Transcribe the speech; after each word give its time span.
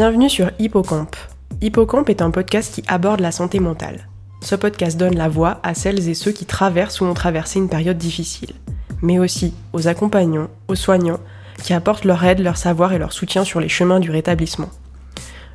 Bienvenue 0.00 0.30
sur 0.30 0.50
Hippocampe. 0.58 1.14
Hippocampe 1.60 2.08
est 2.08 2.22
un 2.22 2.30
podcast 2.30 2.74
qui 2.74 2.82
aborde 2.88 3.20
la 3.20 3.32
santé 3.32 3.60
mentale. 3.60 4.08
Ce 4.40 4.54
podcast 4.54 4.98
donne 4.98 5.14
la 5.14 5.28
voix 5.28 5.60
à 5.62 5.74
celles 5.74 6.08
et 6.08 6.14
ceux 6.14 6.32
qui 6.32 6.46
traversent 6.46 7.02
ou 7.02 7.04
ont 7.04 7.12
traversé 7.12 7.58
une 7.58 7.68
période 7.68 7.98
difficile, 7.98 8.54
mais 9.02 9.18
aussi 9.18 9.52
aux 9.74 9.88
accompagnants, 9.88 10.48
aux 10.68 10.74
soignants, 10.74 11.20
qui 11.62 11.74
apportent 11.74 12.06
leur 12.06 12.24
aide, 12.24 12.38
leur 12.38 12.56
savoir 12.56 12.94
et 12.94 12.98
leur 12.98 13.12
soutien 13.12 13.44
sur 13.44 13.60
les 13.60 13.68
chemins 13.68 14.00
du 14.00 14.10
rétablissement. 14.10 14.70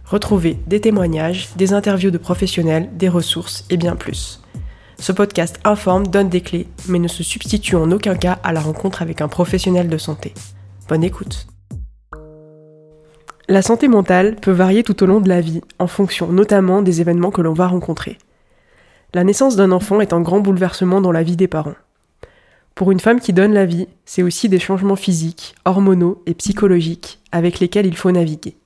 Retrouvez 0.05 0.59
des 0.67 0.79
témoignages, 0.79 1.49
des 1.55 1.73
interviews 1.73 2.11
de 2.11 2.19
professionnels, 2.19 2.91
des 2.93 3.09
ressources 3.09 3.65
et 3.71 3.77
bien 3.77 3.95
plus. 3.95 4.43
Ce 4.99 5.11
podcast 5.11 5.59
informe, 5.63 6.05
donne 6.05 6.29
des 6.29 6.41
clés, 6.41 6.67
mais 6.87 6.99
ne 6.99 7.07
se 7.07 7.23
substitue 7.23 7.77
en 7.77 7.91
aucun 7.91 8.13
cas 8.13 8.37
à 8.43 8.53
la 8.53 8.61
rencontre 8.61 9.01
avec 9.01 9.21
un 9.21 9.27
professionnel 9.27 9.89
de 9.89 9.97
santé. 9.97 10.35
Bonne 10.87 11.03
écoute. 11.03 11.47
La 13.47 13.61
santé 13.61 13.87
mentale 13.87 14.37
peut 14.37 14.51
varier 14.51 14.83
tout 14.83 15.03
au 15.03 15.05
long 15.05 15.21
de 15.21 15.29
la 15.29 15.39
vie, 15.39 15.61
en 15.77 15.85
fonction 15.85 16.27
notamment 16.31 16.81
des 16.81 17.01
événements 17.01 17.29
que 17.29 17.41
l'on 17.41 17.53
va 17.53 17.67
rencontrer. 17.67 18.17
La 19.13 19.23
naissance 19.23 19.55
d'un 19.55 19.71
enfant 19.71 20.01
est 20.01 20.13
un 20.13 20.21
grand 20.21 20.39
bouleversement 20.39 20.99
dans 20.99 21.11
la 21.11 21.21
vie 21.21 21.35
des 21.35 21.47
parents. 21.47 21.75
Pour 22.73 22.91
une 22.91 22.99
femme 22.99 23.19
qui 23.19 23.33
donne 23.33 23.53
la 23.53 23.65
vie, 23.65 23.87
c'est 24.03 24.23
aussi 24.23 24.49
des 24.49 24.59
changements 24.59 24.95
physiques, 24.95 25.55
hormonaux 25.63 26.23
et 26.25 26.33
psychologiques 26.33 27.19
avec 27.31 27.59
lesquels 27.59 27.85
il 27.85 27.95
faut 27.95 28.11
naviguer. 28.11 28.57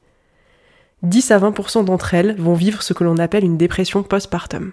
10 1.04 1.32
à 1.32 1.40
20% 1.40 1.86
d'entre 1.86 2.14
elles 2.14 2.36
vont 2.40 2.56
vivre 2.56 2.82
ce 2.82 2.94
que 2.94 3.04
l'on 3.04 3.18
appelle 3.18 3.44
une 3.44 3.58
dépression 3.58 4.02
postpartum. 4.02 4.72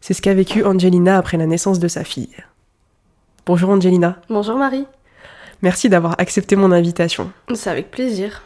C'est 0.00 0.14
ce 0.14 0.22
qu'a 0.22 0.34
vécu 0.34 0.64
Angelina 0.64 1.16
après 1.16 1.36
la 1.36 1.46
naissance 1.46 1.78
de 1.78 1.88
sa 1.88 2.04
fille. 2.04 2.36
Bonjour 3.46 3.70
Angelina. 3.70 4.20
Bonjour 4.28 4.56
Marie. 4.56 4.86
Merci 5.62 5.88
d'avoir 5.88 6.16
accepté 6.18 6.56
mon 6.56 6.72
invitation. 6.72 7.32
C'est 7.54 7.70
avec 7.70 7.90
plaisir. 7.90 8.42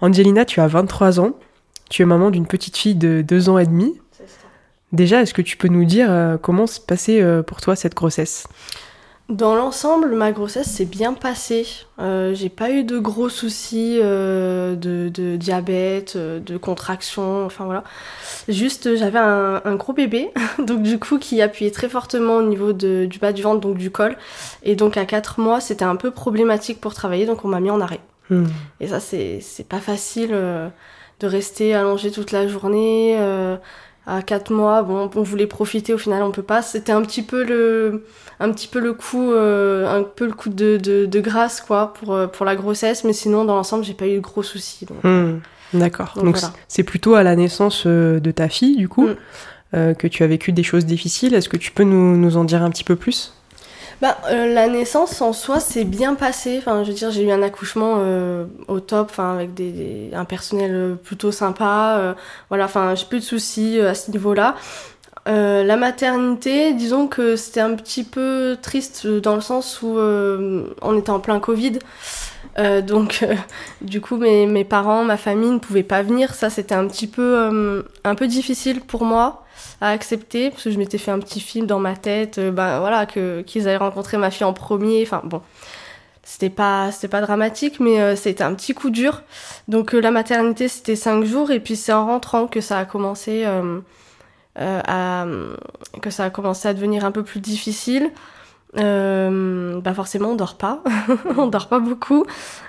Angelina, 0.00 0.44
tu 0.44 0.60
as 0.60 0.66
23 0.66 1.20
ans. 1.20 1.34
Tu 1.88 2.02
es 2.02 2.04
maman 2.06 2.30
d'une 2.30 2.46
petite 2.46 2.76
fille 2.76 2.94
de 2.94 3.22
2 3.22 3.48
ans 3.48 3.58
et 3.58 3.66
demi. 3.66 4.00
Déjà, 4.92 5.22
est-ce 5.22 5.32
que 5.32 5.42
tu 5.42 5.56
peux 5.56 5.68
nous 5.68 5.84
dire 5.84 6.08
euh, 6.10 6.36
comment 6.36 6.66
se 6.66 6.78
passait 6.78 7.22
euh, 7.22 7.42
pour 7.42 7.60
toi 7.60 7.76
cette 7.76 7.94
grossesse? 7.94 8.46
Dans 9.30 9.54
l'ensemble, 9.54 10.14
ma 10.14 10.32
grossesse 10.32 10.66
s'est 10.66 10.84
bien 10.84 11.14
passée. 11.14 11.66
Euh, 11.98 12.34
j'ai 12.34 12.50
pas 12.50 12.70
eu 12.70 12.84
de 12.84 12.98
gros 12.98 13.30
soucis 13.30 13.98
de, 13.98 14.76
de, 14.76 15.36
diabète, 15.36 16.18
de 16.18 16.56
contraction, 16.58 17.46
enfin 17.46 17.64
voilà. 17.64 17.84
Juste, 18.48 18.94
j'avais 18.96 19.20
un, 19.20 19.62
un, 19.64 19.76
gros 19.76 19.94
bébé, 19.94 20.30
donc 20.58 20.82
du 20.82 20.98
coup 20.98 21.18
qui 21.18 21.40
appuyait 21.40 21.70
très 21.70 21.88
fortement 21.88 22.36
au 22.36 22.42
niveau 22.42 22.74
de, 22.74 23.06
du 23.08 23.18
bas 23.18 23.32
du 23.32 23.40
ventre, 23.40 23.60
donc 23.60 23.78
du 23.78 23.90
col. 23.90 24.16
Et 24.64 24.76
donc 24.76 24.98
à 24.98 25.06
4 25.06 25.40
mois, 25.40 25.60
c'était 25.60 25.84
un 25.84 25.96
peu 25.96 26.10
problématique 26.10 26.80
pour 26.80 26.92
travailler, 26.92 27.24
donc 27.24 27.44
on 27.46 27.48
m'a 27.48 27.60
mis 27.60 27.70
en 27.70 27.80
arrêt. 27.80 28.00
Et 28.80 28.88
ça, 28.88 29.00
c'est 29.00 29.66
pas 29.68 29.80
facile 29.80 30.30
de 30.30 31.26
rester 31.26 31.74
allongé 31.74 32.10
toute 32.10 32.32
la 32.32 32.48
journée 32.48 33.16
à 34.06 34.22
4 34.22 34.52
mois, 34.52 34.82
bon, 34.82 35.08
on 35.14 35.22
voulait 35.22 35.46
profiter, 35.46 35.94
au 35.94 35.98
final 35.98 36.22
on 36.22 36.32
peut 36.32 36.42
pas. 36.42 36.62
C'était 36.62 36.92
un 36.92 37.02
petit 37.02 37.22
peu 37.22 37.44
le, 37.44 38.04
un 38.40 38.50
petit 38.50 38.66
peu 38.66 38.80
le 38.80 38.94
coup, 38.94 39.30
euh, 39.32 39.86
un 39.88 40.02
peu 40.02 40.26
le 40.26 40.32
coup 40.32 40.48
de, 40.48 40.76
de, 40.76 41.06
de, 41.06 41.20
grâce 41.20 41.60
quoi 41.60 41.94
pour 41.94 42.12
euh, 42.12 42.26
pour 42.26 42.44
la 42.44 42.56
grossesse, 42.56 43.04
mais 43.04 43.12
sinon 43.12 43.44
dans 43.44 43.54
l'ensemble 43.54 43.84
j'ai 43.84 43.94
pas 43.94 44.06
eu 44.08 44.16
de 44.16 44.20
gros 44.20 44.42
soucis. 44.42 44.86
Hmm. 45.04 45.38
D'accord. 45.72 46.14
Donc 46.16 46.38
c'est 46.68 46.82
plutôt 46.82 47.14
à 47.14 47.22
la 47.22 47.36
naissance 47.36 47.84
euh, 47.86 48.18
de 48.18 48.30
ta 48.30 48.48
fille 48.48 48.76
du 48.76 48.88
coup 48.88 49.06
hmm. 49.06 49.94
que 49.94 50.06
tu 50.06 50.24
as 50.24 50.26
vécu 50.26 50.52
des 50.52 50.64
choses 50.64 50.84
difficiles. 50.84 51.34
Est-ce 51.34 51.48
que 51.48 51.56
tu 51.56 51.70
peux 51.70 51.84
nous, 51.84 52.16
nous 52.16 52.36
en 52.36 52.44
dire 52.44 52.62
un 52.62 52.70
petit 52.70 52.84
peu 52.84 52.96
plus? 52.96 53.34
Bah, 54.02 54.18
euh, 54.32 54.52
la 54.52 54.66
naissance 54.66 55.22
en 55.22 55.32
soi 55.32 55.60
s'est 55.60 55.84
bien 55.84 56.16
passée. 56.16 56.56
Enfin, 56.58 56.82
je 56.82 56.88
veux 56.88 56.94
dire, 56.94 57.12
j'ai 57.12 57.22
eu 57.22 57.30
un 57.30 57.40
accouchement 57.40 57.98
euh, 57.98 58.46
au 58.66 58.80
top, 58.80 59.10
enfin 59.12 59.32
avec 59.32 59.54
des, 59.54 60.10
un 60.12 60.24
personnel 60.24 60.72
euh, 60.74 60.94
plutôt 60.96 61.30
sympa. 61.30 62.16
voilà, 62.48 62.64
enfin, 62.64 62.96
j'ai 62.96 63.06
plus 63.06 63.20
de 63.20 63.24
soucis 63.24 63.78
à 63.80 63.94
ce 63.94 64.10
niveau-là. 64.10 64.56
la 65.26 65.76
maternité, 65.76 66.74
disons 66.74 67.06
que 67.06 67.36
c'était 67.36 67.60
un 67.60 67.76
petit 67.76 68.02
peu 68.02 68.58
triste 68.60 69.06
dans 69.06 69.36
le 69.36 69.40
sens 69.40 69.82
où 69.82 69.96
on 69.96 70.98
était 70.98 71.10
en 71.10 71.20
plein 71.20 71.38
Covid. 71.38 71.78
donc, 72.82 73.24
du 73.82 74.00
coup, 74.00 74.16
mes, 74.16 74.46
mes, 74.46 74.64
parents, 74.64 75.04
ma 75.04 75.16
famille 75.16 75.50
ne 75.50 75.60
pouvaient 75.60 75.84
pas 75.84 76.02
venir. 76.02 76.34
Ça, 76.34 76.50
c'était 76.50 76.74
un 76.74 76.88
petit 76.88 77.06
peu, 77.06 77.84
un 78.02 78.14
peu 78.16 78.26
difficile 78.26 78.80
pour 78.80 79.04
moi 79.04 79.41
à 79.82 79.88
accepter 79.88 80.50
parce 80.50 80.62
que 80.62 80.70
je 80.70 80.78
m'étais 80.78 80.96
fait 80.96 81.10
un 81.10 81.18
petit 81.18 81.40
film 81.40 81.66
dans 81.66 81.80
ma 81.80 81.96
tête 81.96 82.38
euh, 82.38 82.52
ben 82.52 82.78
voilà 82.78 83.04
que 83.04 83.42
qu'ils 83.42 83.66
allaient 83.66 83.76
rencontrer 83.76 84.16
ma 84.16 84.30
fille 84.30 84.46
en 84.46 84.52
premier 84.54 85.02
enfin 85.02 85.20
bon. 85.24 85.42
C'était 86.22 86.50
pas 86.50 86.92
c'était 86.92 87.08
pas 87.08 87.20
dramatique 87.20 87.80
mais 87.80 88.00
euh, 88.00 88.14
c'était 88.14 88.44
un 88.44 88.54
petit 88.54 88.74
coup 88.74 88.90
dur. 88.90 89.22
Donc 89.66 89.94
euh, 89.94 90.00
la 90.00 90.12
maternité 90.12 90.68
c'était 90.68 90.94
cinq 90.94 91.24
jours 91.24 91.50
et 91.50 91.58
puis 91.58 91.74
c'est 91.74 91.92
en 91.92 92.06
rentrant 92.06 92.46
que 92.46 92.60
ça 92.60 92.78
a 92.78 92.84
commencé 92.84 93.44
à 94.54 95.26
que 96.00 96.10
ça 96.10 96.24
a 96.24 96.30
commencé 96.30 96.68
à 96.68 96.74
devenir 96.74 97.04
un 97.04 97.10
peu 97.10 97.24
plus 97.24 97.40
difficile 97.40 98.12
euh, 98.78 99.80
bah 99.82 99.92
forcément 99.92 100.30
on 100.30 100.34
dort 100.34 100.54
pas, 100.54 100.82
on 101.36 101.46
dort 101.46 101.68
pas 101.68 101.78
beaucoup. 101.78 102.24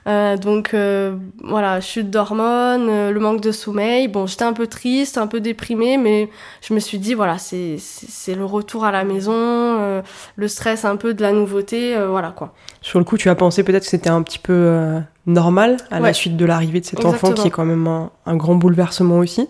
Euh, 0.05 0.35
donc 0.35 0.73
euh, 0.73 1.15
voilà, 1.43 1.79
chute 1.79 2.09
d'hormones, 2.09 2.89
euh, 2.89 3.11
le 3.11 3.19
manque 3.21 3.39
de 3.39 3.51
sommeil. 3.51 4.09
Bon, 4.09 4.27
j'étais 4.27 4.43
un 4.43 4.51
peu 4.51 4.67
triste, 4.67 5.17
un 5.17 5.27
peu 5.27 5.39
déprimée, 5.39 5.97
mais 5.97 6.29
je 6.61 6.73
me 6.73 6.79
suis 6.79 6.99
dit 6.99 7.13
voilà, 7.13 7.37
c'est 7.37 7.77
c'est 7.79 8.35
le 8.35 8.43
retour 8.43 8.83
à 8.83 8.91
la 8.91 9.05
maison, 9.05 9.31
euh, 9.33 10.01
le 10.35 10.47
stress 10.49 10.83
un 10.83 10.97
peu 10.97 11.13
de 11.13 11.21
la 11.21 11.31
nouveauté, 11.31 11.95
voilà 12.09 12.31
quoi. 12.31 12.53
Sur 12.81 12.99
le 12.99 13.05
coup, 13.05 13.17
tu 13.17 13.29
as 13.29 13.35
pensé 13.35 13.63
peut-être 13.63 13.83
que 13.83 13.89
c'était 13.89 14.09
un 14.09 14.23
petit 14.23 14.39
peu 14.39 14.77
normal 15.25 15.77
à 15.89 16.01
la 16.01 16.11
suite 16.11 16.35
de 16.35 16.45
l'arrivée 16.45 16.81
de 16.81 16.85
cet 16.85 17.05
enfant 17.05 17.31
qui 17.31 17.47
est 17.47 17.51
quand 17.51 17.65
même 17.65 17.87
un, 17.87 18.11
un 18.25 18.35
grand 18.35 18.55
bouleversement 18.55 19.19
aussi. 19.19 19.47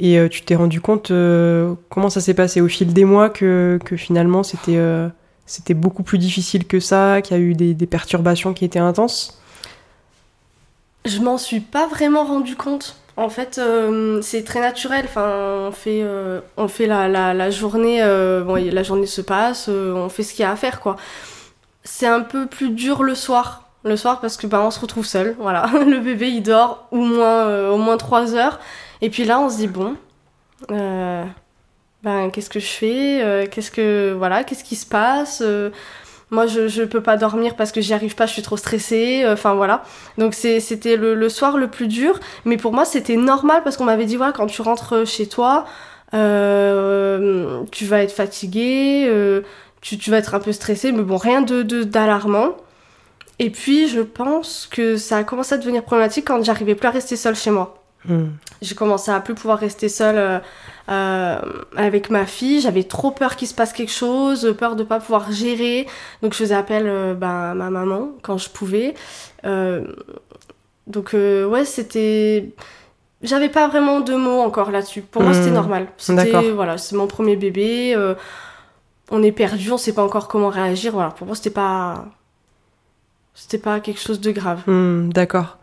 Et 0.00 0.18
tu 0.30 0.42
t'es 0.42 0.56
rendu 0.56 0.80
compte 0.80 1.12
comment 1.88 2.10
ça 2.10 2.20
s'est 2.20 2.34
passé 2.34 2.60
au 2.60 2.66
fil 2.66 2.92
des 2.92 3.04
mois 3.04 3.28
que, 3.30 3.78
que 3.84 3.96
finalement 3.96 4.42
c'était 4.42 4.78
c'était 5.50 5.74
beaucoup 5.74 6.04
plus 6.04 6.18
difficile 6.18 6.64
que 6.64 6.78
ça, 6.78 7.22
qu'il 7.22 7.36
y 7.36 7.40
a 7.40 7.42
eu 7.42 7.54
des, 7.54 7.86
perturbations 7.86 8.54
qui 8.54 8.64
étaient 8.64 8.78
intenses 8.78 9.42
Je 11.04 11.18
m'en 11.18 11.38
suis 11.38 11.58
pas 11.58 11.88
vraiment 11.88 12.24
rendu 12.24 12.54
compte. 12.54 12.94
En 13.16 13.28
fait, 13.30 13.58
euh, 13.58 14.22
c'est 14.22 14.44
très 14.44 14.60
naturel. 14.60 15.06
Enfin, 15.06 15.66
on 15.66 15.72
fait, 15.72 16.02
euh, 16.04 16.40
on 16.56 16.68
fait 16.68 16.86
la, 16.86 17.50
journée. 17.50 18.00
Euh, 18.00 18.44
bon, 18.44 18.54
la 18.54 18.82
journée 18.84 19.06
se 19.06 19.20
passe. 19.20 19.66
on 19.66 20.08
fait 20.08 20.22
ce 20.22 20.34
qu'il 20.34 20.44
y 20.44 20.46
a 20.46 20.52
à 20.52 20.56
faire, 20.56 20.78
quoi. 20.78 20.94
C'est 21.82 22.06
un 22.06 22.20
peu 22.20 22.46
plus 22.46 22.70
dur 22.70 23.02
le 23.02 23.16
soir. 23.16 23.70
Le 23.82 23.96
soir 23.96 24.20
parce 24.20 24.36
que 24.36 24.46
bah, 24.46 24.62
on 24.62 24.70
se 24.70 24.78
retrouve 24.78 25.04
seul. 25.04 25.34
Voilà, 25.40 25.66
le 25.84 25.98
bébé 25.98 26.28
il 26.28 26.42
dort 26.44 26.86
au 26.92 26.98
moins, 26.98 27.70
au 27.70 27.76
moins 27.76 27.96
3 27.96 28.36
heures. 28.36 28.60
Et 29.00 29.10
puis 29.10 29.24
là, 29.24 29.40
on 29.40 29.50
se 29.50 29.56
dit 29.56 29.66
bon 29.66 29.96
ben 32.02 32.30
qu'est-ce 32.30 32.50
que 32.50 32.60
je 32.60 32.66
fais 32.66 33.22
euh, 33.22 33.46
qu'est-ce 33.50 33.70
que 33.70 34.12
voilà 34.16 34.44
qu'est-ce 34.44 34.64
qui 34.64 34.76
se 34.76 34.86
passe 34.86 35.42
euh, 35.44 35.70
moi 36.30 36.46
je 36.46 36.68
je 36.68 36.82
peux 36.82 37.02
pas 37.02 37.16
dormir 37.16 37.56
parce 37.56 37.72
que 37.72 37.80
j'y 37.80 37.92
arrive 37.92 38.14
pas 38.14 38.26
je 38.26 38.32
suis 38.32 38.42
trop 38.42 38.56
stressée 38.56 39.22
euh, 39.24 39.34
enfin 39.34 39.54
voilà. 39.54 39.82
Donc 40.16 40.34
c'était 40.34 40.96
le, 40.96 41.14
le, 41.14 41.28
soir 41.28 41.58
le 41.58 41.68
plus 41.68 41.88
dur 41.88 42.18
mais 42.44 42.56
pour 42.56 42.72
moi 42.72 42.84
c'était 42.84 43.16
normal 43.16 43.62
parce 43.64 43.76
qu'on 43.76 43.84
m'avait 43.84 44.06
dit 44.06 44.16
voilà 44.16 44.32
quand 44.32 44.46
tu 44.46 44.62
rentres 44.62 45.06
chez 45.06 45.26
toi 45.28 45.66
tu 46.12 47.84
vas 47.84 48.02
être 48.02 48.12
fatigué 48.12 49.10
tu, 49.80 49.98
tu 49.98 50.10
vas 50.10 50.18
être 50.18 50.34
un 50.34 50.40
peu 50.40 50.52
stressé 50.52 50.92
mais 50.92 51.02
bon 51.02 51.16
rien 51.16 51.42
de 51.42 51.62
d'alarmant. 51.82 52.56
Et 53.38 53.50
puis 53.50 53.88
je 53.88 54.00
pense 54.00 54.68
que 54.70 54.96
ça 54.96 55.18
a 55.18 55.24
commencé 55.24 55.54
à 55.54 55.58
devenir 55.58 55.82
problématique 55.82 56.26
quand 56.26 56.42
j'arrivais 56.44 56.74
plus 56.74 56.88
à 56.88 56.90
rester 56.90 57.16
seule 57.16 57.36
chez 57.36 57.50
moi 57.50 57.79
Hmm. 58.08 58.28
J'ai 58.62 58.74
commencé 58.74 59.10
à 59.10 59.20
plus 59.20 59.34
pouvoir 59.34 59.58
rester 59.58 59.88
seule 59.88 60.16
euh, 60.16 60.38
euh, 60.88 61.40
avec 61.76 62.10
ma 62.10 62.26
fille. 62.26 62.60
J'avais 62.60 62.84
trop 62.84 63.10
peur 63.10 63.36
qu'il 63.36 63.48
se 63.48 63.54
passe 63.54 63.72
quelque 63.72 63.92
chose, 63.92 64.54
peur 64.58 64.76
de 64.76 64.84
pas 64.84 65.00
pouvoir 65.00 65.30
gérer. 65.32 65.86
Donc 66.22 66.32
je 66.32 66.38
faisais 66.38 66.54
appel 66.54 66.84
euh, 66.86 67.14
ben, 67.14 67.50
à 67.50 67.54
ma 67.54 67.70
maman 67.70 68.10
quand 68.22 68.38
je 68.38 68.48
pouvais. 68.48 68.94
donc 70.86 71.12
ouais, 71.12 71.64
c'était. 71.64 72.50
J'avais 73.22 73.50
pas 73.50 73.68
vraiment 73.68 74.00
de 74.00 74.14
mots 74.14 74.40
encore 74.40 74.70
là-dessus. 74.70 75.02
Pour 75.02 75.22
moi, 75.22 75.34
c'était 75.34 75.50
hmm. 75.50 75.54
normal. 75.54 75.86
C'était 75.98 76.50
voilà, 76.50 76.78
c'est 76.78 76.96
mon 76.96 77.06
premier 77.06 77.36
bébé. 77.36 77.96
on 79.10 79.22
est 79.22 79.32
perdu, 79.32 79.72
on 79.72 79.78
sait 79.78 79.92
pas 79.92 80.02
encore 80.02 80.28
comment 80.28 80.48
réagir. 80.48 80.92
Voilà, 80.92 81.10
pour 81.10 81.26
moi, 81.26 81.36
c'était 81.36 81.50
pas 81.50 82.06
c'était 83.34 83.58
pas 83.58 83.80
quelque 83.80 84.00
chose 84.00 84.20
de 84.20 84.32
grave. 84.32 84.62
Hmm, 84.66 85.10
d'accord. 85.10 85.59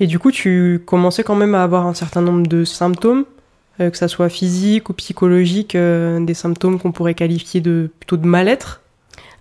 Et 0.00 0.06
du 0.06 0.18
coup, 0.18 0.30
tu 0.30 0.82
commençais 0.84 1.22
quand 1.22 1.36
même 1.36 1.54
à 1.54 1.62
avoir 1.62 1.86
un 1.86 1.94
certain 1.94 2.20
nombre 2.20 2.46
de 2.46 2.64
symptômes, 2.64 3.24
euh, 3.80 3.90
que 3.90 3.96
ça 3.96 4.08
soit 4.08 4.28
physique 4.28 4.88
ou 4.90 4.92
psychologique, 4.94 5.74
euh, 5.74 6.20
des 6.20 6.34
symptômes 6.34 6.78
qu'on 6.78 6.92
pourrait 6.92 7.14
qualifier 7.14 7.60
de 7.60 7.90
plutôt 8.00 8.16
de 8.16 8.26
mal-être. 8.26 8.80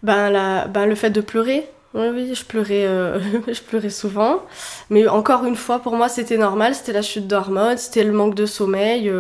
Ben, 0.04 0.30
la, 0.30 0.68
ben 0.68 0.86
le 0.86 0.96
fait 0.96 1.10
de 1.10 1.22
pleurer. 1.22 1.66
Oui, 1.96 2.08
oui, 2.12 2.34
je 2.34 2.44
pleurais, 2.44 2.86
euh, 2.86 3.20
je 3.48 3.62
pleurais 3.62 3.90
souvent. 3.90 4.42
Mais 4.90 5.08
encore 5.08 5.46
une 5.46 5.56
fois, 5.56 5.80
pour 5.80 5.96
moi, 5.96 6.10
c'était 6.10 6.38
normal. 6.38 6.76
C'était 6.76 6.94
la 6.94 7.02
chute 7.02 7.28
d'hormones, 7.28 7.78
c'était 7.78 8.04
le 8.04 8.12
manque 8.12 8.36
de 8.36 8.46
sommeil. 8.46 9.12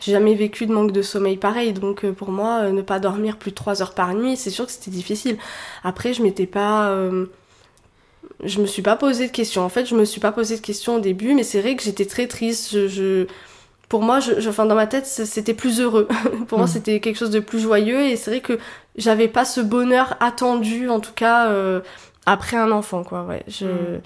J'ai 0.00 0.12
jamais 0.12 0.34
vécu 0.34 0.66
de 0.66 0.72
manque 0.72 0.92
de 0.92 1.02
sommeil 1.02 1.36
pareil. 1.36 1.72
Donc, 1.72 2.04
pour 2.12 2.30
moi, 2.30 2.70
ne 2.70 2.82
pas 2.82 2.98
dormir 2.98 3.36
plus 3.36 3.50
de 3.50 3.56
3 3.56 3.82
heures 3.82 3.94
par 3.94 4.14
nuit, 4.14 4.36
c'est 4.36 4.50
sûr 4.50 4.66
que 4.66 4.72
c'était 4.72 4.90
difficile. 4.90 5.38
Après, 5.84 6.14
je 6.14 6.22
m'étais 6.22 6.46
pas 6.46 6.96
je 8.44 8.60
me 8.60 8.66
suis 8.66 8.82
pas 8.82 8.96
posé 8.96 9.26
de 9.26 9.32
questions. 9.32 9.62
En 9.62 9.68
fait, 9.68 9.86
je 9.86 9.94
me 9.94 10.04
suis 10.04 10.20
pas 10.20 10.32
posé 10.32 10.56
de 10.56 10.60
questions 10.60 10.96
au 10.96 11.00
début, 11.00 11.34
mais 11.34 11.42
c'est 11.42 11.60
vrai 11.60 11.76
que 11.76 11.82
j'étais 11.82 12.06
très 12.06 12.26
triste. 12.26 12.70
Je, 12.72 12.88
je, 12.88 13.26
pour 13.88 14.02
moi, 14.02 14.20
je, 14.20 14.48
enfin, 14.48 14.66
dans 14.66 14.74
ma 14.74 14.86
tête, 14.86 15.06
c'était 15.06 15.54
plus 15.54 15.80
heureux. 15.80 16.08
pour 16.48 16.58
moi, 16.58 16.66
mm. 16.66 16.70
c'était 16.70 17.00
quelque 17.00 17.16
chose 17.16 17.30
de 17.30 17.40
plus 17.40 17.60
joyeux, 17.60 18.02
et 18.02 18.16
c'est 18.16 18.30
vrai 18.30 18.40
que 18.40 18.58
j'avais 18.96 19.28
pas 19.28 19.44
ce 19.44 19.60
bonheur 19.60 20.16
attendu, 20.20 20.88
en 20.88 21.00
tout 21.00 21.12
cas, 21.12 21.48
euh, 21.48 21.80
après 22.24 22.56
un 22.56 22.70
enfant, 22.70 23.02
quoi. 23.02 23.24
Ouais, 23.24 23.42
je, 23.48 23.66
mm. 23.66 24.00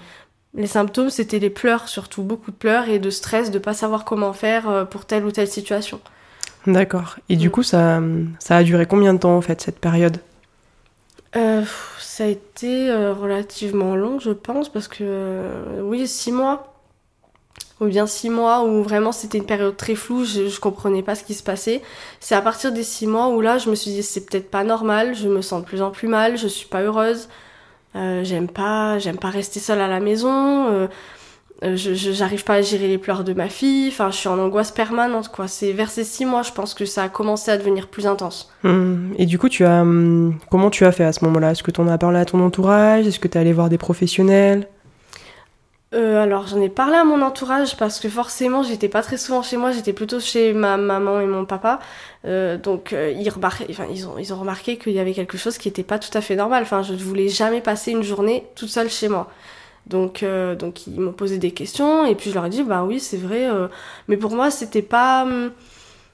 les 0.55 0.67
symptômes, 0.67 1.09
c'était 1.09 1.39
les 1.39 1.49
pleurs, 1.51 1.87
surtout 1.87 2.23
beaucoup 2.23 2.51
de 2.51 2.55
pleurs 2.55 2.89
et 2.89 2.99
de 2.99 3.09
stress, 3.09 3.51
de 3.51 3.59
pas 3.59 3.73
savoir 3.73 4.05
comment 4.05 4.33
faire 4.33 4.69
euh, 4.69 4.85
pour 4.85 5.05
telle 5.05 5.23
ou 5.23 5.31
telle 5.31 5.47
situation. 5.47 5.99
D'accord. 6.65 7.17
Et 7.29 7.35
du 7.35 7.49
mm. 7.49 7.51
coup, 7.51 7.63
ça, 7.63 8.01
ça 8.39 8.57
a 8.57 8.63
duré 8.63 8.87
combien 8.87 9.13
de 9.13 9.19
temps, 9.19 9.37
en 9.37 9.41
fait, 9.41 9.61
cette 9.61 9.79
période? 9.79 10.17
Euh, 11.35 11.63
ça 12.15 12.23
a 12.23 12.27
été 12.27 12.89
euh, 12.89 13.13
relativement 13.13 13.93
long, 13.97 14.19
je 14.19 14.31
pense, 14.31 14.69
parce 14.69 14.87
que 14.87 14.99
euh, 15.01 15.81
oui, 15.81 16.07
six 16.07 16.31
mois. 16.31 16.73
Ou 17.81 17.87
bien 17.87 18.07
six 18.07 18.29
mois 18.29 18.63
où 18.63 18.83
vraiment 18.83 19.11
c'était 19.11 19.37
une 19.37 19.45
période 19.45 19.75
très 19.75 19.95
floue, 19.95 20.23
je, 20.23 20.47
je 20.47 20.59
comprenais 20.61 21.03
pas 21.03 21.15
ce 21.15 21.25
qui 21.25 21.33
se 21.33 21.43
passait. 21.43 21.81
C'est 22.21 22.33
à 22.33 22.41
partir 22.41 22.71
des 22.71 22.83
six 22.83 23.05
mois 23.05 23.27
où 23.27 23.41
là, 23.41 23.57
je 23.57 23.69
me 23.69 23.75
suis 23.75 23.91
dit 23.91 24.01
c'est 24.01 24.25
peut-être 24.25 24.49
pas 24.49 24.63
normal, 24.63 25.13
je 25.13 25.27
me 25.27 25.41
sens 25.41 25.61
de 25.61 25.65
plus 25.67 25.81
en 25.81 25.91
plus 25.91 26.07
mal, 26.07 26.37
je 26.37 26.47
suis 26.47 26.69
pas 26.69 26.83
heureuse, 26.83 27.27
j'aime 27.93 28.47
pas, 28.47 28.97
j'aime 28.97 29.17
pas 29.17 29.29
rester 29.29 29.59
seule 29.59 29.81
à 29.81 29.89
la 29.89 29.99
maison. 29.99 30.69
Euh, 30.71 30.87
j'arrive 31.61 32.43
pas 32.43 32.55
à 32.55 32.61
gérer 32.61 32.87
les 32.87 32.97
pleurs 32.97 33.23
de 33.23 33.33
ma 33.33 33.47
fille, 33.47 33.87
enfin 33.87 34.11
je 34.11 34.17
suis 34.17 34.27
en 34.27 34.37
angoisse 34.39 34.71
permanente 34.71 35.29
quoi. 35.29 35.47
C'est 35.47 35.71
vers 35.71 35.89
ces 35.89 36.03
six 36.03 36.25
mois 36.25 36.41
je 36.41 36.51
pense 36.51 36.73
que 36.73 36.85
ça 36.85 37.03
a 37.03 37.09
commencé 37.09 37.49
à 37.49 37.57
devenir 37.57 37.87
plus 37.87 38.07
intense. 38.07 38.51
Hum. 38.63 39.13
Et 39.17 39.25
du 39.25 39.39
coup 39.39 39.47
tu 39.47 39.63
as 39.63 39.81
hum, 39.81 40.37
comment 40.51 40.69
tu 40.69 40.85
as 40.85 40.91
fait 40.91 41.05
à 41.05 41.13
ce 41.13 41.23
moment-là? 41.25 41.51
Est-ce 41.51 41.63
que 41.63 41.71
tu 41.71 41.79
en 41.79 41.87
as 41.87 41.97
parlé 41.97 42.19
à 42.19 42.25
ton 42.25 42.41
entourage? 42.41 43.07
Est-ce 43.07 43.19
que 43.19 43.27
tu 43.27 43.37
es 43.37 43.41
allé 43.41 43.53
voir 43.53 43.69
des 43.69 43.77
professionnels? 43.77 44.67
Euh, 45.93 46.21
alors 46.21 46.45
j'en 46.47 46.59
ai 46.59 46.67
parlé 46.67 46.95
à 46.95 47.05
mon 47.05 47.21
entourage 47.21 47.77
parce 47.77 48.01
que 48.01 48.09
forcément 48.09 48.61
j'étais 48.63 48.89
pas 48.89 49.01
très 49.01 49.15
souvent 49.17 49.41
chez 49.41 49.55
moi, 49.55 49.71
j'étais 49.71 49.93
plutôt 49.93 50.19
chez 50.19 50.51
ma 50.51 50.75
maman 50.75 51.21
et 51.21 51.25
mon 51.25 51.45
papa. 51.45 51.79
Euh, 52.25 52.57
donc 52.57 52.91
ils, 52.91 53.29
enfin, 53.29 53.85
ils, 53.89 54.07
ont, 54.07 54.17
ils 54.17 54.33
ont 54.33 54.37
remarqué 54.37 54.77
qu'il 54.77 54.91
y 54.91 54.99
avait 54.99 55.13
quelque 55.13 55.37
chose 55.37 55.57
qui 55.57 55.69
était 55.69 55.83
pas 55.83 55.99
tout 55.99 56.15
à 56.17 56.19
fait 56.19 56.35
normal. 56.35 56.63
Enfin 56.63 56.83
je 56.83 56.91
ne 56.91 56.97
voulais 56.97 57.29
jamais 57.29 57.61
passer 57.61 57.91
une 57.91 58.03
journée 58.03 58.45
toute 58.55 58.69
seule 58.69 58.89
chez 58.89 59.07
moi. 59.07 59.29
Donc, 59.87 60.23
euh, 60.23 60.55
donc 60.55 60.87
ils 60.87 60.99
m'ont 60.99 61.13
posé 61.13 61.37
des 61.37 61.51
questions 61.51 62.05
et 62.05 62.15
puis 62.15 62.31
je 62.31 62.35
leur 62.35 62.45
ai 62.45 62.49
dit 62.49 62.63
bah 62.63 62.83
oui 62.83 62.99
c'est 62.99 63.17
vrai, 63.17 63.47
euh, 63.49 63.67
mais 64.07 64.17
pour 64.17 64.31
moi 64.31 64.49
c'était 64.49 64.81
pas 64.81 65.23
hum, 65.23 65.51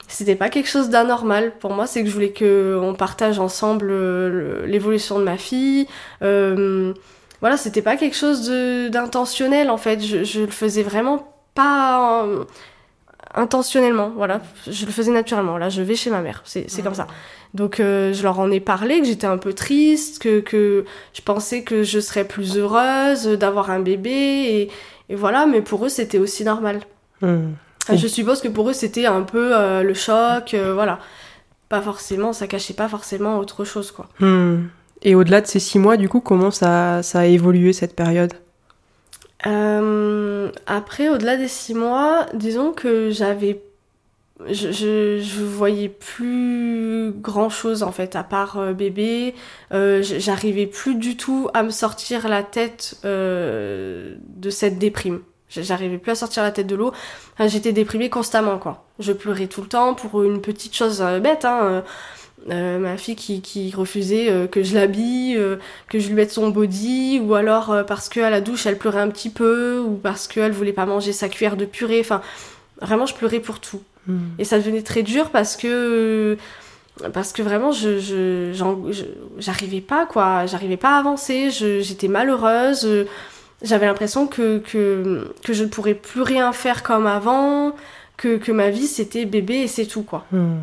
c'était 0.08 0.36
pas 0.36 0.50
quelque 0.50 0.68
chose 0.68 0.90
d'anormal. 0.90 1.52
Pour 1.58 1.72
moi 1.72 1.86
c'est 1.86 2.02
que 2.02 2.08
je 2.08 2.12
voulais 2.12 2.32
que 2.32 2.78
on 2.82 2.94
partage 2.94 3.38
ensemble 3.38 3.88
euh, 3.90 4.66
l'évolution 4.66 5.18
de 5.18 5.24
ma 5.24 5.38
fille. 5.38 5.86
voilà 6.20 7.56
c'était 7.56 7.82
pas 7.82 7.96
quelque 7.96 8.16
chose 8.16 8.50
d'intentionnel 8.90 9.70
en 9.70 9.78
fait. 9.78 10.00
Je, 10.00 10.22
je 10.22 10.42
le 10.42 10.48
faisais 10.48 10.82
vraiment 10.82 11.28
pas 11.54 12.26
intentionnellement. 13.34 14.12
Voilà 14.16 14.40
je 14.66 14.86
le 14.86 14.92
faisais 14.92 15.12
naturellement. 15.12 15.58
Là 15.58 15.68
je 15.68 15.82
vais 15.82 15.96
chez 15.96 16.10
ma 16.10 16.20
mère 16.20 16.42
c'est 16.44 16.82
comme 16.82 16.94
ça. 16.94 17.06
Donc 17.54 17.80
euh, 17.80 18.12
je 18.12 18.22
leur 18.22 18.38
en 18.38 18.50
ai 18.50 18.60
parlé, 18.60 19.00
que 19.00 19.06
j'étais 19.06 19.26
un 19.26 19.36
peu 19.36 19.52
triste, 19.52 20.22
que, 20.22 20.40
que 20.40 20.84
je 21.12 21.20
pensais 21.20 21.62
que 21.62 21.82
je 21.82 22.00
serais 22.00 22.24
plus 22.24 22.56
heureuse 22.56 23.26
d'avoir 23.26 23.70
un 23.70 23.80
bébé, 23.80 24.10
et, 24.10 24.70
et, 25.10 25.14
voilà, 25.14 25.46
mais 25.46 25.60
pour 25.60 25.84
eux 25.84 25.90
c'était 25.90 26.18
aussi 26.18 26.44
normal. 26.44 26.80
Hmm. 27.20 27.50
Je 27.92 28.06
suppose 28.06 28.40
que 28.40 28.48
pour 28.48 28.70
eux 28.70 28.72
c'était 28.72 29.06
un 29.06 29.22
peu 29.22 29.50
euh, 29.54 29.82
le 29.82 29.94
choc, 29.94 30.54
euh, 30.54 30.72
voilà. 30.72 30.98
Pas 31.68 31.82
forcément, 31.82 32.32
ça 32.32 32.46
cachait 32.46 32.74
pas 32.74 32.88
forcément 32.88 33.38
autre 33.38 33.64
chose, 33.64 33.90
quoi. 33.90 34.08
Hmm. 34.20 34.68
Et 35.02 35.14
au-delà 35.14 35.40
de 35.40 35.46
ces 35.46 35.58
six 35.58 35.78
mois, 35.78 35.96
du 35.96 36.08
coup, 36.08 36.20
comment 36.20 36.50
ça, 36.50 37.02
ça 37.02 37.20
a 37.20 37.24
évolué 37.24 37.72
cette 37.72 37.96
période? 37.96 38.32
Après, 39.44 41.08
au-delà 41.08 41.36
des 41.36 41.48
six 41.48 41.74
mois, 41.74 42.26
disons 42.34 42.72
que 42.72 43.10
j'avais 43.10 43.60
je, 44.48 45.20
je, 45.20 45.44
voyais 45.44 45.88
plus 45.88 47.12
grand 47.12 47.48
chose 47.48 47.82
en 47.82 47.92
fait 47.92 48.16
à 48.16 48.24
part 48.24 48.58
euh, 48.58 48.72
bébé. 48.72 49.34
Euh, 49.72 50.02
j'arrivais 50.02 50.66
plus 50.66 50.94
du 50.94 51.16
tout 51.16 51.48
à 51.54 51.62
me 51.62 51.70
sortir 51.70 52.28
la 52.28 52.42
tête 52.42 52.98
euh, 53.04 54.16
de 54.36 54.50
cette 54.50 54.78
déprime. 54.78 55.20
J'arrivais 55.48 55.98
plus 55.98 56.12
à 56.12 56.14
sortir 56.14 56.42
la 56.42 56.50
tête 56.50 56.66
de 56.66 56.74
l'eau. 56.74 56.92
J'étais 57.38 57.72
déprimée 57.72 58.08
constamment 58.08 58.58
quoi. 58.58 58.86
Je 58.98 59.12
pleurais 59.12 59.48
tout 59.48 59.60
le 59.60 59.68
temps 59.68 59.94
pour 59.94 60.22
une 60.22 60.40
petite 60.40 60.74
chose 60.74 61.04
bête 61.22 61.44
hein 61.44 61.84
ma 62.48 62.96
fille 62.96 63.16
qui, 63.16 63.40
qui 63.40 63.72
refusait 63.74 64.48
que 64.50 64.62
je 64.62 64.74
l'habille, 64.74 65.38
que 65.88 65.98
je 65.98 66.08
lui 66.08 66.14
mette 66.14 66.30
son 66.30 66.48
body, 66.48 67.20
ou 67.20 67.34
alors 67.34 67.84
parce 67.86 68.08
qu'à 68.08 68.30
la 68.30 68.40
douche 68.40 68.66
elle 68.66 68.78
pleurait 68.78 69.00
un 69.00 69.10
petit 69.10 69.30
peu, 69.30 69.78
ou 69.78 69.94
parce 69.96 70.26
qu'elle 70.28 70.52
voulait 70.52 70.72
pas 70.72 70.86
manger 70.86 71.12
sa 71.12 71.28
cuillère 71.28 71.56
de 71.56 71.64
purée. 71.64 72.00
Enfin, 72.00 72.20
vraiment, 72.80 73.06
je 73.06 73.14
pleurais 73.14 73.40
pour 73.40 73.60
tout. 73.60 73.82
Hmm. 74.06 74.18
Et 74.38 74.44
ça 74.44 74.58
devenait 74.58 74.82
très 74.82 75.02
dur 75.02 75.30
parce 75.30 75.56
que 75.56 76.36
parce 77.12 77.32
que 77.32 77.42
vraiment 77.42 77.72
je 77.72 78.52
j'arrivais 79.38 79.80
pas 79.80 80.06
quoi 80.06 80.44
j'arrivais 80.46 80.76
pas 80.76 80.96
à 80.96 80.98
avancer 80.98 81.50
j'étais 81.50 82.08
malheureuse 82.08 83.06
j'avais 83.62 83.86
l'impression 83.86 84.26
que, 84.26 84.58
que, 84.58 85.32
que 85.42 85.52
je 85.52 85.64
ne 85.64 85.68
pourrais 85.68 85.94
plus 85.94 86.22
rien 86.22 86.52
faire 86.52 86.82
comme 86.82 87.06
avant 87.06 87.74
que, 88.16 88.36
que 88.36 88.52
ma 88.52 88.70
vie 88.70 88.86
c'était 88.86 89.24
bébé 89.24 89.54
et 89.54 89.68
c'est 89.68 89.86
tout 89.86 90.02
quoi 90.02 90.26
hmm. 90.32 90.56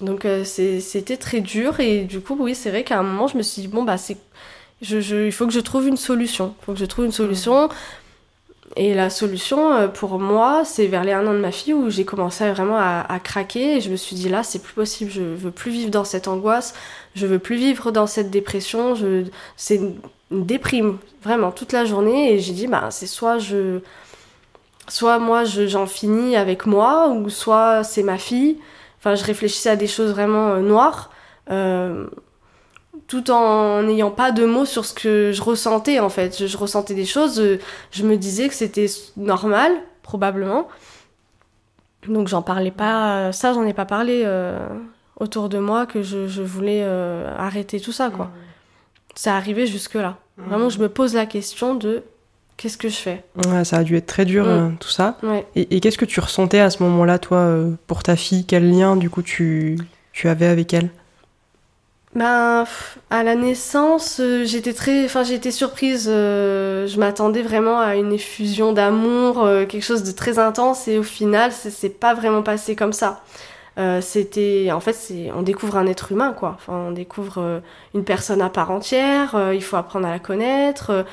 Donc 0.00 0.24
euh, 0.24 0.44
c'était 0.44 1.16
très 1.16 1.40
dur 1.40 1.80
et 1.80 2.02
du 2.02 2.20
coup 2.20 2.36
oui 2.38 2.54
c'est 2.54 2.70
vrai 2.70 2.84
qu'à 2.84 2.98
un 2.98 3.02
moment 3.02 3.26
je 3.26 3.36
me 3.36 3.42
suis 3.42 3.62
dit 3.62 3.68
bon 3.68 3.82
bah 3.82 3.98
c'est 3.98 4.16
il 4.82 5.32
faut 5.32 5.46
que 5.46 5.52
je 5.52 5.60
trouve 5.60 5.88
une 5.88 5.96
solution. 5.96 6.54
Il 6.60 6.64
faut 6.64 6.72
que 6.72 6.78
je 6.78 6.84
trouve 6.84 7.04
une 7.04 7.12
solution. 7.12 7.68
Et 8.76 8.94
la 8.94 9.10
solution 9.10 9.72
euh, 9.72 9.88
pour 9.88 10.18
moi, 10.18 10.64
c'est 10.64 10.86
vers 10.86 11.02
les 11.02 11.12
un 11.12 11.26
an 11.26 11.32
de 11.32 11.38
ma 11.38 11.50
fille 11.50 11.74
où 11.74 11.90
j'ai 11.90 12.04
commencé 12.04 12.48
vraiment 12.50 12.78
à, 12.78 13.20
craquer 13.22 13.76
et 13.76 13.80
je 13.80 13.90
me 13.90 13.96
suis 13.96 14.14
dit 14.14 14.28
là, 14.28 14.44
c'est 14.44 14.60
plus 14.60 14.74
possible, 14.74 15.10
je 15.10 15.22
veux 15.22 15.50
plus 15.50 15.72
vivre 15.72 15.90
dans 15.90 16.04
cette 16.04 16.28
angoisse, 16.28 16.74
je 17.16 17.26
veux 17.26 17.40
plus 17.40 17.56
vivre 17.56 17.90
dans 17.90 18.06
cette 18.06 18.30
dépression, 18.30 18.94
je... 18.94 19.24
c'est 19.56 19.80
une 20.30 20.46
déprime 20.46 20.98
vraiment 21.24 21.50
toute 21.50 21.72
la 21.72 21.84
journée. 21.84 22.32
Et 22.32 22.38
j'ai 22.38 22.52
dit 22.52 22.68
bah 22.68 22.88
c'est 22.90 23.08
soit 23.08 23.38
je 23.38 23.80
soit 24.88 25.18
moi 25.18 25.44
j'en 25.44 25.86
finis 25.86 26.36
avec 26.36 26.64
moi 26.66 27.08
ou 27.08 27.28
soit 27.28 27.82
c'est 27.82 28.04
ma 28.04 28.18
fille. 28.18 28.58
Enfin, 29.00 29.14
je 29.14 29.24
réfléchissais 29.24 29.70
à 29.70 29.76
des 29.76 29.86
choses 29.86 30.12
vraiment 30.12 30.50
euh, 30.50 30.60
noires. 30.60 31.10
Euh, 31.50 32.06
tout 33.10 33.32
en 33.32 33.82
n'ayant 33.82 34.12
pas 34.12 34.30
de 34.30 34.44
mots 34.44 34.64
sur 34.64 34.84
ce 34.84 34.94
que 34.94 35.32
je 35.32 35.42
ressentais 35.42 35.98
en 35.98 36.08
fait. 36.08 36.46
Je, 36.46 36.56
ressentais 36.56 36.94
des 36.94 37.04
choses, 37.04 37.42
je, 37.90 38.04
me 38.04 38.16
disais 38.16 38.48
que 38.48 38.54
c'était 38.54 38.86
normal, 39.16 39.72
probablement. 40.02 40.68
Donc 42.06 42.28
j'en 42.28 42.42
parlais 42.42 42.70
pas, 42.70 43.32
ça 43.32 43.52
j'en 43.52 43.64
ai 43.64 43.74
pas 43.74 43.84
parlé 43.84 44.22
euh, 44.24 44.64
autour 45.18 45.48
de 45.48 45.58
moi 45.58 45.86
que 45.86 46.02
je, 46.02 46.40
voulais 46.40 46.82
euh, 46.82 47.34
arrêter 47.36 47.80
tout 47.80 47.92
ça 47.92 48.10
quoi. 48.10 48.30
Ça 49.16 49.34
arrivait 49.34 49.66
jusque 49.66 49.94
là. 49.94 50.18
Vraiment 50.38 50.70
je 50.70 50.78
me 50.78 50.88
pose 50.88 51.14
la 51.14 51.26
question 51.26 51.74
de 51.74 52.02
qu'est-ce 52.60 52.76
que 52.76 52.90
je 52.90 52.96
fais. 52.96 53.24
Ouais, 53.46 53.64
ça 53.64 53.78
a 53.78 53.82
dû 53.82 53.96
être 53.96 54.06
très 54.06 54.26
dur 54.26 54.44
mm. 54.44 54.48
euh, 54.48 54.68
tout 54.78 54.90
ça. 54.90 55.16
Et, 55.56 55.74
et 55.74 55.80
qu'est-ce 55.80 55.98
que 55.98 56.04
tu 56.04 56.20
ressentais 56.20 56.60
à 56.60 56.68
ce 56.68 56.82
moment-là 56.82 57.18
toi 57.18 57.56
pour 57.86 58.02
ta 58.02 58.16
fille? 58.16 58.44
Quel 58.44 58.70
lien 58.70 58.96
du 58.96 59.08
coup 59.08 59.22
tu, 59.22 59.78
tu 60.12 60.28
avais 60.28 60.46
avec 60.46 60.74
elle? 60.74 60.90
Ben, 62.14 62.64
à 63.10 63.22
la 63.22 63.36
naissance, 63.36 64.18
euh, 64.18 64.44
j'étais 64.44 64.72
très, 64.72 65.04
enfin, 65.04 65.22
été 65.22 65.52
surprise. 65.52 66.08
Euh, 66.10 66.88
je 66.88 66.98
m'attendais 66.98 67.42
vraiment 67.42 67.78
à 67.78 67.94
une 67.94 68.12
effusion 68.12 68.72
d'amour, 68.72 69.44
euh, 69.44 69.64
quelque 69.64 69.84
chose 69.84 70.02
de 70.02 70.10
très 70.10 70.40
intense, 70.40 70.88
et 70.88 70.98
au 70.98 71.04
final, 71.04 71.52
c'est 71.52 72.00
pas 72.00 72.14
vraiment 72.14 72.42
passé 72.42 72.74
comme 72.74 72.92
ça. 72.92 73.22
c'était, 74.02 74.70
en 74.72 74.80
fait, 74.80 74.92
c'est, 74.92 75.30
on 75.34 75.42
découvre 75.42 75.76
un 75.78 75.86
être 75.86 76.12
humain, 76.12 76.32
quoi. 76.32 76.56
Enfin, 76.58 76.74
on 76.88 76.90
découvre 76.92 77.62
une 77.94 78.04
personne 78.04 78.42
à 78.42 78.50
part 78.50 78.70
entière. 78.70 79.52
il 79.54 79.62
faut 79.62 79.76
apprendre 79.76 80.06
à 80.06 80.10
la 80.10 80.18
connaître. 80.18 81.06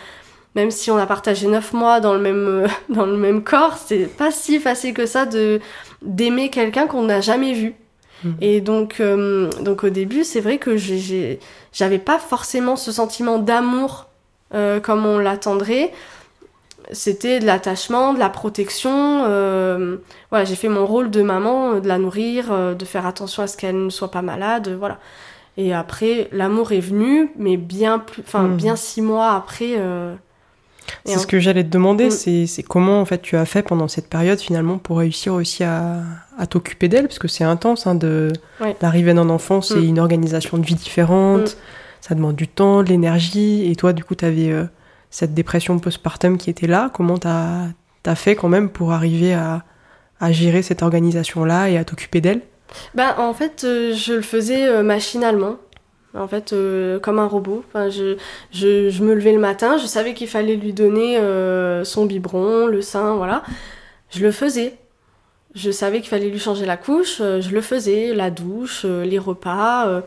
Même 0.57 0.71
si 0.71 0.89
on 0.89 0.97
a 0.97 1.05
partagé 1.05 1.47
neuf 1.47 1.71
mois 1.71 1.99
dans 1.99 2.15
le 2.15 2.19
même, 2.19 2.67
dans 2.89 3.05
le 3.05 3.15
même 3.15 3.43
corps, 3.43 3.77
c'est 3.77 4.07
pas 4.17 4.31
si 4.31 4.59
facile 4.59 4.93
que 4.93 5.05
ça 5.05 5.25
de 5.25 5.61
d'aimer 6.01 6.49
quelqu'un 6.49 6.87
qu'on 6.87 7.03
n'a 7.03 7.21
jamais 7.21 7.53
vu. 7.53 7.75
Mhm. 8.23 8.35
Et 8.41 8.61
donc, 8.61 8.99
euh, 8.99 9.49
donc 9.61 9.83
au 9.83 9.89
début, 9.89 10.23
c'est 10.23 10.41
vrai 10.41 10.57
que 10.57 10.75
j'avais 10.77 11.99
pas 11.99 12.17
forcément 12.17 12.75
ce 12.75 12.91
sentiment 12.91 13.37
d'amour 13.37 14.07
euh, 14.53 14.79
comme 14.79 15.05
on 15.05 15.19
l'attendrait. 15.19 15.93
C'était 16.91 17.39
de 17.39 17.45
l'attachement, 17.45 18.13
de 18.13 18.19
la 18.19 18.29
protection. 18.29 19.25
Euh, 19.25 19.97
voilà, 20.31 20.45
j'ai 20.45 20.55
fait 20.55 20.69
mon 20.69 20.85
rôle 20.87 21.11
de 21.11 21.21
maman, 21.21 21.79
de 21.79 21.87
la 21.87 21.99
nourrir, 21.99 22.75
de 22.75 22.85
faire 22.85 23.05
attention 23.05 23.43
à 23.43 23.47
ce 23.47 23.57
qu'elle 23.57 23.85
ne 23.85 23.89
soit 23.89 24.11
pas 24.11 24.23
malade, 24.23 24.75
voilà. 24.79 24.97
Et 25.57 25.73
après, 25.73 26.29
l'amour 26.31 26.71
est 26.71 26.79
venu, 26.79 27.31
mais 27.37 27.57
bien 27.57 27.99
plus, 27.99 28.23
enfin 28.25 28.43
mhm. 28.43 28.57
bien 28.57 28.75
six 28.75 29.01
mois 29.01 29.33
après. 29.33 29.75
C'est 31.06 31.17
ce 31.17 31.27
que 31.27 31.39
j'allais 31.39 31.63
te 31.63 31.70
demander, 31.70 32.08
mm. 32.08 32.46
c'est 32.48 32.63
comment 32.63 33.01
en 33.01 33.06
fait 33.06 33.22
tu 33.22 33.36
as 33.36 33.46
fait 33.46 33.63
pendant 33.63 33.88
cette 33.88 34.10
période 34.10 34.39
finalement 34.39 34.77
pour 34.77 35.00
réussir 35.00 35.34
aussi 35.34 35.63
à, 35.63 36.01
à 36.38 36.48
t'occuper 36.48 36.88
d'elle, 36.88 37.08
parce 37.08 37.20
que 37.20 37.27
c'est 37.27 37.44
intense 37.44 37.88
hein, 37.88 37.96
de 37.96 38.32
d'arriver 38.79 39.13
d'un 39.13 39.29
enfant, 39.29 39.62
c'est 39.62 39.79
mm. 39.79 39.89
une 39.89 40.00
organisation 40.00 40.58
de 40.58 40.65
vie 40.65 40.75
différente, 40.75 41.41
mm. 41.41 41.58
ça 42.01 42.15
demande 42.15 42.36
du 42.36 42.48
temps, 42.48 42.84
de 42.84 42.89
l'énergie, 42.89 43.70
et 43.70 43.75
toi 43.75 43.94
du 43.94 44.03
coup 44.03 44.15
tu 44.15 44.25
avais, 44.25 44.50
euh, 44.50 44.65
cette 45.10 45.34
dépression 45.34 45.79
postpartum 45.79 46.38
qui 46.38 46.50
était 46.50 46.67
là 46.67 46.91
Comment 46.94 47.17
t'as 47.17 47.67
as 48.06 48.15
fait 48.15 48.36
quand 48.36 48.48
même 48.48 48.70
pour 48.70 48.94
arriver 48.94 49.34
à, 49.34 49.63
à 50.22 50.32
gérer 50.32 50.62
cette 50.62 50.82
organisation-là 50.82 51.70
et 51.70 51.77
à 51.77 51.84
t'occuper 51.84 52.22
d'elle? 52.22 52.41
Ben, 52.96 53.15
En 53.17 53.34
fait, 53.34 53.63
euh, 53.63 53.94
je 53.94 54.13
le 54.13 54.22
faisais 54.22 54.67
euh, 54.67 54.84
machinalement. 54.84 55.58
En 56.17 56.27
fait, 56.27 56.53
euh, 56.53 57.00
comme 57.00 57.19
un 57.19 57.27
robot. 57.27 57.63
Enfin, 57.67 57.89
je, 57.89 58.17
je, 58.51 58.89
je, 58.89 59.03
me 59.03 59.13
levais 59.13 59.33
le 59.33 59.39
matin, 59.39 59.77
je 59.77 59.86
savais 59.86 60.13
qu'il 60.13 60.27
fallait 60.27 60.55
lui 60.55 60.74
donner 60.74 61.17
son 61.83 62.05
biberon, 62.05 62.67
le 62.67 62.81
sein, 62.81 63.15
voilà. 63.15 63.43
Je 64.09 64.21
le 64.21 64.31
faisais. 64.31 64.75
Je 65.55 65.71
savais 65.71 66.01
qu'il 66.01 66.09
fallait 66.09 66.29
lui 66.29 66.39
changer 66.39 66.65
la 66.65 66.77
couche, 66.77 67.17
je 67.17 67.50
le 67.50 67.62
faisais. 67.62 68.13
La 68.13 68.29
douche, 68.29 68.86
les 68.86 69.19
repas, 69.19 70.03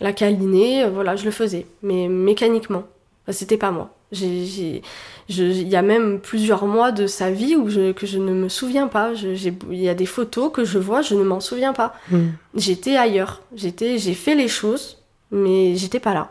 la 0.00 0.12
câliner, 0.12 0.86
voilà, 0.88 1.16
je 1.16 1.24
le 1.24 1.30
faisais. 1.30 1.66
Mais 1.82 2.08
mécaniquement. 2.08 2.84
C'était 3.30 3.56
pas 3.56 3.70
moi. 3.70 3.90
Il 4.12 5.68
y 5.68 5.76
a 5.76 5.82
même 5.82 6.20
plusieurs 6.20 6.66
mois 6.66 6.92
de 6.92 7.06
sa 7.06 7.30
vie 7.30 7.56
où 7.56 7.68
je, 7.68 7.92
que 7.92 8.06
je 8.06 8.18
ne 8.18 8.32
me 8.32 8.48
souviens 8.48 8.86
pas. 8.86 9.12
Il 9.14 9.80
y 9.80 9.88
a 9.88 9.94
des 9.94 10.06
photos 10.06 10.52
que 10.52 10.64
je 10.64 10.78
vois, 10.78 11.02
je 11.02 11.14
ne 11.14 11.24
m'en 11.24 11.40
souviens 11.40 11.72
pas. 11.72 11.94
Hmm. 12.10 12.28
J'étais 12.54 12.96
ailleurs. 12.96 13.42
J'étais, 13.56 13.98
j'ai 13.98 14.14
fait 14.14 14.34
les 14.34 14.48
choses, 14.48 14.98
mais 15.30 15.76
j'étais 15.76 16.00
pas 16.00 16.14
là. 16.14 16.30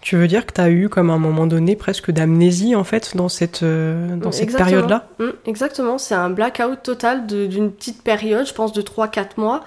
Tu 0.00 0.16
veux 0.16 0.28
dire 0.28 0.46
que 0.46 0.54
tu 0.54 0.60
as 0.60 0.70
eu 0.70 0.88
comme 0.88 1.10
à 1.10 1.14
un 1.14 1.18
moment 1.18 1.46
donné 1.46 1.76
presque 1.76 2.10
d'amnésie 2.10 2.74
en 2.74 2.84
fait 2.84 3.16
dans 3.16 3.28
cette, 3.28 3.62
euh, 3.62 4.16
dans 4.16 4.32
cette 4.32 4.56
période-là? 4.56 5.08
Hmm, 5.18 5.30
Exactement, 5.46 5.98
c'est 5.98 6.14
un 6.14 6.30
blackout 6.30 6.82
total 6.82 7.26
d'une 7.26 7.70
petite 7.70 8.02
période, 8.02 8.46
je 8.46 8.54
pense 8.54 8.72
de 8.72 8.80
3-4 8.80 9.36
mois, 9.36 9.62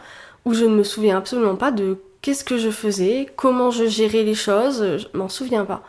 où 0.45 0.53
je 0.55 0.65
ne 0.65 0.75
me 0.75 0.83
souviens 0.83 1.17
absolument 1.17 1.55
pas 1.55 1.71
de 1.71 1.97
qu'est-ce 2.21 2.43
que 2.43 2.57
je 2.57 2.71
faisais, 2.71 3.27
comment 3.35 3.69
je 3.69 3.85
gérais 3.85 4.23
les 4.23 4.33
choses, 4.33 4.97
je 4.97 5.17
m'en 5.17 5.29
souviens 5.29 5.65
pas 5.65 5.83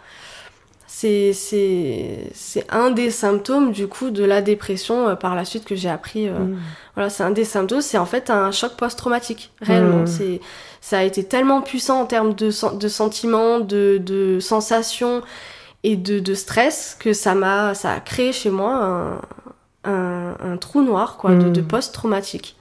c'est 0.96 2.66
un 2.70 2.90
des 2.90 3.10
symptômes 3.10 3.72
du 3.72 3.88
coup 3.88 4.10
de 4.10 4.24
la 4.24 4.42
dépression 4.42 5.08
euh, 5.08 5.14
par 5.16 5.34
la 5.34 5.44
suite 5.44 5.64
que 5.64 5.74
j'ai 5.74 5.88
appris. 5.88 6.28
Euh, 6.28 6.38
mm. 6.38 6.58
Voilà, 6.94 7.10
c'est 7.10 7.24
un 7.24 7.32
des 7.32 7.44
symptômes, 7.44 7.80
c'est 7.80 7.98
en 7.98 8.06
fait 8.06 8.30
un 8.30 8.52
choc 8.52 8.76
post-traumatique, 8.76 9.52
réellement. 9.60 10.02
Mm. 10.02 10.06
C'est 10.06 10.40
ça 10.80 10.98
a 10.98 11.02
été 11.02 11.24
tellement 11.24 11.62
puissant 11.62 12.02
en 12.02 12.06
termes 12.06 12.34
de, 12.34 12.50
de 12.76 12.88
sentiments, 12.88 13.58
de, 13.58 13.98
de 14.04 14.38
sensations 14.38 15.22
et 15.82 15.96
de, 15.96 16.20
de 16.20 16.34
stress 16.34 16.96
que 16.98 17.12
ça 17.12 17.34
m'a 17.34 17.74
ça 17.74 17.92
a 17.92 18.00
créé 18.00 18.32
chez 18.32 18.50
moi 18.50 18.74
un, 18.74 19.90
un, 19.90 20.36
un 20.40 20.56
trou 20.58 20.82
noir 20.82 21.16
quoi, 21.16 21.34
de, 21.34 21.48
de 21.48 21.60
mm. 21.60 21.66
post-traumatique. 21.66 22.56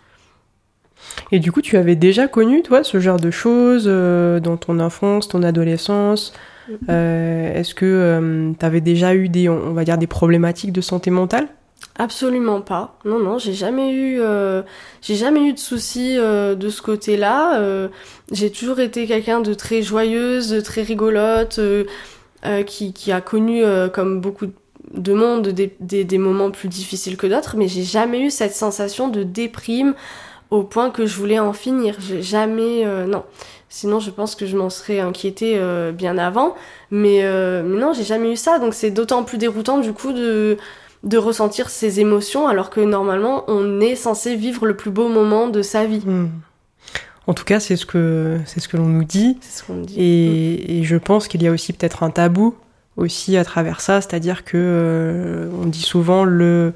Et 1.31 1.39
du 1.39 1.51
coup, 1.51 1.61
tu 1.61 1.77
avais 1.77 1.95
déjà 1.95 2.27
connu, 2.27 2.61
toi, 2.61 2.83
ce 2.83 2.99
genre 2.99 3.19
de 3.19 3.31
choses 3.31 3.85
euh, 3.87 4.39
dans 4.39 4.57
ton 4.57 4.79
enfance, 4.79 5.27
ton 5.27 5.43
adolescence 5.43 6.33
euh, 6.89 7.53
est-ce 7.53 7.75
que 7.75 7.85
euh, 7.85 8.51
tu 8.57 8.65
avais 8.65 8.81
déjà 8.81 9.15
eu 9.15 9.29
des, 9.29 9.49
on 9.49 9.73
va 9.73 9.83
dire, 9.83 9.97
des 9.97 10.07
problématiques 10.07 10.71
de 10.71 10.81
santé 10.81 11.11
mentale? 11.11 11.47
Absolument 11.99 12.61
pas. 12.61 12.97
Non, 13.05 13.19
non, 13.19 13.37
j'ai 13.37 13.53
jamais 13.53 13.91
eu, 13.93 14.19
euh, 14.19 14.63
j'ai 15.01 15.15
jamais 15.15 15.41
eu 15.41 15.53
de 15.53 15.59
soucis 15.59 16.15
de 16.15 16.69
ce 16.69 16.81
côté-là. 16.81 17.89
j'ai 18.31 18.51
toujours 18.51 18.79
été 18.79 19.05
quelqu'un 19.05 19.41
de 19.41 19.53
très 19.53 19.81
joyeuse, 19.81 20.49
de 20.49 20.61
très 20.61 20.81
rigolote, 20.81 21.59
qui, 22.65 22.93
qui, 22.93 23.11
a 23.11 23.21
connu, 23.21 23.63
comme 23.93 24.21
beaucoup 24.21 24.47
de 24.93 25.13
monde, 25.13 25.49
des, 25.49 25.75
des, 25.79 26.03
des 26.03 26.17
moments 26.17 26.51
plus 26.51 26.67
difficiles 26.67 27.15
que 27.15 27.27
d'autres, 27.27 27.57
mais 27.57 27.67
j'ai 27.67 27.83
jamais 27.83 28.21
eu 28.21 28.31
cette 28.31 28.53
sensation 28.53 29.07
de 29.07 29.23
déprime 29.23 29.93
au 30.49 30.63
point 30.63 30.89
que 30.91 31.05
je 31.05 31.17
voulais 31.17 31.39
en 31.39 31.53
finir. 31.53 31.95
J'ai 31.99 32.21
jamais, 32.21 32.85
non. 33.07 33.23
Sinon, 33.73 33.99
je 33.99 34.11
pense 34.11 34.35
que 34.35 34.45
je 34.45 34.55
m'en 34.55 34.69
serais 34.69 34.99
inquiétée 34.99 35.55
euh, 35.57 35.91
bien 35.91 36.19
avant. 36.19 36.53
Mais, 36.91 37.21
euh, 37.23 37.63
mais 37.65 37.81
non, 37.81 37.91
j'ai 37.91 38.03
jamais 38.03 38.31
eu 38.31 38.35
ça. 38.35 38.59
Donc 38.59 38.75
c'est 38.75 38.91
d'autant 38.91 39.23
plus 39.23 39.39
déroutant 39.39 39.79
du 39.79 39.93
coup 39.93 40.13
de, 40.13 40.59
de 41.01 41.17
ressentir 41.17 41.71
ces 41.71 41.99
émotions 41.99 42.47
alors 42.47 42.69
que 42.69 42.81
normalement 42.81 43.43
on 43.47 43.81
est 43.81 43.95
censé 43.95 44.35
vivre 44.35 44.67
le 44.67 44.75
plus 44.75 44.91
beau 44.91 45.07
moment 45.07 45.47
de 45.47 45.63
sa 45.63 45.87
vie. 45.87 46.03
Hmm. 46.05 46.27
En 47.25 47.33
tout 47.33 47.45
cas, 47.45 47.59
c'est 47.59 47.75
ce 47.75 47.87
que 47.87 48.37
c'est 48.45 48.59
ce 48.59 48.67
que 48.67 48.77
l'on 48.77 48.85
nous 48.85 49.05
dit. 49.05 49.39
Ce 49.41 49.63
qu'on 49.63 49.81
dit. 49.81 49.99
Et, 49.99 50.77
et, 50.77 50.83
je 50.83 50.95
pense 50.95 51.27
qu'il 51.27 51.41
y 51.41 51.47
a 51.47 51.51
aussi 51.51 51.73
peut-être 51.73 52.03
un 52.03 52.11
tabou 52.11 52.53
aussi 52.97 53.37
à 53.37 53.43
travers 53.43 53.81
ça, 53.81 54.01
c'est-à-dire 54.01 54.43
que 54.43 54.57
euh, 54.57 55.49
on 55.61 55.65
dit 55.65 55.81
souvent 55.81 56.23
le 56.23 56.73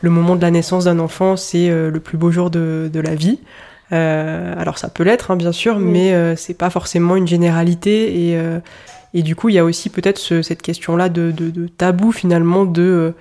le 0.00 0.10
moment 0.10 0.36
de 0.36 0.42
la 0.42 0.50
naissance 0.50 0.84
d'un 0.84 0.98
enfant, 0.98 1.36
c'est 1.36 1.68
le 1.68 2.00
plus 2.00 2.16
beau 2.16 2.30
jour 2.30 2.50
de, 2.50 2.88
de 2.92 3.00
la 3.00 3.14
vie. 3.14 3.40
Euh, 3.92 4.54
alors 4.58 4.78
ça 4.78 4.88
peut 4.88 5.02
l'être, 5.02 5.30
hein, 5.30 5.36
bien 5.36 5.52
sûr, 5.52 5.78
mais 5.78 6.12
euh, 6.12 6.36
c'est 6.36 6.54
pas 6.54 6.70
forcément 6.70 7.16
une 7.16 7.26
généralité. 7.26 8.28
Et, 8.28 8.38
euh, 8.38 8.58
et 9.14 9.22
du 9.22 9.34
coup, 9.34 9.48
il 9.48 9.54
y 9.54 9.58
a 9.58 9.64
aussi 9.64 9.88
peut-être 9.88 10.18
cette 10.18 10.62
question-là 10.62 11.08
de, 11.08 11.30
de, 11.30 11.50
de, 11.50 11.66
tabou 11.66 12.12
finalement 12.12 12.64
de 12.64 13.14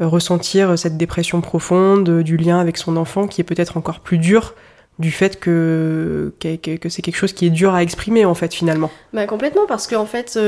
ressentir 0.00 0.78
cette 0.78 0.96
dépression 0.96 1.40
profonde, 1.42 2.22
du 2.22 2.36
lien 2.36 2.58
avec 2.58 2.78
son 2.78 2.96
enfant, 2.96 3.26
qui 3.26 3.42
est 3.42 3.44
peut-être 3.44 3.76
encore 3.76 4.00
plus 4.00 4.18
dur 4.18 4.54
du 4.98 5.10
fait 5.10 5.38
que, 5.38 6.32
que, 6.40 6.76
que 6.76 6.88
c'est 6.88 7.02
quelque 7.02 7.18
chose 7.18 7.34
qui 7.34 7.44
est 7.44 7.50
dur 7.50 7.74
à 7.74 7.82
exprimer 7.82 8.24
en 8.24 8.32
fait 8.32 8.54
finalement. 8.54 8.90
Bah 9.12 9.26
complètement 9.26 9.66
parce 9.68 9.86
qu'en 9.86 10.06
fait 10.06 10.38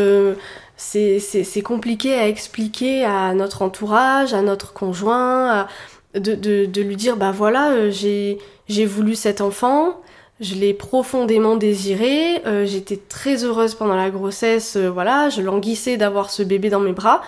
c'est 0.78 1.62
compliqué 1.62 2.14
à 2.14 2.28
expliquer 2.28 3.04
à 3.04 3.34
notre 3.34 3.62
entourage, 3.62 4.32
à 4.32 4.42
notre 4.42 4.72
conjoint, 4.72 5.66
de, 6.14 6.34
de, 6.34 6.64
de, 6.64 6.82
lui 6.82 6.96
dire 6.96 7.16
bah 7.16 7.32
voilà 7.32 7.90
j'ai 7.90 8.38
j'ai 8.68 8.86
voulu 8.86 9.14
cet 9.14 9.40
enfant, 9.40 10.00
je 10.40 10.54
l'ai 10.54 10.74
profondément 10.74 11.56
désiré, 11.56 12.44
euh, 12.46 12.66
j'étais 12.66 12.96
très 12.96 13.44
heureuse 13.44 13.74
pendant 13.74 13.96
la 13.96 14.10
grossesse, 14.10 14.76
euh, 14.76 14.88
voilà, 14.88 15.30
je 15.30 15.42
languissais 15.42 15.96
d'avoir 15.96 16.30
ce 16.30 16.42
bébé 16.42 16.70
dans 16.70 16.80
mes 16.80 16.92
bras. 16.92 17.22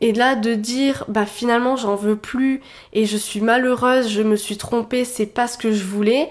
Et 0.00 0.12
là, 0.12 0.34
de 0.34 0.54
dire, 0.54 1.04
bah 1.08 1.24
finalement, 1.24 1.76
j'en 1.76 1.94
veux 1.94 2.16
plus 2.16 2.60
et 2.92 3.06
je 3.06 3.16
suis 3.16 3.40
malheureuse, 3.40 4.10
je 4.10 4.22
me 4.22 4.36
suis 4.36 4.56
trompée, 4.56 5.04
c'est 5.04 5.26
pas 5.26 5.46
ce 5.46 5.56
que 5.56 5.72
je 5.72 5.84
voulais. 5.84 6.28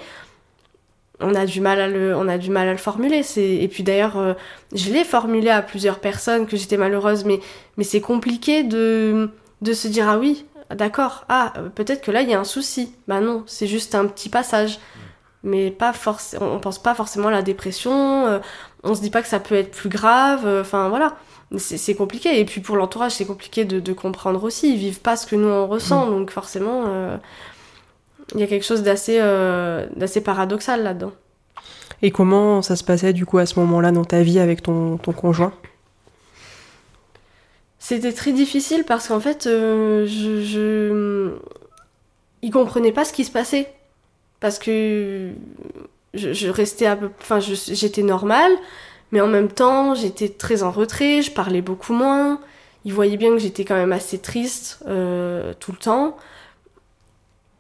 On 1.24 1.36
a 1.36 1.46
du 1.46 1.62
mal 1.62 1.80
à 1.82 1.88
le, 1.88 2.16
on 2.16 2.28
a 2.28 2.38
du 2.38 2.50
mal 2.50 2.68
à 2.68 2.72
le 2.72 2.78
formuler. 2.78 3.24
C'est 3.24 3.56
et 3.56 3.68
puis 3.68 3.84
d'ailleurs, 3.84 4.18
euh, 4.18 4.34
je 4.74 4.92
l'ai 4.92 5.04
formulé 5.04 5.50
à 5.50 5.62
plusieurs 5.62 6.00
personnes 6.00 6.46
que 6.46 6.58
j'étais 6.58 6.78
malheureuse, 6.78 7.26
mais 7.26 7.40
mais 7.78 7.84
c'est 7.84 8.02
compliqué 8.02 8.64
de 8.64 9.30
de 9.62 9.74
se 9.74 9.88
dire 9.88 10.08
ah 10.10 10.20
oui, 10.20 10.46
d'accord, 10.76 11.26
ah, 11.30 11.54
peut-être 11.76 12.02
que 12.02 12.12
là, 12.12 12.22
il 12.22 12.30
y 12.30 12.34
a 12.34 12.40
un 12.40 12.44
souci. 12.44 12.94
Bah 13.08 13.20
non, 13.20 13.44
c'est 13.48 13.68
juste 13.68 13.96
un 13.96 14.06
petit 14.06 14.30
passage. 14.30 14.80
Mais 15.44 15.72
pas 15.72 15.92
forcément, 15.92 16.46
on 16.54 16.60
pense 16.60 16.82
pas 16.82 16.96
forcément 16.96 17.28
à 17.28 17.32
la 17.32 17.42
dépression, 17.42 18.26
euh, 18.28 18.40
on 18.84 18.96
se 18.96 19.02
dit 19.02 19.10
pas 19.10 19.22
que 19.22 19.28
ça 19.28 19.42
peut 19.42 19.56
être 19.56 19.72
plus 19.72 19.90
grave, 19.90 20.46
euh, 20.46 20.62
enfin 20.62 20.88
voilà. 20.88 21.18
C'est 21.58 21.94
compliqué. 21.96 22.40
Et 22.40 22.46
puis 22.46 22.62
pour 22.62 22.78
l'entourage, 22.78 23.12
c'est 23.12 23.26
compliqué 23.26 23.64
de, 23.66 23.94
comprendre 23.94 24.44
aussi. 24.44 24.74
Ils 24.74 24.78
vivent 24.78 25.02
pas 25.02 25.16
ce 25.16 25.28
que 25.28 25.36
nous 25.36 25.48
on 25.48 25.68
ressent, 25.68 26.08
mm. 26.08 26.10
donc 26.10 26.32
forcément, 26.32 26.86
euh, 26.88 27.18
il 28.34 28.40
y 28.40 28.44
a 28.44 28.48
quelque 28.48 28.66
chose 28.66 28.84
d'assez 28.84 29.20
d'assez 29.96 30.22
paradoxal 30.22 30.84
là-dedans. 30.84 31.12
Et 32.02 32.12
comment 32.12 32.62
ça 32.62 32.76
se 32.76 32.84
passait 32.84 33.14
du 33.14 33.26
coup 33.26 33.38
à 33.38 33.46
ce 33.46 33.58
moment-là 33.60 33.92
dans 33.92 34.04
ta 34.04 34.22
vie 34.22 34.40
avec 34.40 34.62
ton, 34.62 34.98
ton 34.98 35.14
conjoint? 35.14 35.54
C'était 37.80 38.14
très 38.14 38.32
difficile 38.32 38.86
parce 38.86 39.10
qu'en 39.10 39.20
fait, 39.20 39.46
euh, 39.46 40.06
je, 40.08 40.42
je... 40.42 41.34
il 42.42 42.50
comprenait 42.50 42.94
pas 42.94 43.04
ce 43.04 43.12
qui 43.12 43.26
se 43.26 43.32
passait. 43.32 43.74
Parce 44.40 44.58
que 44.58 45.32
je, 46.14 46.50
restais 46.50 46.86
à 46.86 46.96
peu... 46.96 47.10
Enfin, 47.20 47.40
j'étais 47.40 48.04
normale, 48.04 48.52
mais 49.12 49.20
en 49.20 49.28
même 49.28 49.50
temps, 49.50 49.96
j'étais 49.96 50.30
très 50.30 50.64
en 50.64 50.72
retrait, 50.72 51.22
je 51.22 51.32
parlais 51.32 51.62
beaucoup 51.62 51.94
moins. 51.94 52.40
Il 52.86 52.94
voyait 52.94 53.18
bien 53.18 53.32
que 53.32 53.40
j'étais 53.40 53.66
quand 53.66 53.76
même 53.76 53.94
assez 53.94 54.18
triste 54.18 54.80
euh, 54.88 55.54
tout 55.60 55.74
le 55.74 55.78
temps. 55.78 56.18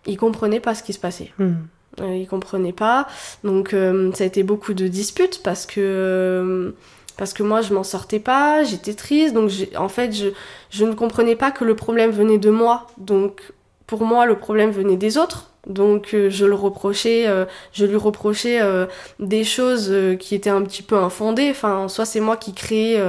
Il 0.05 0.17
comprenait 0.17 0.59
pas 0.59 0.75
ce 0.75 0.83
qui 0.83 0.93
se 0.93 0.99
passait. 0.99 1.31
Hmm. 1.37 1.53
Euh, 2.01 2.15
il 2.15 2.27
comprenait 2.27 2.73
pas. 2.73 3.07
Donc, 3.43 3.75
ça 4.13 4.23
a 4.23 4.27
été 4.27 4.43
beaucoup 4.43 4.73
de 4.73 4.87
disputes 4.87 5.41
parce 5.43 5.65
que 5.65 6.73
parce 7.17 7.33
que 7.33 7.43
moi 7.43 7.61
je 7.61 7.73
m'en 7.73 7.83
sortais 7.83 8.19
pas, 8.19 8.63
j'étais 8.63 8.93
triste, 8.93 9.33
donc 9.33 9.51
en 9.75 9.89
fait 9.89 10.13
je, 10.13 10.29
je 10.69 10.85
ne 10.85 10.93
comprenais 10.93 11.35
pas 11.35 11.51
que 11.51 11.63
le 11.63 11.75
problème 11.75 12.11
venait 12.11 12.39
de 12.39 12.49
moi, 12.49 12.87
donc 12.97 13.53
pour 13.87 14.03
moi 14.03 14.25
le 14.25 14.35
problème 14.35 14.71
venait 14.71 14.97
des 14.97 15.17
autres, 15.17 15.51
donc 15.67 16.13
euh, 16.13 16.29
je 16.29 16.45
le 16.45 16.55
reprochais, 16.55 17.27
euh, 17.27 17.45
je 17.71 17.85
lui 17.85 17.95
reprochais 17.95 18.61
euh, 18.61 18.85
des 19.19 19.43
choses 19.43 19.93
qui 20.19 20.35
étaient 20.35 20.49
un 20.49 20.61
petit 20.63 20.83
peu 20.83 20.97
infondées, 20.97 21.49
enfin 21.51 21.87
soit 21.87 22.05
c'est 22.05 22.19
moi 22.19 22.37
qui 22.37 22.53
créais 22.53 23.01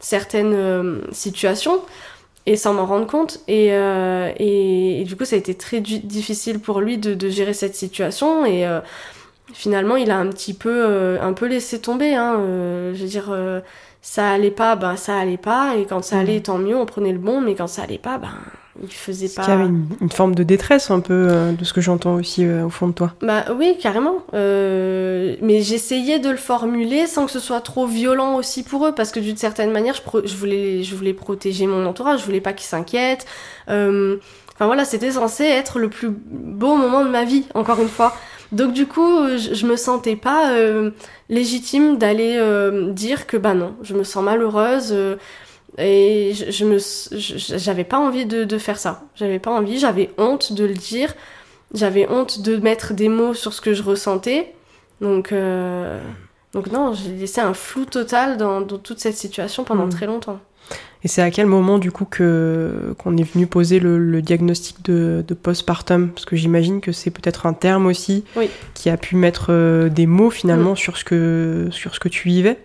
certaines 0.00 1.00
situations 1.12 1.80
et 2.46 2.56
sans 2.56 2.74
m'en 2.74 2.86
rendre 2.86 3.06
compte 3.06 3.40
et, 3.46 3.68
et, 3.68 5.04
du 5.04 5.16
coup 5.16 5.24
ça 5.24 5.36
a 5.36 5.38
été 5.38 5.54
très 5.54 5.80
difficile 5.80 6.58
pour 6.58 6.80
lui 6.80 6.98
de, 6.98 7.14
de 7.14 7.28
gérer 7.28 7.54
cette 7.54 7.76
situation 7.76 8.44
et 8.44 8.66
finalement, 9.52 9.96
il 9.96 10.10
a 10.10 10.18
un 10.18 10.28
petit 10.28 10.54
peu, 10.54 10.84
euh, 10.86 11.20
un 11.20 11.32
peu 11.32 11.46
laissé 11.46 11.80
tomber. 11.80 12.14
Hein, 12.14 12.36
euh, 12.38 12.94
je 12.94 13.02
veux 13.02 13.08
dire, 13.08 13.30
euh, 13.30 13.60
ça 14.00 14.30
allait 14.30 14.50
pas, 14.50 14.76
ben 14.76 14.96
ça 14.96 15.18
allait 15.18 15.36
pas, 15.36 15.76
et 15.76 15.86
quand 15.86 16.02
ça 16.02 16.18
allait, 16.18 16.38
mm. 16.38 16.42
tant 16.42 16.58
mieux, 16.58 16.76
on 16.76 16.86
prenait 16.86 17.12
le 17.12 17.18
bon, 17.18 17.40
mais 17.40 17.54
quand 17.54 17.66
ça 17.66 17.82
allait 17.82 17.98
pas, 17.98 18.18
ben 18.18 18.34
il 18.80 18.90
faisait 18.90 19.28
pas. 19.28 19.42
Il 19.46 19.48
y 19.48 19.52
avait 19.52 19.70
une, 20.00 20.10
forme 20.10 20.34
de 20.34 20.42
détresse 20.42 20.90
un 20.90 21.00
peu 21.00 21.28
euh, 21.30 21.52
de 21.52 21.64
ce 21.64 21.72
que 21.72 21.80
j'entends 21.80 22.14
aussi 22.14 22.44
euh, 22.44 22.64
au 22.64 22.70
fond 22.70 22.88
de 22.88 22.92
toi. 22.92 23.12
Bah 23.20 23.44
oui, 23.56 23.76
carrément. 23.80 24.18
Euh, 24.32 25.36
mais 25.42 25.60
j'essayais 25.60 26.18
de 26.18 26.30
le 26.30 26.36
formuler 26.36 27.06
sans 27.06 27.26
que 27.26 27.32
ce 27.32 27.40
soit 27.40 27.60
trop 27.60 27.86
violent 27.86 28.36
aussi 28.36 28.62
pour 28.62 28.86
eux, 28.86 28.94
parce 28.94 29.12
que 29.12 29.20
d'une 29.20 29.36
certaine 29.36 29.72
manière, 29.72 29.94
je, 29.94 30.26
je, 30.26 30.36
voulais, 30.36 30.82
je 30.82 30.94
voulais 30.94 31.12
protéger 31.12 31.66
mon 31.66 31.84
entourage, 31.84 32.20
je 32.20 32.24
voulais 32.24 32.40
pas 32.40 32.52
qu'ils 32.52 32.66
s'inquiètent. 32.68 33.26
Enfin 33.68 34.66
voilà, 34.66 34.84
c'était 34.84 35.12
censé 35.12 35.44
être 35.44 35.78
le 35.78 35.88
plus 35.88 36.10
beau 36.10 36.76
moment 36.76 37.04
de 37.04 37.10
ma 37.10 37.24
vie, 37.24 37.46
encore 37.54 37.80
une 37.80 37.88
fois. 37.88 38.16
Donc 38.52 38.72
du 38.72 38.86
coup, 38.86 39.28
je, 39.28 39.54
je 39.54 39.66
me 39.66 39.76
sentais 39.76 40.16
pas 40.16 40.50
légitime 41.28 41.98
d'aller 41.98 42.40
dire 42.92 43.26
que 43.26 43.36
bah 43.36 43.54
non, 43.54 43.74
je 43.82 43.94
me 43.94 44.04
sens 44.04 44.24
malheureuse. 44.24 44.94
Et 45.78 46.32
je, 46.34 46.64
me, 46.64 46.78
j'avais 47.58 47.84
pas 47.84 47.98
envie 47.98 48.26
de, 48.26 48.58
faire 48.58 48.78
ça. 48.78 49.04
J'avais 49.14 49.38
pas 49.38 49.50
envie, 49.50 49.78
j'avais 49.78 50.10
honte 50.18 50.52
de 50.52 50.64
le 50.64 50.74
dire. 50.74 51.14
J'avais 51.74 52.06
honte 52.08 52.42
de 52.42 52.58
mettre 52.58 52.92
des 52.92 53.08
mots 53.08 53.32
sur 53.32 53.54
ce 53.54 53.60
que 53.60 53.72
je 53.72 53.82
ressentais. 53.82 54.52
Donc, 55.00 55.32
euh, 55.32 56.00
donc 56.52 56.70
non, 56.70 56.92
j'ai 56.92 57.12
laissé 57.12 57.40
un 57.40 57.54
flou 57.54 57.86
total 57.86 58.36
dans, 58.36 58.62
toute 58.64 58.98
cette 58.98 59.16
situation 59.16 59.64
pendant 59.64 59.86
hmm. 59.86 59.90
très 59.90 60.06
longtemps. 60.06 60.38
Et 61.04 61.08
c'est 61.08 61.22
à 61.22 61.30
quel 61.32 61.46
moment 61.46 61.78
du 61.78 61.90
coup 61.90 62.04
que 62.04 62.94
qu'on 62.98 63.16
est 63.16 63.24
venu 63.24 63.48
poser 63.48 63.80
le, 63.80 64.22
diagnostic 64.22 64.84
de, 64.84 65.24
de 65.26 65.34
postpartum? 65.34 66.10
Parce 66.10 66.26
que 66.26 66.36
j'imagine 66.36 66.80
que 66.80 66.92
c'est 66.92 67.10
peut-être 67.10 67.46
un 67.46 67.54
terme 67.54 67.86
aussi 67.86 68.24
qui 68.74 68.90
a 68.90 68.96
pu 68.96 69.16
mettre 69.16 69.46
euh, 69.48 69.88
des 69.88 70.06
mots 70.06 70.30
finalement 70.30 70.72
hmm. 70.72 70.76
sur 70.76 70.98
ce 70.98 71.04
que 71.04 71.68
sur 71.70 71.94
ce 71.94 72.00
que 72.00 72.08
tu 72.08 72.28
vivais. 72.28 72.58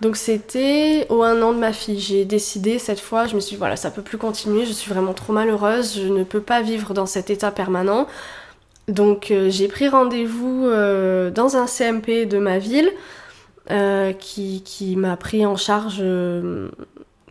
Donc 0.00 0.16
c'était 0.16 1.06
au 1.08 1.22
un 1.22 1.40
an 1.42 1.52
de 1.52 1.58
ma 1.58 1.72
fille. 1.72 2.00
J'ai 2.00 2.24
décidé 2.24 2.78
cette 2.78 3.00
fois, 3.00 3.26
je 3.26 3.34
me 3.34 3.40
suis 3.40 3.54
dit 3.54 3.58
voilà, 3.58 3.76
ça 3.76 3.90
peut 3.90 4.02
plus 4.02 4.18
continuer, 4.18 4.64
je 4.66 4.72
suis 4.72 4.90
vraiment 4.90 5.14
trop 5.14 5.32
malheureuse, 5.32 5.96
je 5.96 6.08
ne 6.08 6.24
peux 6.24 6.40
pas 6.40 6.62
vivre 6.62 6.94
dans 6.94 7.06
cet 7.06 7.30
état 7.30 7.50
permanent. 7.50 8.06
Donc 8.88 9.30
euh, 9.30 9.50
j'ai 9.50 9.68
pris 9.68 9.88
rendez-vous 9.88 10.66
euh, 10.66 11.30
dans 11.30 11.56
un 11.56 11.66
CMP 11.66 12.26
de 12.26 12.38
ma 12.38 12.58
ville 12.58 12.90
euh, 13.70 14.12
qui, 14.14 14.94
m'a 14.96 15.16
pris 15.16 15.44
en 15.44 15.56
charge 15.56 16.02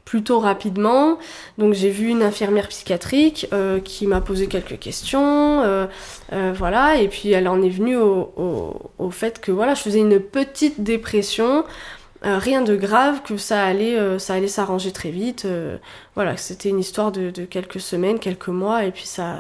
plutôt 0.05 0.39
rapidement. 0.39 1.17
Donc 1.57 1.73
j'ai 1.73 1.89
vu 1.89 2.09
une 2.09 2.21
infirmière 2.21 2.67
psychiatrique 2.67 3.49
qui 3.83 4.07
m'a 4.07 4.21
posé 4.21 4.47
quelques 4.47 4.77
questions, 4.79 5.89
voilà, 6.31 6.97
et 6.97 7.07
puis 7.07 7.31
elle 7.31 7.47
en 7.47 7.61
est 7.61 7.69
venue 7.69 7.97
au, 7.97 8.31
au, 8.37 8.91
au, 8.99 9.09
fait 9.09 9.41
que 9.41 9.51
voilà, 9.51 9.73
je 9.73 9.81
faisais 9.81 9.99
une 9.99 10.19
petite 10.19 10.83
dépression 10.83 11.65
euh, 12.25 12.39
rien 12.39 12.63
de 12.63 12.75
grave, 12.75 13.21
que 13.23 13.37
ça 13.37 13.63
allait, 13.63 13.97
euh, 13.97 14.17
ça 14.17 14.33
allait 14.33 14.47
s'arranger 14.47 14.91
très 14.91 15.11
vite. 15.11 15.45
Euh, 15.45 15.77
voilà, 16.15 16.35
c'était 16.35 16.69
une 16.69 16.79
histoire 16.79 17.11
de, 17.11 17.29
quelques 17.45 17.79
semaines, 17.79 18.17
quelques 18.17 18.47
mois, 18.47 18.85
et 18.85 18.91
puis 18.91 19.05
ça, 19.05 19.37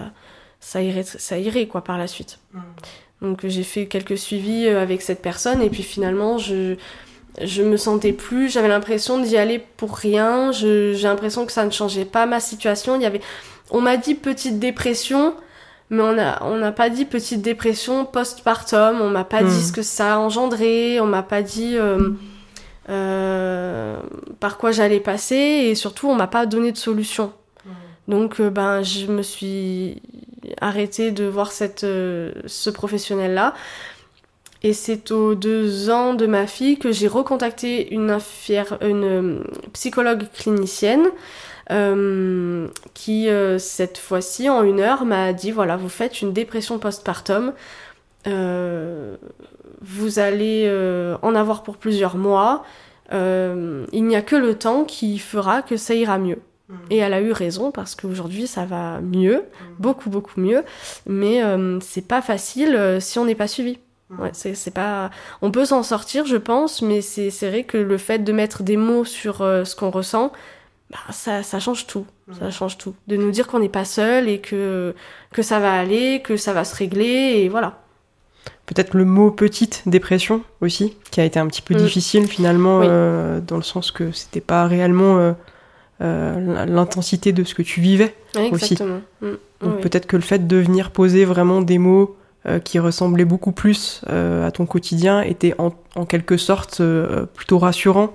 ça 0.59 0.81
irait, 0.81 1.03
ça 1.03 1.39
irait 1.39 1.65
quoi 1.65 1.83
par 1.83 1.97
la 1.97 2.07
suite. 2.07 2.39
Mm. 2.53 2.59
Donc 3.23 3.47
j'ai 3.47 3.63
fait 3.63 3.87
quelques 3.87 4.17
suivis 4.17 4.67
avec 4.67 5.01
cette 5.01 5.23
personne, 5.23 5.63
et 5.63 5.71
puis 5.71 5.81
finalement 5.81 6.37
je, 6.37 6.75
je 7.41 7.63
me 7.63 7.75
sentais 7.75 8.13
plus, 8.13 8.49
j'avais 8.53 8.67
l'impression 8.67 9.19
d'y 9.19 9.37
aller 9.37 9.57
pour 9.77 9.95
rien. 9.95 10.51
j'ai 10.51 10.93
l'impression 11.01 11.47
que 11.47 11.51
ça 11.51 11.65
ne 11.65 11.71
changeait 11.71 12.05
pas 12.05 12.27
ma 12.27 12.39
situation. 12.39 12.95
Il 12.95 13.01
y 13.01 13.07
avait, 13.07 13.21
on 13.71 13.81
m'a 13.81 13.97
dit 13.97 14.13
petite 14.13 14.59
dépression. 14.59 15.33
Mais 15.89 16.03
on 16.03 16.15
n'a 16.15 16.43
on 16.43 16.61
a 16.63 16.73
pas 16.73 16.89
dit 16.89 17.05
petite 17.05 17.41
dépression 17.41 18.03
postpartum, 18.03 18.99
on 18.99 19.09
m'a 19.09 19.23
pas 19.23 19.41
mm. 19.41 19.47
dit 19.47 19.63
ce 19.63 19.71
que 19.71 19.81
ça 19.81 20.15
a 20.15 20.17
engendré, 20.17 20.99
on 20.99 21.05
m'a 21.05 21.23
pas 21.23 21.41
dit 21.41 21.77
euh, 22.89 23.99
par 24.39 24.57
quoi 24.57 24.71
j'allais 24.71 25.01
passer 25.01 25.35
et 25.35 25.75
surtout 25.75 26.07
on 26.07 26.15
m'a 26.15 26.27
pas 26.27 26.45
donné 26.45 26.71
de 26.71 26.77
solution. 26.77 27.33
Donc 28.07 28.39
euh, 28.39 28.49
ben 28.49 28.81
je 28.83 29.07
me 29.07 29.21
suis 29.21 30.01
arrêtée 30.61 31.11
de 31.11 31.25
voir 31.25 31.51
cette, 31.51 31.83
euh, 31.83 32.31
ce 32.45 32.69
professionnel 32.69 33.33
là. 33.33 33.53
Et 34.63 34.71
c'est 34.71 35.11
aux 35.11 35.35
deux 35.35 35.89
ans 35.89 36.13
de 36.13 36.25
ma 36.25 36.47
fille 36.47 36.79
que 36.79 36.91
j'ai 36.91 37.07
recontacté 37.07 37.93
une, 37.93 38.17
une 38.81 39.43
psychologue 39.73 40.23
clinicienne 40.33 41.05
qui, 42.95 43.29
cette 43.59 43.97
fois-ci, 43.99 44.49
en 44.49 44.63
une 44.63 44.79
heure, 44.79 45.05
m'a 45.05 45.31
dit 45.33 45.51
voilà, 45.51 45.77
vous 45.77 45.89
faites 45.89 46.21
une 46.21 46.33
dépression 46.33 46.79
postpartum. 46.79 47.53
vous 48.25 50.19
allez 50.19 50.67
en 51.21 51.35
avoir 51.35 51.61
pour 51.61 51.77
plusieurs 51.77 52.17
mois. 52.17 52.63
Euh, 53.13 53.85
il 53.91 54.05
n'y 54.05 54.15
a 54.15 54.21
que 54.21 54.35
le 54.35 54.55
temps 54.55 54.83
qui 54.83 55.19
fera 55.19 55.61
que 55.61 55.77
ça 55.77 55.93
ira 55.93 56.17
mieux. 56.17 56.39
Mm. 56.69 56.75
Et 56.89 56.97
elle 56.97 57.13
a 57.13 57.21
eu 57.21 57.31
raison 57.31 57.71
parce 57.71 57.95
qu'aujourd'hui 57.95 58.47
ça 58.47 58.65
va 58.65 58.99
mieux, 59.01 59.37
mm. 59.37 59.65
beaucoup 59.79 60.09
beaucoup 60.09 60.39
mieux, 60.39 60.63
mais 61.05 61.43
euh, 61.43 61.79
c'est 61.79 62.05
pas 62.05 62.21
facile 62.21 62.75
euh, 62.75 62.99
si 62.99 63.19
on 63.19 63.25
n'est 63.25 63.35
pas 63.35 63.47
suivi. 63.47 63.79
Mm. 64.09 64.21
Ouais, 64.21 64.31
c'est 64.33 64.73
pas. 64.73 65.09
On 65.41 65.51
peut 65.51 65.65
s'en 65.65 65.83
sortir, 65.83 66.25
je 66.25 66.37
pense, 66.37 66.81
mais 66.81 67.01
c'est 67.01 67.29
vrai 67.49 67.63
que 67.63 67.77
le 67.77 67.97
fait 67.97 68.19
de 68.19 68.31
mettre 68.31 68.63
des 68.63 68.77
mots 68.77 69.05
sur 69.05 69.37
ce 69.37 69.75
qu'on 69.75 69.89
ressent, 69.89 70.31
bah, 70.89 70.99
ça, 71.11 71.43
ça 71.43 71.59
change 71.59 71.87
tout. 71.87 72.05
Ça 72.37 72.51
change 72.51 72.77
tout. 72.77 72.93
De 73.07 73.15
nous 73.15 73.31
dire 73.31 73.47
qu'on 73.47 73.59
n'est 73.59 73.69
pas 73.69 73.85
seul 73.85 74.27
et 74.27 74.39
que, 74.39 74.93
que 75.31 75.41
ça 75.41 75.59
va 75.59 75.73
aller, 75.73 76.21
que 76.21 76.35
ça 76.35 76.51
va 76.51 76.65
se 76.65 76.75
régler, 76.75 77.35
et 77.37 77.49
voilà 77.49 77.86
peut-être 78.67 78.95
le 78.95 79.05
mot 79.05 79.31
petite 79.31 79.83
dépression 79.85 80.41
aussi, 80.61 80.95
qui 81.09 81.21
a 81.21 81.25
été 81.25 81.39
un 81.39 81.47
petit 81.47 81.61
peu 81.61 81.73
mm. 81.73 81.77
difficile 81.77 82.27
finalement, 82.27 82.81
euh, 82.83 83.39
dans 83.39 83.55
le 83.55 83.63
sens 83.63 83.91
que 83.91 84.11
c'était 84.11 84.41
pas 84.41 84.67
réellement 84.67 85.17
euh, 85.17 85.31
euh, 86.01 86.65
l'intensité 86.65 87.31
de 87.31 87.43
ce 87.43 87.55
que 87.55 87.63
tu 87.63 87.81
vivais 87.81 88.15
aussi. 88.51 88.77
Mm. 89.21 89.27
Donc 89.61 89.81
peut-être 89.81 90.05
que 90.05 90.15
le 90.15 90.21
fait 90.21 90.47
de 90.47 90.57
venir 90.57 90.91
poser 90.91 91.25
vraiment 91.25 91.61
des 91.61 91.79
mots 91.79 92.15
qui 92.63 92.79
ressemblaient 92.79 93.25
beaucoup 93.25 93.51
plus 93.51 94.01
à 94.07 94.51
ton 94.51 94.65
quotidien 94.65 95.21
était 95.21 95.53
en, 95.57 95.73
en 95.95 96.05
quelque 96.05 96.37
sorte 96.37 96.81
plutôt 97.33 97.57
rassurant. 97.57 98.13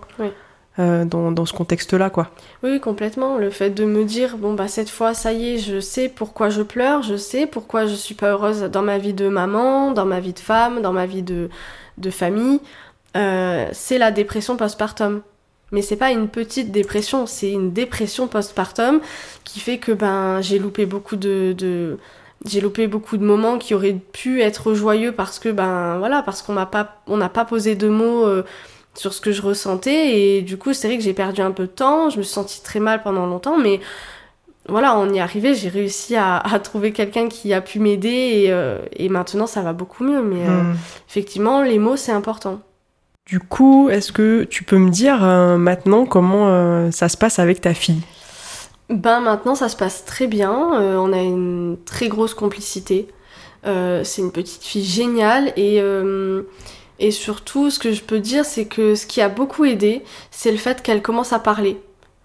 Euh, 0.79 1.05
dans, 1.05 1.45
ce 1.45 1.53
contexte-là, 1.53 2.09
quoi. 2.09 2.31
Oui, 2.63 2.81
complètement. 2.81 3.37
Le 3.37 3.51
fait 3.51 3.69
de 3.69 3.85
me 3.85 4.05
dire, 4.05 4.39
bon, 4.39 4.55
bah, 4.55 4.69
cette 4.69 4.89
fois, 4.89 5.13
ça 5.13 5.35
y 5.35 5.55
est, 5.55 5.59
je 5.59 5.81
sais 5.81 6.09
pourquoi 6.09 6.49
je 6.49 6.63
pleure, 6.63 7.03
je 7.03 7.17
sais 7.17 7.47
pourquoi 7.47 7.85
je 7.85 7.95
suis 7.95 8.15
pas 8.15 8.31
heureuse 8.31 8.63
dans 8.63 8.81
ma 8.81 8.97
vie 8.97 9.13
de 9.13 9.29
maman, 9.29 9.91
dans 9.91 10.07
ma 10.07 10.19
vie 10.19 10.33
de 10.33 10.39
femme, 10.39 10.81
dans 10.81 10.95
ma 10.95 11.05
vie 11.05 11.23
de, 11.23 11.51
de 11.99 12.11
famille, 12.11 12.59
euh, 13.19 13.69
c'est 13.73 13.99
la 13.99 14.11
dépression 14.11 14.57
postpartum. 14.57 15.21
Mais 15.73 15.83
c'est 15.83 15.97
pas 15.97 16.11
une 16.11 16.29
petite 16.29 16.73
dépression, 16.73 17.27
c'est 17.27 17.51
une 17.51 17.73
dépression 17.73 18.27
postpartum 18.27 19.01
qui 19.45 19.61
fait 19.61 19.77
que, 19.77 19.93
ben, 19.93 20.41
j'ai 20.41 20.59
loupé 20.59 20.87
beaucoup 20.87 21.17
de, 21.17 21.55
de 21.57 21.99
j'ai 22.47 22.61
loupé 22.61 22.87
beaucoup 22.87 23.17
de 23.19 23.25
moments 23.25 23.59
qui 23.59 23.75
auraient 23.75 23.99
pu 24.13 24.41
être 24.43 24.75
joyeux 24.75 25.13
parce 25.13 25.39
que 25.39 25.49
ben 25.49 25.99
voilà 25.99 26.23
parce 26.23 26.43
qu'on 26.43 26.53
m'a 26.53 26.67
pas 26.67 27.01
on 27.07 27.17
n'a 27.17 27.29
pas 27.29 27.45
posé 27.45 27.77
de 27.77 27.89
mots 27.89 28.27
euh, 28.27 28.45
sur 28.95 29.13
ce 29.15 29.21
que 29.21 29.33
je 29.33 29.43
ressentais 29.43 30.19
et 30.19 30.43
du 30.43 30.59
coup 30.59 30.73
c'est 30.75 30.87
vrai 30.87 30.99
que 30.99 31.05
j'ai 31.05 31.15
perdu 31.15 31.41
un 31.41 31.51
peu 31.51 31.65
de 31.65 31.73
temps, 31.73 32.11
je 32.11 32.19
me 32.19 32.23
suis 32.23 32.33
sentie 32.33 32.63
très 32.63 32.81
mal 32.81 33.03
pendant 33.03 33.27
longtemps 33.27 33.59
mais 33.59 33.81
voilà, 34.69 34.97
on 34.97 35.13
y 35.13 35.19
est 35.19 35.21
arrivé, 35.21 35.55
j'ai 35.55 35.69
réussi 35.69 36.15
à, 36.15 36.37
à, 36.39 36.59
trouver 36.61 36.93
quelqu'un 36.93 37.29
qui 37.29 37.53
a 37.53 37.61
pu 37.61 37.81
m'aider 37.81 38.09
et, 38.45 38.53
euh, 38.53 38.79
et, 38.93 39.09
maintenant 39.09 39.47
ça 39.47 39.61
va 39.63 39.73
beaucoup 39.73 40.05
mieux 40.05 40.23
mais 40.23 40.47
euh, 40.47 40.63
hmm. 40.63 40.77
effectivement 41.09 41.63
les 41.63 41.79
mots 41.79 41.97
c'est 41.97 42.13
important. 42.13 42.61
Du 43.27 43.39
coup, 43.41 43.89
est-ce 43.89 44.13
que 44.13 44.45
tu 44.45 44.65
peux 44.65 44.79
me 44.79 44.91
dire 44.91 45.25
euh, 45.25 45.57
maintenant 45.57 46.07
comment 46.07 46.91
ça 46.91 47.09
se 47.09 47.17
passe 47.17 47.39
avec 47.39 47.61
ta 47.61 47.73
fille? 47.73 48.03
Ben 48.89 49.21
maintenant 49.21 49.55
ça 49.55 49.69
se 49.69 49.77
passe 49.77 50.05
très 50.05 50.27
bien, 50.27 50.53
on 50.53 51.13
a 51.13 51.21
une 51.23 51.77
très 51.85 52.09
grosse 52.09 52.35
complicité. 52.35 53.09
c'est 53.65 54.19
une 54.19 54.33
petite 54.33 54.63
fille 54.63 54.85
géniale 54.85 55.53
et 55.57 55.81
et 56.99 57.11
surtout, 57.11 57.71
ce 57.71 57.79
que 57.79 57.93
je 57.93 58.03
peux 58.03 58.21
dire, 58.21 58.45
c'est 58.45 58.67
que 58.67 58.95
ce 58.95 59.07
qui 59.07 59.21
a 59.21 59.29
beaucoup 59.29 59.65
aidé, 59.65 60.03
c'est 60.31 60.53
le 60.53 60.59
fait 60.59 60.83
qu'elle 60.83 61.03
commence 61.03 61.33
à 61.33 61.39
parler. 61.39 61.81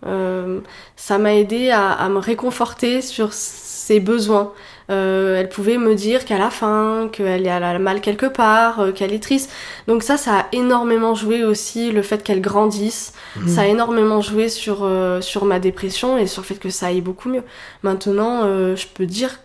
Euh, 0.05 0.59
ça 0.95 1.17
m'a 1.17 1.33
aidé 1.33 1.71
à, 1.71 2.07
me 2.09 2.19
réconforter 2.19 3.01
sur 3.01 3.33
ses 3.33 3.99
besoins. 3.99 4.53
Euh, 4.89 5.39
elle 5.39 5.49
pouvait 5.49 5.77
me 5.77 5.95
dire 5.95 6.23
qu'elle 6.23 6.41
a 6.41 6.49
faim, 6.49 7.09
qu'elle 7.11 7.47
a 7.49 7.79
mal 7.79 7.99
quelque 7.99 8.25
part, 8.25 8.79
euh, 8.79 8.91
qu'elle 8.91 9.13
est 9.13 9.23
triste. 9.23 9.51
Donc 9.87 10.03
ça, 10.03 10.15
ça 10.15 10.39
a 10.39 10.45
énormément 10.53 11.13
joué 11.13 11.43
aussi 11.43 11.91
le 11.91 12.01
fait 12.01 12.23
qu'elle 12.23 12.41
grandisse. 12.41 13.13
Mmh. 13.35 13.47
Ça 13.47 13.61
a 13.61 13.65
énormément 13.65 14.21
joué 14.21 14.49
sur, 14.49 14.89
sur 15.21 15.45
ma 15.45 15.59
dépression 15.59 16.17
et 16.17 16.27
sur 16.27 16.43
le 16.43 16.47
fait 16.47 16.59
que 16.59 16.69
ça 16.69 16.87
aille 16.87 17.01
beaucoup 17.01 17.29
mieux. 17.29 17.43
Maintenant, 17.83 18.43
je 18.43 18.85
peux 18.93 19.05
dire 19.05 19.39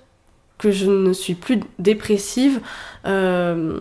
que 0.58 0.70
je 0.70 0.86
ne 0.86 1.12
suis 1.12 1.34
plus 1.34 1.60
dépressive. 1.78 2.60
Euh, 3.06 3.80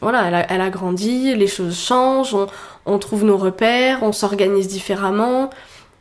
voilà, 0.00 0.28
elle 0.28 0.34
a, 0.34 0.52
elle 0.52 0.60
a, 0.60 0.70
grandi, 0.70 1.34
les 1.34 1.46
choses 1.46 1.78
changent, 1.78 2.36
on, 2.86 2.98
trouve 2.98 3.24
nos 3.24 3.36
repères, 3.36 4.02
on 4.02 4.12
s'organise 4.12 4.68
différemment. 4.68 5.50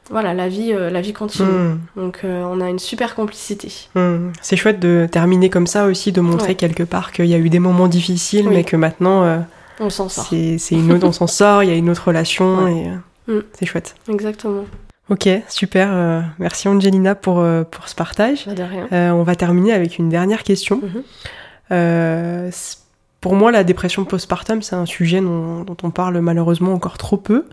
Voilà, 0.09 0.33
la 0.33 0.49
vie, 0.49 0.73
euh, 0.73 0.89
la 0.89 0.99
vie 0.99 1.13
continue. 1.13 1.47
Hmm. 1.47 1.79
Donc 1.95 2.19
euh, 2.23 2.43
on 2.43 2.59
a 2.59 2.69
une 2.69 2.79
super 2.79 3.15
complicité. 3.15 3.71
Hmm. 3.95 4.31
C'est 4.41 4.57
chouette 4.57 4.79
de 4.79 5.07
terminer 5.09 5.49
comme 5.49 5.67
ça 5.67 5.85
aussi, 5.85 6.11
de 6.11 6.21
montrer 6.21 6.55
quelque 6.55 6.83
part 6.83 7.11
qu'il 7.11 7.27
y 7.27 7.33
a 7.33 7.37
eu 7.37 7.49
des 7.49 7.59
moments 7.59 7.87
difficiles, 7.87 8.49
mais 8.49 8.63
que 8.63 8.75
maintenant... 8.75 9.45
on 9.79 9.89
s'en 9.89 10.09
sort. 10.09 10.27
C'est 10.29 10.57
une 10.71 10.91
autre, 10.93 11.07
on 11.07 11.11
s'en 11.11 11.27
sort, 11.27 11.63
il 11.63 11.69
y 11.69 11.73
a 11.73 11.75
une 11.75 11.89
autre 11.89 12.07
relation, 12.07 12.67
et 12.67 12.87
hmm. 13.27 13.41
c'est 13.53 13.65
chouette. 13.65 13.95
Exactement. 14.09 14.65
Ok, 15.09 15.27
super. 15.49 16.23
merci 16.39 16.69
Angelina 16.69 17.15
pour, 17.15 17.45
pour 17.69 17.87
ce 17.89 17.95
partage. 17.95 18.47
De 18.47 18.63
rien. 18.63 19.13
on 19.13 19.23
va 19.23 19.35
terminer 19.35 19.73
avec 19.73 19.97
une 19.97 20.09
dernière 20.09 20.43
question. 20.43 20.79
Mhm. 20.81 21.03
Pour 23.21 23.35
moi, 23.35 23.51
la 23.51 23.63
dépression 23.63 24.05
postpartum, 24.05 24.61
c'est 24.61 24.75
un 24.75 24.85
sujet 24.85 25.21
dont, 25.21 25.65
on 25.83 25.91
parle 25.91 26.19
malheureusement 26.19 26.73
encore 26.73 26.97
trop 26.97 27.17
peu. 27.17 27.45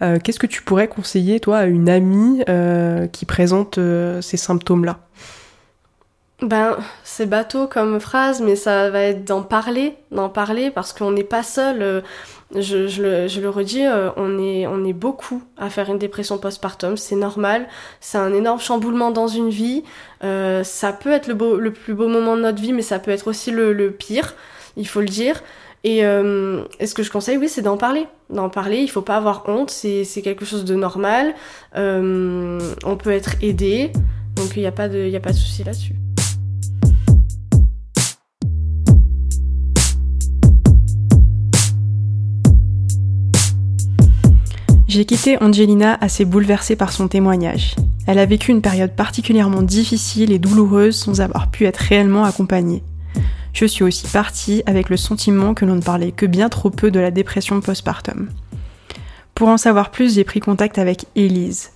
Qu'est-ce 0.00 0.38
que 0.38 0.46
tu 0.46 0.62
pourrais 0.62 0.88
conseiller, 0.88 1.40
toi, 1.40 1.58
à 1.58 1.64
une 1.66 1.88
amie 1.88 2.42
qui 3.12 3.24
présente 3.26 3.78
ces 4.20 4.36
symptômes-là? 4.36 4.98
Ben, 6.40 6.76
c'est 7.02 7.26
bateau 7.26 7.66
comme 7.66 7.98
phrase, 7.98 8.40
mais 8.40 8.54
ça 8.54 8.90
va 8.90 9.00
être 9.00 9.24
d'en 9.24 9.42
parler, 9.42 9.96
d'en 10.12 10.28
parler, 10.28 10.70
parce 10.70 10.92
qu'on 10.92 11.10
n'est 11.10 11.24
pas 11.24 11.42
seul. 11.42 12.04
Je, 12.54 12.86
je, 12.86 13.02
le, 13.02 13.28
je, 13.28 13.40
le, 13.42 13.50
redis, 13.50 13.84
euh, 13.84 14.10
on 14.16 14.38
est, 14.38 14.66
on 14.66 14.82
est 14.82 14.94
beaucoup 14.94 15.42
à 15.58 15.68
faire 15.68 15.90
une 15.90 15.98
dépression 15.98 16.38
postpartum, 16.38 16.96
c'est 16.96 17.14
normal, 17.14 17.68
c'est 18.00 18.16
un 18.16 18.32
énorme 18.32 18.58
chamboulement 18.58 19.10
dans 19.10 19.28
une 19.28 19.50
vie, 19.50 19.84
euh, 20.24 20.64
ça 20.64 20.94
peut 20.94 21.12
être 21.12 21.26
le, 21.26 21.34
beau, 21.34 21.58
le 21.58 21.72
plus 21.74 21.92
beau 21.92 22.08
moment 22.08 22.36
de 22.36 22.42
notre 22.42 22.62
vie, 22.62 22.72
mais 22.72 22.80
ça 22.80 22.98
peut 22.98 23.10
être 23.10 23.28
aussi 23.28 23.50
le, 23.50 23.74
le 23.74 23.90
pire, 23.90 24.34
il 24.78 24.88
faut 24.88 25.00
le 25.00 25.06
dire. 25.06 25.42
Et, 25.84 26.04
euh, 26.04 26.64
et, 26.80 26.86
ce 26.86 26.94
que 26.94 27.02
je 27.02 27.10
conseille, 27.10 27.36
oui, 27.36 27.48
c'est 27.48 27.62
d'en 27.62 27.76
parler. 27.76 28.06
D'en 28.30 28.48
parler, 28.48 28.78
il 28.78 28.88
faut 28.88 29.02
pas 29.02 29.16
avoir 29.16 29.44
honte, 29.46 29.70
c'est 29.70 30.22
quelque 30.22 30.44
chose 30.44 30.64
de 30.64 30.74
normal, 30.74 31.34
euh, 31.76 32.58
on 32.84 32.96
peut 32.96 33.12
être 33.12 33.34
aidé, 33.42 33.92
donc 34.36 34.56
il 34.56 34.60
n'y 34.60 34.66
a 34.66 34.70
y 34.70 35.16
a 35.16 35.20
pas 35.20 35.32
de 35.32 35.36
souci 35.36 35.64
là-dessus. 35.64 35.94
J'ai 44.88 45.04
quitté 45.04 45.36
Angelina 45.42 45.98
assez 46.00 46.24
bouleversée 46.24 46.74
par 46.74 46.92
son 46.92 47.08
témoignage. 47.08 47.76
Elle 48.06 48.18
a 48.18 48.24
vécu 48.24 48.52
une 48.52 48.62
période 48.62 48.96
particulièrement 48.96 49.60
difficile 49.60 50.32
et 50.32 50.38
douloureuse 50.38 50.96
sans 50.96 51.20
avoir 51.20 51.50
pu 51.50 51.66
être 51.66 51.76
réellement 51.76 52.24
accompagnée. 52.24 52.82
Je 53.52 53.66
suis 53.66 53.84
aussi 53.84 54.08
partie 54.08 54.62
avec 54.64 54.88
le 54.88 54.96
sentiment 54.96 55.52
que 55.52 55.66
l'on 55.66 55.74
ne 55.74 55.82
parlait 55.82 56.10
que 56.10 56.24
bien 56.24 56.48
trop 56.48 56.70
peu 56.70 56.90
de 56.90 57.00
la 57.00 57.10
dépression 57.10 57.60
postpartum. 57.60 58.30
Pour 59.34 59.48
en 59.48 59.58
savoir 59.58 59.90
plus, 59.90 60.14
j'ai 60.14 60.24
pris 60.24 60.40
contact 60.40 60.78
avec 60.78 61.04
Élise. 61.16 61.72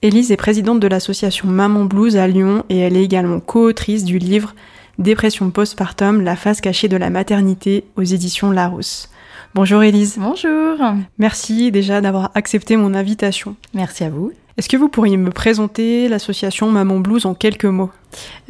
Élise 0.00 0.32
est 0.32 0.38
présidente 0.38 0.80
de 0.80 0.88
l'association 0.88 1.48
Maman 1.48 1.84
Blues 1.84 2.16
à 2.16 2.26
Lyon 2.26 2.64
et 2.70 2.78
elle 2.78 2.96
est 2.96 3.04
également 3.04 3.40
co-autrice 3.40 4.04
du 4.04 4.18
livre 4.18 4.54
Dépression 4.98 5.50
postpartum, 5.50 6.22
la 6.22 6.34
face 6.34 6.62
cachée 6.62 6.88
de 6.88 6.96
la 6.96 7.10
maternité 7.10 7.84
aux 7.96 8.04
éditions 8.04 8.52
Larousse. 8.52 9.10
Bonjour 9.54 9.84
Élise. 9.84 10.16
Bonjour. 10.18 10.76
Merci 11.18 11.70
déjà 11.70 12.00
d'avoir 12.00 12.32
accepté 12.34 12.76
mon 12.76 12.92
invitation. 12.92 13.54
Merci 13.72 14.02
à 14.02 14.10
vous. 14.10 14.32
Est-ce 14.56 14.68
que 14.68 14.76
vous 14.76 14.88
pourriez 14.88 15.16
me 15.16 15.30
présenter 15.30 16.08
l'association 16.08 16.70
Maman 16.70 16.98
Blues 16.98 17.24
en 17.24 17.34
quelques 17.34 17.64
mots? 17.64 17.90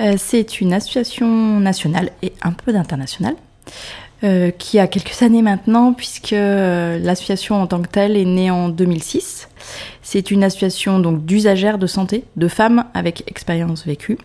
Euh, 0.01 0.14
C'est 0.17 0.62
une 0.62 0.73
association 0.73 1.61
nationale 1.61 2.11
et 2.23 2.33
un 2.43 2.53
peu 2.53 2.73
d'international. 2.73 3.37
Euh, 4.23 4.51
qui 4.51 4.79
a 4.79 4.87
quelques 4.87 5.21
années 5.21 5.43
maintenant, 5.43 5.93
puisque 5.93 6.33
euh, 6.33 6.99
l'association 6.99 7.61
en 7.61 7.67
tant 7.67 7.83
que 7.83 7.88
telle 7.88 8.17
est 8.17 8.25
née 8.25 8.51
en 8.51 8.71
2006. 8.71 9.51
C'est 10.01 10.31
une 10.31 10.43
association 10.43 10.99
donc 10.99 11.27
d'usagères 11.27 11.77
de 11.77 11.87
santé, 11.87 12.25
de 12.37 12.49
femmes 12.49 12.87
avec 12.95 13.25
expérience 13.27 13.85
vécue, 13.85 14.17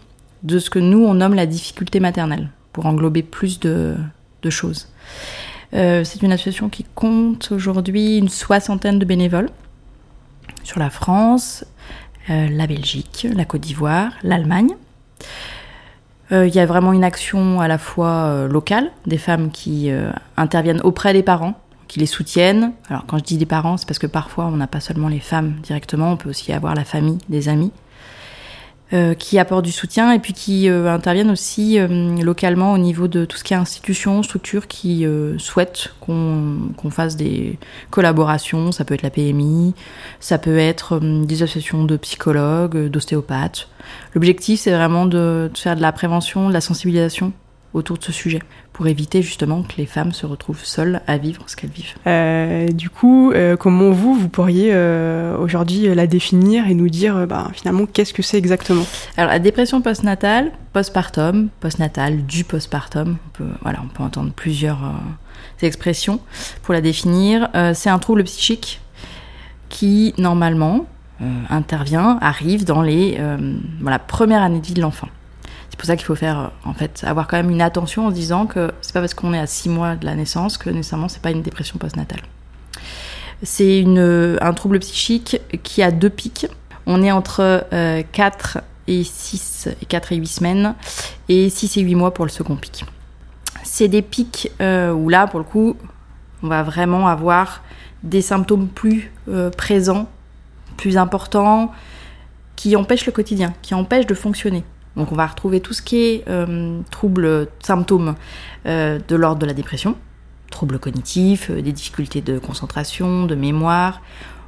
de 0.43 0.59
ce 0.59 0.69
que 0.69 0.79
nous 0.79 1.03
on 1.03 1.15
nomme 1.15 1.33
la 1.33 1.45
difficulté 1.45 1.99
maternelle, 1.99 2.49
pour 2.71 2.85
englober 2.85 3.23
plus 3.23 3.59
de, 3.59 3.97
de 4.41 4.49
choses. 4.49 4.87
Euh, 5.73 6.03
c'est 6.03 6.21
une 6.21 6.31
association 6.31 6.69
qui 6.69 6.85
compte 6.95 7.51
aujourd'hui 7.51 8.17
une 8.17 8.29
soixantaine 8.29 8.99
de 8.99 9.05
bénévoles 9.05 9.49
sur 10.63 10.79
la 10.79 10.89
France, 10.89 11.63
euh, 12.29 12.47
la 12.49 12.67
Belgique, 12.67 13.27
la 13.33 13.45
Côte 13.45 13.61
d'Ivoire, 13.61 14.11
l'Allemagne. 14.23 14.71
Euh, 16.31 16.47
il 16.47 16.53
y 16.53 16.59
a 16.59 16.65
vraiment 16.65 16.93
une 16.93 17.03
action 17.03 17.59
à 17.61 17.67
la 17.67 17.77
fois 17.77 18.47
locale, 18.47 18.91
des 19.05 19.17
femmes 19.17 19.51
qui 19.51 19.91
interviennent 20.37 20.81
auprès 20.81 21.13
des 21.13 21.23
parents, 21.23 21.59
qui 21.87 21.99
les 21.99 22.05
soutiennent. 22.05 22.73
Alors 22.89 23.05
quand 23.07 23.17
je 23.17 23.23
dis 23.23 23.37
des 23.37 23.45
parents, 23.45 23.77
c'est 23.77 23.87
parce 23.87 23.99
que 23.99 24.07
parfois 24.07 24.45
on 24.45 24.57
n'a 24.57 24.67
pas 24.67 24.79
seulement 24.79 25.07
les 25.07 25.19
femmes 25.19 25.55
directement, 25.63 26.11
on 26.11 26.17
peut 26.17 26.29
aussi 26.29 26.53
avoir 26.53 26.75
la 26.75 26.85
famille, 26.85 27.17
des 27.29 27.49
amis. 27.49 27.71
Euh, 28.91 29.13
qui 29.13 29.37
apportent 29.37 29.65
du 29.65 29.71
soutien 29.71 30.11
et 30.13 30.17
puis 30.17 30.33
qui 30.33 30.67
euh, 30.67 30.91
interviennent 30.91 31.29
aussi 31.29 31.77
euh, 31.77 31.87
localement 32.23 32.73
au 32.73 32.79
niveau 32.79 33.07
de 33.07 33.23
tout 33.23 33.37
ce 33.37 33.43
qui 33.43 33.53
est 33.53 33.55
institutions, 33.55 34.23
structures 34.23 34.65
qui 34.65 35.05
souhaitent 35.37 35.93
qu'on 35.99 36.89
fasse 36.89 37.15
des 37.15 37.59
collaborations. 37.91 38.71
Ça 38.71 38.85
peut 38.85 38.95
être 38.95 39.03
la 39.03 39.11
PMI, 39.11 39.75
ça 40.19 40.39
peut 40.39 40.57
être 40.57 40.99
des 40.99 41.43
associations 41.43 41.83
de 41.83 41.97
psychologues, 41.97 42.87
d'ostéopathes. 42.87 43.67
L'objectif, 44.15 44.61
c'est 44.61 44.71
vraiment 44.71 45.05
de, 45.05 45.51
de 45.53 45.57
faire 45.57 45.75
de 45.75 45.83
la 45.83 45.91
prévention, 45.91 46.49
de 46.49 46.53
la 46.53 46.61
sensibilisation 46.61 47.31
autour 47.73 47.97
de 47.97 48.03
ce 48.03 48.11
sujet 48.11 48.39
pour 48.73 48.87
éviter 48.87 49.21
justement 49.21 49.63
que 49.63 49.73
les 49.77 49.85
femmes 49.85 50.11
se 50.11 50.25
retrouvent 50.25 50.63
seules 50.63 51.01
à 51.05 51.17
vivre 51.17 51.43
ce 51.47 51.55
qu'elles 51.55 51.69
vivent. 51.69 51.95
Euh, 52.07 52.67
du 52.69 52.89
coup, 52.89 53.31
euh, 53.31 53.55
comment 53.57 53.91
vous, 53.91 54.15
vous 54.15 54.29
pourriez 54.29 54.69
euh, 54.73 55.37
aujourd'hui 55.37 55.93
la 55.93 56.07
définir 56.07 56.67
et 56.67 56.73
nous 56.73 56.89
dire 56.89 57.27
bah, 57.27 57.49
finalement 57.53 57.85
qu'est-ce 57.85 58.13
que 58.13 58.21
c'est 58.21 58.37
exactement? 58.37 58.85
Alors 59.17 59.31
la 59.31 59.39
dépression 59.39 59.81
postnatale, 59.81 60.51
postpartum, 60.73 61.49
postnatale, 61.59 62.25
du 62.25 62.43
postpartum, 62.43 63.17
on 63.25 63.29
peut, 63.37 63.51
voilà, 63.61 63.79
on 63.83 63.87
peut 63.87 64.03
entendre 64.03 64.31
plusieurs 64.31 64.79
expressions 65.61 66.19
pour 66.63 66.73
la 66.73 66.81
définir. 66.81 67.49
c'est 67.73 67.89
un 67.89 67.99
trouble 67.99 68.23
psychique 68.23 68.81
qui 69.67 70.13
normalement 70.17 70.85
intervient, 71.49 72.17
arrive 72.21 72.63
dans 72.63 72.81
les 72.81 73.19
voilà, 73.81 73.99
premières 73.99 74.41
années 74.41 74.61
de 74.61 74.65
vie 74.65 74.73
de 74.73 74.81
l'enfant 74.81 75.09
pour 75.79 75.87
ça 75.87 75.95
qu'il 75.95 76.05
faut 76.05 76.15
faire, 76.15 76.51
en 76.65 76.73
fait, 76.73 77.05
avoir 77.07 77.27
quand 77.27 77.37
même 77.37 77.49
une 77.49 77.61
attention 77.61 78.07
en 78.07 78.09
se 78.09 78.15
disant 78.15 78.47
que 78.47 78.69
c'est 78.81 78.91
pas 78.93 78.99
parce 78.99 79.13
qu'on 79.13 79.33
est 79.33 79.39
à 79.39 79.47
6 79.47 79.69
mois 79.69 79.95
de 79.95 80.05
la 80.05 80.13
naissance 80.13 80.57
que 80.57 80.69
nécessairement 80.69 81.07
c'est 81.07 81.21
pas 81.21 81.31
une 81.31 81.41
dépression 81.41 81.79
postnatale. 81.79 82.19
C'est 83.43 83.85
un 83.87 84.53
trouble 84.53 84.79
psychique 84.79 85.39
qui 85.63 85.81
a 85.81 85.91
deux 85.91 86.09
pics. 86.09 86.47
On 86.85 87.01
est 87.01 87.11
entre 87.11 87.63
4 88.11 88.57
euh, 88.57 88.61
et 88.87 89.05
6 89.05 89.69
et 89.81 89.85
4 89.85 90.11
et 90.11 90.15
8 90.17 90.27
semaines 90.27 90.75
et 91.29 91.49
6 91.49 91.77
et 91.77 91.81
8 91.81 91.95
mois 91.95 92.13
pour 92.13 92.25
le 92.25 92.31
second 92.31 92.57
pic. 92.57 92.83
C'est 93.63 93.87
des 93.87 94.01
pics 94.01 94.51
euh, 94.59 94.91
où 94.91 95.07
là, 95.07 95.27
pour 95.27 95.39
le 95.39 95.45
coup, 95.45 95.77
on 96.43 96.49
va 96.49 96.61
vraiment 96.61 97.07
avoir 97.07 97.63
des 98.03 98.21
symptômes 98.21 98.67
plus 98.67 99.13
euh, 99.29 99.49
présents, 99.49 100.09
plus 100.75 100.97
importants, 100.97 101.71
qui 102.57 102.75
empêchent 102.75 103.05
le 103.05 103.13
quotidien, 103.13 103.53
qui 103.61 103.73
empêchent 103.73 104.07
de 104.07 104.13
fonctionner. 104.13 104.65
Donc 104.95 105.11
on 105.11 105.15
va 105.15 105.27
retrouver 105.27 105.61
tout 105.61 105.73
ce 105.73 105.81
qui 105.81 105.97
est 105.97 106.23
euh, 106.27 106.81
troubles, 106.91 107.47
symptômes 107.59 108.15
euh, 108.65 108.99
de 109.07 109.15
l'ordre 109.15 109.39
de 109.39 109.45
la 109.45 109.53
dépression, 109.53 109.95
troubles 110.51 110.79
cognitifs, 110.79 111.49
euh, 111.49 111.61
des 111.61 111.71
difficultés 111.71 112.21
de 112.21 112.39
concentration, 112.39 113.25
de 113.25 113.35
mémoire. 113.35 114.01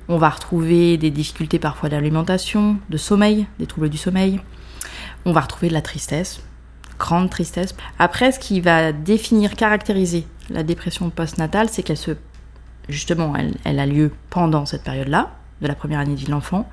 On 0.10 0.17
va 0.17 0.30
retrouver 0.30 0.97
des 0.97 1.12
difficultés 1.12 1.60
parfois 1.60 1.89
d'alimentation, 1.89 2.77
de 2.89 2.97
sommeil, 2.97 3.47
des 3.60 3.67
troubles 3.67 3.89
du 3.89 3.97
sommeil. 3.97 4.41
On 5.25 5.32
va 5.32 5.41
retrouver 5.41 5.69
de 5.69 5.73
la 5.73 5.82
tristesse, 5.82 6.41
grande 6.97 7.30
tristesse. 7.30 7.75
Après, 7.99 8.32
ce 8.32 8.39
qui 8.39 8.60
va 8.60 8.91
définir, 8.91 9.56
caractériser 9.56 10.25
la 10.49 10.63
dépression 10.63 11.10
postnatale, 11.12 11.69
c'est 11.69 11.84
qu'elle 11.84 11.97
se, 11.97 12.12
justement, 12.89 13.36
elle, 13.38 13.54
elle 13.63 13.80
a 13.80 13.86
lieu 13.86 14.12
pendant 14.32 14.65
cette 14.65 14.84
période-là, 14.84 15.32
de 15.62 15.67
la 15.67 15.75
première 15.75 15.99
année 15.99 16.15
de 16.15 16.19
vie 16.19 16.25
de 16.25 16.32
l'enfant. 16.32 16.67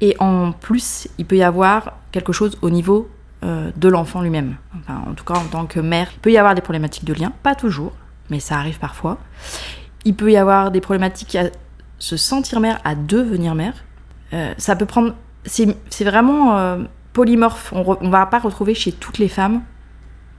Et 0.00 0.16
en 0.18 0.52
plus, 0.52 1.08
il 1.18 1.26
peut 1.26 1.36
y 1.36 1.42
avoir 1.42 1.98
quelque 2.12 2.32
chose 2.32 2.56
au 2.62 2.70
niveau 2.70 3.10
euh, 3.44 3.70
de 3.76 3.88
l'enfant 3.88 4.22
lui-même. 4.22 4.56
Enfin, 4.78 5.02
en 5.08 5.14
tout 5.14 5.24
cas, 5.24 5.34
en 5.34 5.44
tant 5.44 5.66
que 5.66 5.80
mère, 5.80 6.08
il 6.14 6.18
peut 6.20 6.32
y 6.32 6.38
avoir 6.38 6.54
des 6.54 6.60
problématiques 6.60 7.04
de 7.04 7.14
lien, 7.14 7.32
pas 7.42 7.54
toujours, 7.54 7.92
mais 8.30 8.40
ça 8.40 8.56
arrive 8.56 8.78
parfois. 8.78 9.18
Il 10.04 10.14
peut 10.14 10.30
y 10.30 10.36
avoir 10.36 10.70
des 10.70 10.80
problématiques 10.80 11.34
à 11.36 11.44
se 11.98 12.16
sentir 12.16 12.60
mère, 12.60 12.80
à 12.84 12.94
devenir 12.94 13.54
mère. 13.54 13.74
Euh, 14.32 14.52
ça 14.58 14.76
peut 14.76 14.86
prendre. 14.86 15.14
C'est 15.44 16.04
vraiment 16.04 16.58
euh, 16.58 16.84
polymorphe. 17.12 17.72
On 17.72 17.96
ne 18.04 18.10
va 18.10 18.26
pas 18.26 18.38
retrouver 18.38 18.74
chez 18.74 18.92
toutes 18.92 19.18
les 19.18 19.28
femmes 19.28 19.62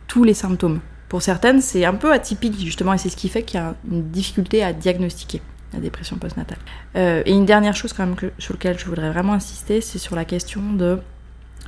tous 0.09 0.25
les 0.25 0.33
symptômes. 0.33 0.81
Pour 1.07 1.21
certaines, 1.21 1.61
c'est 1.61 1.85
un 1.85 1.93
peu 1.93 2.11
atypique, 2.11 2.59
justement, 2.59 2.93
et 2.93 2.97
c'est 2.97 3.09
ce 3.09 3.15
qui 3.15 3.29
fait 3.29 3.43
qu'il 3.43 3.59
y 3.59 3.63
a 3.63 3.75
une 3.89 4.09
difficulté 4.09 4.63
à 4.63 4.73
diagnostiquer 4.73 5.41
la 5.73 5.79
dépression 5.79 6.17
postnatale. 6.17 6.57
Euh, 6.95 7.21
et 7.25 7.31
une 7.31 7.45
dernière 7.45 7.75
chose 7.75 7.93
quand 7.93 8.05
même 8.05 8.15
sur 8.37 8.53
laquelle 8.53 8.77
je 8.79 8.85
voudrais 8.85 9.11
vraiment 9.11 9.33
insister, 9.33 9.81
c'est 9.81 9.99
sur 9.99 10.15
la 10.15 10.25
question 10.25 10.61
de, 10.73 10.99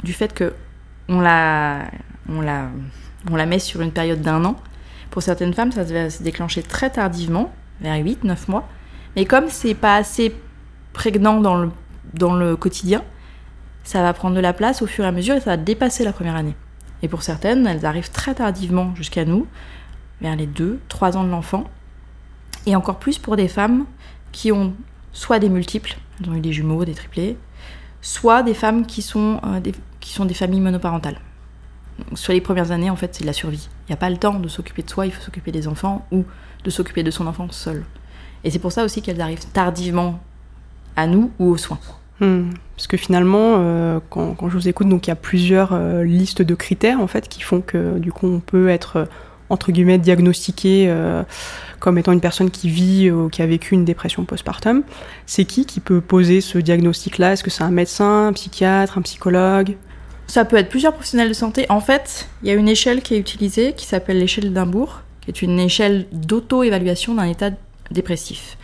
du 0.03 0.13
fait 0.13 0.33
que 0.33 0.53
on 1.07 1.19
la, 1.19 1.85
on, 2.29 2.41
la, 2.41 2.69
on 3.29 3.35
la 3.35 3.45
met 3.45 3.59
sur 3.59 3.81
une 3.81 3.91
période 3.91 4.21
d'un 4.21 4.45
an. 4.45 4.55
Pour 5.09 5.21
certaines 5.21 5.53
femmes, 5.53 5.71
ça 5.71 5.83
va 5.83 6.09
se 6.09 6.23
déclencher 6.23 6.63
très 6.63 6.89
tardivement, 6.89 7.53
vers 7.81 7.95
8-9 7.95 8.49
mois. 8.49 8.67
Mais 9.15 9.25
comme 9.25 9.49
c'est 9.49 9.75
pas 9.75 9.97
assez 9.97 10.33
prégnant 10.93 11.41
dans 11.41 11.57
le, 11.57 11.69
dans 12.13 12.33
le 12.33 12.55
quotidien, 12.55 13.03
ça 13.83 14.01
va 14.01 14.13
prendre 14.13 14.35
de 14.35 14.41
la 14.41 14.53
place 14.53 14.81
au 14.81 14.87
fur 14.87 15.03
et 15.03 15.07
à 15.07 15.11
mesure 15.11 15.35
et 15.35 15.39
ça 15.39 15.51
va 15.51 15.57
dépasser 15.57 16.03
la 16.03 16.13
première 16.13 16.35
année. 16.35 16.55
Et 17.03 17.07
pour 17.07 17.23
certaines, 17.23 17.65
elles 17.67 17.85
arrivent 17.85 18.11
très 18.11 18.35
tardivement 18.35 18.93
jusqu'à 18.95 19.25
nous, 19.25 19.47
vers 20.21 20.35
les 20.35 20.47
2-3 20.47 21.17
ans 21.17 21.23
de 21.23 21.29
l'enfant. 21.29 21.65
Et 22.65 22.76
encore 22.76 23.00
plus 23.00 23.17
pour 23.17 23.36
des 23.36 23.47
femmes 23.47 23.86
qui 24.32 24.52
ont 24.52 24.74
soit 25.13 25.39
des 25.39 25.50
multiples, 25.50 25.97
ils 26.19 26.30
ont 26.30 26.36
eu 26.36 26.41
des 26.41 26.54
jumeaux, 26.54 26.86
des 26.86 26.93
triplés, 26.93 27.38
soit 28.02 28.43
des 28.43 28.54
femmes 28.54 28.86
qui 28.86 29.02
sont, 29.02 29.41
des, 29.62 29.74
qui 30.00 30.13
sont 30.13 30.26
des 30.26 30.34
familles 30.34 30.62
monoparentales. 30.62 31.19
sur 32.13 32.34
les 32.34 32.41
premières 32.41 32.71
années, 32.71 32.89
en 32.89 32.95
fait, 32.95 33.13
c'est 33.13 33.21
de 33.21 33.28
la 33.28 33.34
survie. 33.34 33.67
Il 33.88 33.91
n'y 33.91 33.93
a 33.93 33.97
pas 33.97 34.10
le 34.10 34.17
temps 34.17 34.39
de 34.39 34.47
s'occuper 34.47 34.84
de 34.84 34.89
soi, 34.89 35.06
il 35.06 35.12
faut 35.12 35.21
s'occuper 35.21 35.52
des 35.52 35.67
enfants 35.67 36.06
ou 36.12 36.24
de 36.63 36.69
s'occuper 36.69 37.04
de 37.04 37.12
son 37.12 37.28
enfant 37.28 37.47
seul. 37.52 37.84
Et 38.43 38.52
c'est 38.52 38.60
pour 38.60 38.71
ça 38.71 38.84
aussi 38.84 39.02
qu'elles 39.02 39.21
arrivent 39.21 39.45
tardivement 39.54 40.19
à 40.95 41.08
nous 41.08 41.32
ou 41.39 41.50
aux 41.50 41.58
soins. 41.58 41.80
Hmm. 42.19 42.52
Parce 42.76 42.88
que 42.88 42.97
finalement, 42.97 43.56
euh, 43.58 44.00
quand, 44.10 44.36
je 44.47 44.54
vous 44.54 44.67
écoute, 44.67 44.88
donc 44.88 45.08
il 45.08 45.10
y 45.10 45.13
a 45.13 45.15
plusieurs 45.15 45.74
euh, 45.74 46.04
listes 46.04 46.41
de 46.41 46.56
critères 46.56 47.00
en 47.00 47.08
fait 47.08 47.28
qui 47.28 47.41
font 47.41 47.62
que 47.62 47.97
du 47.97 48.12
coup 48.12 48.28
on 48.28 48.39
peut 48.39 48.69
être 48.69 48.97
euh, 48.97 49.06
entre 49.51 49.71
guillemets 49.71 49.97
diagnostiqué 49.97 50.93
comme 51.79 51.97
étant 51.97 52.11
une 52.13 52.21
personne 52.21 52.51
qui 52.51 52.69
vit 52.69 53.11
ou 53.11 53.27
qui 53.27 53.41
a 53.41 53.45
vécu 53.45 53.73
une 53.73 53.85
dépression 53.85 54.23
postpartum. 54.23 54.83
C'est 55.25 55.45
qui 55.45 55.65
qui 55.65 55.79
peut 55.79 55.99
poser 55.99 56.39
ce 56.39 56.57
diagnostic-là? 56.57 57.33
Est-ce 57.33 57.43
que 57.43 57.49
c'est 57.49 57.63
un 57.63 57.71
médecin, 57.71 58.27
un 58.27 58.33
psychiatre, 58.33 58.97
un 58.97 59.01
psychologue? 59.01 59.75
Ça 60.27 60.45
peut 60.45 60.55
être 60.55 60.69
plusieurs 60.69 60.93
professionnels 60.93 61.27
de 61.27 61.33
santé. 61.33 61.65
En 61.69 61.81
fait, 61.81 62.29
il 62.41 62.47
y 62.47 62.51
a 62.51 62.53
une 62.53 62.69
échelle 62.69 63.01
qui 63.01 63.15
est 63.15 63.19
utilisée 63.19 63.73
qui 63.73 63.85
s'appelle 63.85 64.19
l'échelle 64.19 64.53
d'Imbourg, 64.53 65.01
qui 65.19 65.29
est 65.29 65.41
une 65.41 65.59
échelle 65.59 66.05
d'auto-évaluation 66.13 67.15
d'un 67.15 67.25
état 67.25 67.49
dépressif. 67.89 68.57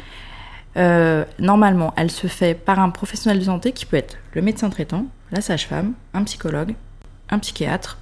Euh, 0.77 1.25
normalement, 1.39 1.93
elle 1.97 2.11
se 2.11 2.27
fait 2.27 2.53
par 2.53 2.79
un 2.79 2.89
professionnel 2.89 3.39
de 3.39 3.45
santé 3.45 3.71
qui 3.71 3.85
peut 3.85 3.97
être 3.97 4.17
le 4.33 4.41
médecin 4.41 4.69
traitant, 4.69 5.07
la 5.31 5.41
sage-femme, 5.41 5.93
un 6.13 6.23
psychologue, 6.23 6.75
un 7.29 7.39
psychiatre, 7.39 7.97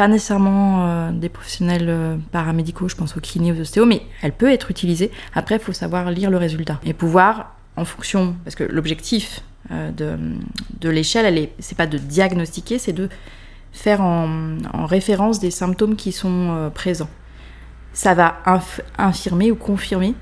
pas 0.00 0.08
nécessairement 0.08 0.86
euh, 0.88 1.12
des 1.12 1.28
professionnels 1.28 1.90
euh, 1.90 2.16
paramédicaux, 2.32 2.88
je 2.88 2.96
pense 2.96 3.18
aux 3.18 3.20
kinés, 3.20 3.52
aux 3.52 3.60
ostéos, 3.60 3.84
mais 3.84 4.00
elle 4.22 4.32
peut 4.32 4.50
être 4.50 4.70
utilisée. 4.70 5.10
Après, 5.34 5.56
il 5.56 5.60
faut 5.60 5.74
savoir 5.74 6.10
lire 6.10 6.30
le 6.30 6.38
résultat 6.38 6.80
et 6.86 6.94
pouvoir, 6.94 7.54
en 7.76 7.84
fonction, 7.84 8.34
parce 8.42 8.56
que 8.56 8.64
l'objectif 8.64 9.42
de, 9.70 10.16
de 10.80 10.88
l'échelle, 10.88 11.26
elle 11.26 11.36
est, 11.36 11.52
c'est 11.58 11.76
pas 11.76 11.86
de 11.86 11.98
diagnostiquer, 11.98 12.78
c'est 12.78 12.94
de 12.94 13.10
faire 13.72 14.00
en, 14.00 14.56
en, 14.72 14.86
référence 14.86 15.38
des 15.38 15.50
symptômes 15.50 15.96
qui 15.96 16.12
sont 16.12 16.70
présents. 16.74 17.10
Ça 17.92 18.14
va 18.14 18.38
infirmer 18.96 19.50
ou 19.50 19.54
confirmer 19.54 20.14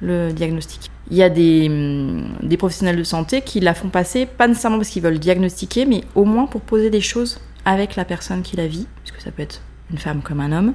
le 0.00 0.32
diagnostic. 0.32 0.90
Il 1.10 1.16
y 1.18 1.22
a 1.22 1.28
des, 1.28 2.56
professionnels 2.56 2.96
de 2.96 3.04
santé 3.04 3.42
qui 3.42 3.60
la 3.60 3.74
font 3.74 3.90
passer, 3.90 4.24
pas 4.24 4.48
nécessairement 4.48 4.78
parce 4.78 4.88
qu'ils 4.88 5.02
veulent 5.02 5.18
diagnostiquer, 5.18 5.84
mais 5.84 6.04
au 6.14 6.24
moins 6.24 6.46
pour 6.46 6.62
poser 6.62 6.88
des 6.88 7.02
choses 7.02 7.38
avec 7.66 7.96
la 7.96 8.06
personne 8.06 8.40
qui 8.40 8.56
la 8.56 8.66
vit, 8.66 8.86
puisque 9.04 9.20
ça 9.20 9.30
peut 9.30 9.42
être 9.42 9.60
une 9.90 9.98
femme 9.98 10.22
comme 10.22 10.40
un 10.40 10.52
homme. 10.52 10.72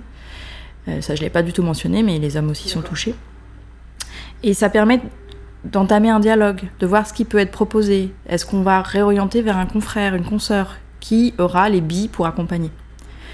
Euh, 0.88 1.02
ça, 1.02 1.16
je 1.16 1.22
ne 1.22 1.26
l'ai 1.26 1.30
pas 1.32 1.42
du 1.42 1.54
tout 1.54 1.64
mentionné, 1.64 2.04
mais 2.04 2.20
les 2.20 2.38
hommes 2.38 2.50
aussi 2.50 2.70
sont 2.70 2.82
touchés. 2.82 3.16
Et 4.44 4.54
ça 4.54 4.70
permet 4.70 5.02
d'entamer 5.64 6.10
un 6.10 6.20
dialogue, 6.20 6.62
de 6.80 6.86
voir 6.88 7.08
ce 7.08 7.14
qui 7.14 7.24
peut 7.24 7.38
être 7.38 7.52
proposé. 7.52 8.14
Est-ce 8.28 8.46
qu'on 8.46 8.62
va 8.62 8.82
réorienter 8.82 9.42
vers 9.42 9.58
un 9.58 9.66
confrère, 9.66 10.16
une 10.16 10.26
consoeur, 10.26 10.78
qui 11.00 11.34
aura 11.38 11.70
les 11.70 11.82
billes 11.82 12.10
pour 12.10 12.28
accompagner? 12.28 12.72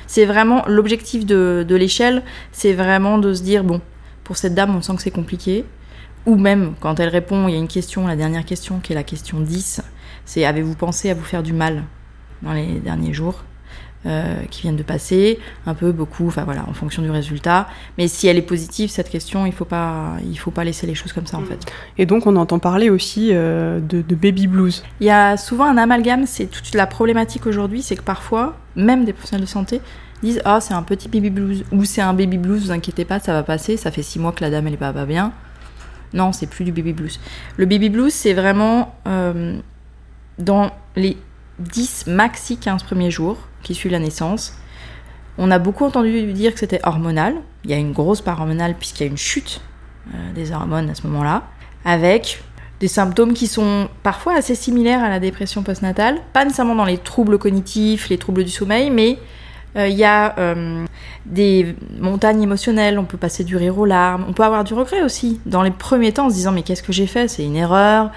C'est 0.06 0.26
vraiment 0.26 0.64
l'objectif 0.68 1.26
de, 1.26 1.66
de 1.68 1.76
l'échelle, 1.76 2.24
c'est 2.52 2.74
vraiment 2.74 3.18
de 3.18 3.34
se 3.34 3.42
dire, 3.42 3.64
bon, 3.64 3.82
pour 4.24 4.38
cette 4.38 4.54
dame, 4.56 4.76
on 4.76 4.82
sent 4.82 4.96
que 4.96 5.02
c'est 5.02 5.12
compliqué, 5.12 5.66
ou 6.26 6.36
même 6.36 6.76
quand 6.80 7.00
elle 7.00 7.10
répond, 7.10 7.48
il 7.48 7.54
y 7.54 7.56
a 7.56 7.60
une 7.60 7.68
question, 7.68 8.06
la 8.08 8.16
dernière 8.16 8.46
question 8.46 8.80
qui 8.80 8.92
est 8.92 8.96
la 8.96 9.04
question 9.04 9.40
10, 9.40 9.82
c'est 10.26 10.46
avez-vous 10.46 10.76
pensé 10.76 11.10
à 11.10 11.14
vous 11.14 11.24
faire 11.24 11.42
du 11.44 11.54
mal? 11.54 11.84
Dans 12.42 12.54
les 12.54 12.80
derniers 12.80 13.14
jours 13.14 13.44
euh, 14.06 14.44
qui 14.52 14.62
viennent 14.62 14.78
de 14.78 14.84
passer, 14.84 15.40
un 15.66 15.74
peu, 15.74 15.92
beaucoup, 15.92 16.28
enfin 16.28 16.44
voilà, 16.44 16.64
en 16.70 16.74
fonction 16.74 17.02
du 17.02 17.10
résultat. 17.10 17.68
Mais 17.98 18.08
si 18.08 18.28
elle 18.28 18.38
est 18.38 18.44
positive, 18.44 18.90
cette 18.90 19.10
question, 19.10 19.46
il 19.46 19.52
faut 19.52 19.66
pas, 19.66 20.14
il 20.24 20.38
faut 20.38 20.52
pas 20.52 20.64
laisser 20.64 20.88
les 20.88 20.96
choses 20.96 21.12
comme 21.12 21.26
ça 21.26 21.38
en 21.38 21.44
fait. 21.44 21.66
Et 21.98 22.06
donc 22.06 22.26
on 22.28 22.36
entend 22.36 22.60
parler 22.60 22.90
aussi 22.90 23.32
euh, 23.32 23.80
de, 23.82 24.02
baby 24.16 24.48
blues. 24.48 24.84
Il 25.02 25.08
y 25.08 25.10
a 25.10 25.36
souvent 25.36 25.66
un 25.66 25.78
amalgame, 25.78 26.26
c'est 26.26 26.46
toute 26.46 26.74
la 26.74 26.88
problématique 26.88 27.48
aujourd'hui, 27.48 27.82
c'est 27.82 27.96
que 27.96 28.04
parfois, 28.04 28.56
même 28.76 29.04
des 29.04 29.14
professionnels 29.14 29.46
de 29.46 29.50
santé 29.50 29.82
disent 30.24 30.42
ah 30.46 30.62
c'est 30.62 30.74
un 30.74 30.84
petit 30.84 31.10
baby 31.10 31.30
blues 31.30 31.66
ou 31.72 31.84
c'est 31.84 32.02
un 32.02 32.14
baby 32.14 32.38
blues, 32.38 32.66
vous 32.66 32.72
inquiétez 32.72 33.04
pas, 33.04 33.20
ça 33.20 33.34
va 33.34 33.44
passer, 33.44 33.78
ça 33.78 33.92
fait 33.92 34.04
six 34.04 34.20
mois 34.20 34.32
que 34.32 34.44
la 34.44 34.50
dame 34.52 34.68
elle 34.68 34.76
est 34.76 34.78
pas, 34.78 34.94
pas 34.94 35.06
bien. 35.06 35.34
Non, 36.14 36.32
c'est 36.32 36.48
plus 36.48 36.64
du 36.64 36.72
baby 36.72 36.94
blues. 36.94 37.20
Le 37.58 37.66
baby 37.66 37.90
blues, 37.90 38.14
c'est 38.14 38.34
vraiment 38.34 38.96
euh, 39.08 39.60
dans 40.40 40.72
les 40.96 41.18
10, 41.60 42.08
maxi 42.08 42.58
15 42.58 42.84
premiers 42.84 43.12
jours 43.12 43.38
qui 43.64 43.74
suivent 43.74 43.92
la 43.92 44.00
naissance. 44.00 44.54
On 45.38 45.52
a 45.52 45.60
beaucoup 45.60 45.86
entendu 45.86 46.34
dire 46.34 46.54
que 46.54 46.60
c'était 46.60 46.80
hormonal. 46.84 47.36
Il 47.64 47.72
y 47.72 47.74
a 47.74 47.78
une 47.78 47.94
grosse 47.94 48.22
part 48.22 48.40
hormonale 48.40 48.76
puisqu'il 48.76 49.04
y 49.04 49.08
a 49.08 49.12
une 49.12 49.18
chute 49.18 49.62
euh, 50.14 50.34
des 50.34 50.52
hormones 50.52 50.90
à 50.90 50.96
ce 50.96 51.06
moment-là, 51.08 51.44
avec 51.86 52.42
des 52.80 52.88
symptômes 52.88 53.34
qui 53.34 53.48
sont 53.48 53.90
parfois 54.04 54.36
assez 54.36 54.56
similaires 54.56 55.04
à 55.04 55.10
la 55.10 55.20
dépression 55.20 55.64
postnatale, 55.64 56.20
pas 56.34 56.44
nécessairement 56.44 56.76
dans 56.76 56.86
les 56.86 56.98
troubles 56.98 57.38
cognitifs, 57.38 58.10
les 58.10 58.18
troubles 58.18 58.44
du 58.44 58.52
sommeil, 58.52 58.90
mais 58.92 59.18
il 59.86 59.96
y 59.96 60.04
a 60.04 60.38
euh, 60.40 60.86
des 61.26 61.76
montagnes 62.00 62.42
émotionnelles, 62.42 62.98
on 62.98 63.06
peut 63.06 63.18
passer 63.18 63.44
du 63.44 63.56
rire 63.56 63.78
aux 63.78 63.86
larmes, 63.86 64.26
on 64.28 64.34
peut 64.34 64.44
avoir 64.44 64.64
du 64.64 64.74
regret 64.74 65.02
aussi. 65.04 65.40
Dans 65.46 65.62
les 65.62 65.72
premiers 65.72 66.12
temps, 66.12 66.26
en 66.26 66.30
se 66.30 66.36
disant 66.36 66.52
mais 66.52 66.64
qu'est-ce 66.64 66.84
que 66.84 66.94
j'ai 66.94 67.08
fait? 67.08 67.28
C'est 67.28 67.44
une 67.44 67.56
erreur. 67.56 68.12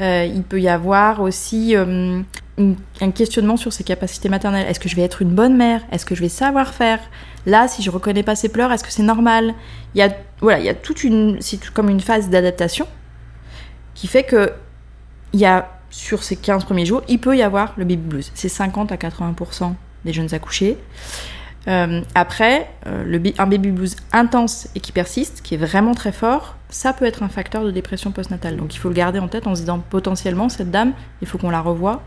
Euh, 0.00 0.28
il 0.32 0.42
peut 0.42 0.60
y 0.60 0.68
avoir 0.68 1.20
aussi 1.20 1.74
un 1.74 3.10
questionnement 3.12 3.56
sur 3.56 3.72
ses 3.72 3.84
capacités 3.84 4.28
maternelles. 4.28 4.66
Est-ce 4.68 4.80
que 4.80 4.88
je 4.88 4.96
vais 4.96 5.02
être 5.02 5.22
une 5.22 5.30
bonne 5.30 5.56
mère? 5.56 5.82
Est-ce 5.90 6.04
que 6.04 6.14
je 6.14 6.20
vais 6.20 6.28
savoir 6.28 6.74
faire? 6.74 7.00
Là, 7.46 7.68
si 7.68 7.82
je 7.82 7.90
reconnais 7.90 8.22
pas 8.22 8.34
ses 8.34 8.48
pleurs, 8.48 8.72
est-ce 8.72 8.84
que 8.84 8.92
c'est 8.92 9.02
normal? 9.02 9.54
Il 9.94 9.98
y 9.98 10.02
a 10.02 10.10
voilà, 10.40 10.58
il 10.58 10.66
y 10.66 10.68
a 10.68 10.74
toute 10.74 11.04
une, 11.04 11.38
comme 11.72 11.88
une 11.88 12.00
phase 12.00 12.28
d'adaptation 12.28 12.86
qui 13.94 14.06
fait 14.06 14.24
que 14.24 14.52
il 15.32 15.40
y 15.40 15.46
a 15.46 15.70
sur 15.90 16.22
ces 16.22 16.36
15 16.36 16.64
premiers 16.64 16.86
jours, 16.86 17.02
il 17.08 17.18
peut 17.18 17.36
y 17.36 17.42
avoir 17.42 17.72
le 17.76 17.84
baby 17.84 17.96
blues. 17.96 18.30
C'est 18.34 18.48
50 18.48 18.92
à 18.92 18.96
80 18.96 19.34
des 20.06 20.14
jeunes 20.14 20.32
accouchés. 20.32 20.78
Euh, 21.68 22.00
après, 22.14 22.70
euh, 22.86 23.18
un 23.38 23.46
baby 23.46 23.70
blues 23.70 23.96
intense 24.12 24.68
et 24.74 24.80
qui 24.80 24.92
persiste, 24.92 25.42
qui 25.42 25.54
est 25.54 25.58
vraiment 25.58 25.94
très 25.94 26.12
fort, 26.12 26.56
ça 26.68 26.92
peut 26.92 27.04
être 27.04 27.22
un 27.22 27.28
facteur 27.28 27.64
de 27.64 27.70
dépression 27.70 28.12
postnatale. 28.12 28.56
Donc 28.56 28.74
il 28.74 28.78
faut 28.78 28.88
le 28.88 28.94
garder 28.94 29.18
en 29.18 29.28
tête 29.28 29.46
en 29.46 29.54
se 29.54 29.60
disant 29.60 29.80
potentiellement 29.90 30.48
cette 30.48 30.70
dame, 30.70 30.92
il 31.20 31.26
faut 31.26 31.38
qu'on 31.38 31.50
la 31.50 31.60
revoie 31.60 32.02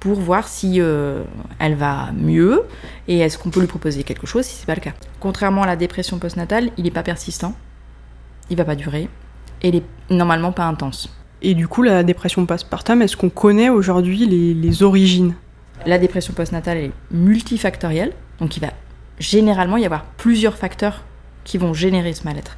pour 0.00 0.18
voir 0.18 0.48
si 0.48 0.80
euh, 0.80 1.24
elle 1.58 1.74
va 1.74 2.10
mieux 2.12 2.64
et 3.08 3.18
est-ce 3.20 3.38
qu'on 3.38 3.50
peut 3.50 3.60
lui 3.60 3.66
proposer 3.66 4.02
quelque 4.02 4.26
chose 4.26 4.44
si 4.44 4.56
c'est 4.56 4.66
pas 4.66 4.74
le 4.74 4.80
cas. 4.80 4.92
Contrairement 5.20 5.62
à 5.62 5.66
la 5.66 5.76
dépression 5.76 6.18
postnatale, 6.18 6.70
il 6.78 6.84
n'est 6.84 6.90
pas 6.90 7.02
persistant, 7.02 7.54
il 8.48 8.56
va 8.56 8.64
pas 8.64 8.76
durer 8.76 9.08
et 9.62 9.68
il 9.68 9.76
est 9.76 9.84
normalement 10.10 10.52
pas 10.52 10.64
intense. 10.64 11.14
Et 11.42 11.54
du 11.54 11.68
coup, 11.68 11.82
la 11.82 12.02
dépression 12.02 12.46
postpartum, 12.46 13.02
est-ce 13.02 13.16
qu'on 13.16 13.28
connaît 13.28 13.68
aujourd'hui 13.68 14.24
les 14.26 14.82
origines? 14.82 15.34
La 15.84 15.98
dépression 15.98 16.32
postnatale 16.32 16.78
est 16.78 16.92
multifactorielle, 17.10 18.12
donc 18.38 18.56
il 18.56 18.60
va 18.60 18.72
généralement 19.18 19.76
y 19.76 19.84
avoir 19.84 20.04
plusieurs 20.04 20.56
facteurs 20.56 21.04
qui 21.44 21.58
vont 21.58 21.74
générer 21.74 22.12
ce 22.12 22.24
mal-être. 22.24 22.56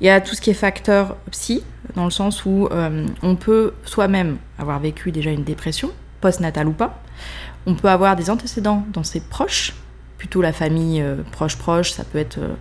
Il 0.00 0.06
y 0.06 0.10
a 0.10 0.20
tout 0.20 0.34
ce 0.34 0.40
qui 0.40 0.50
est 0.50 0.54
facteur 0.54 1.16
psy, 1.30 1.62
dans 1.94 2.04
le 2.04 2.10
sens 2.10 2.44
où 2.44 2.68
euh, 2.72 3.06
on 3.22 3.36
peut 3.36 3.74
soi-même 3.84 4.38
avoir 4.58 4.80
vécu 4.80 5.12
déjà 5.12 5.30
une 5.30 5.44
dépression, 5.44 5.90
postnatale 6.20 6.66
ou 6.68 6.72
pas. 6.72 7.00
On 7.66 7.74
peut 7.74 7.88
avoir 7.88 8.16
des 8.16 8.28
antécédents 8.28 8.84
dans 8.92 9.04
ses 9.04 9.20
proches, 9.20 9.74
plutôt 10.18 10.42
la 10.42 10.52
famille 10.52 11.00
euh, 11.00 11.16
proche-proche, 11.32 11.92
ça 11.92 12.04
peut 12.04 12.18
être 12.18 12.38
euh, 12.38 12.54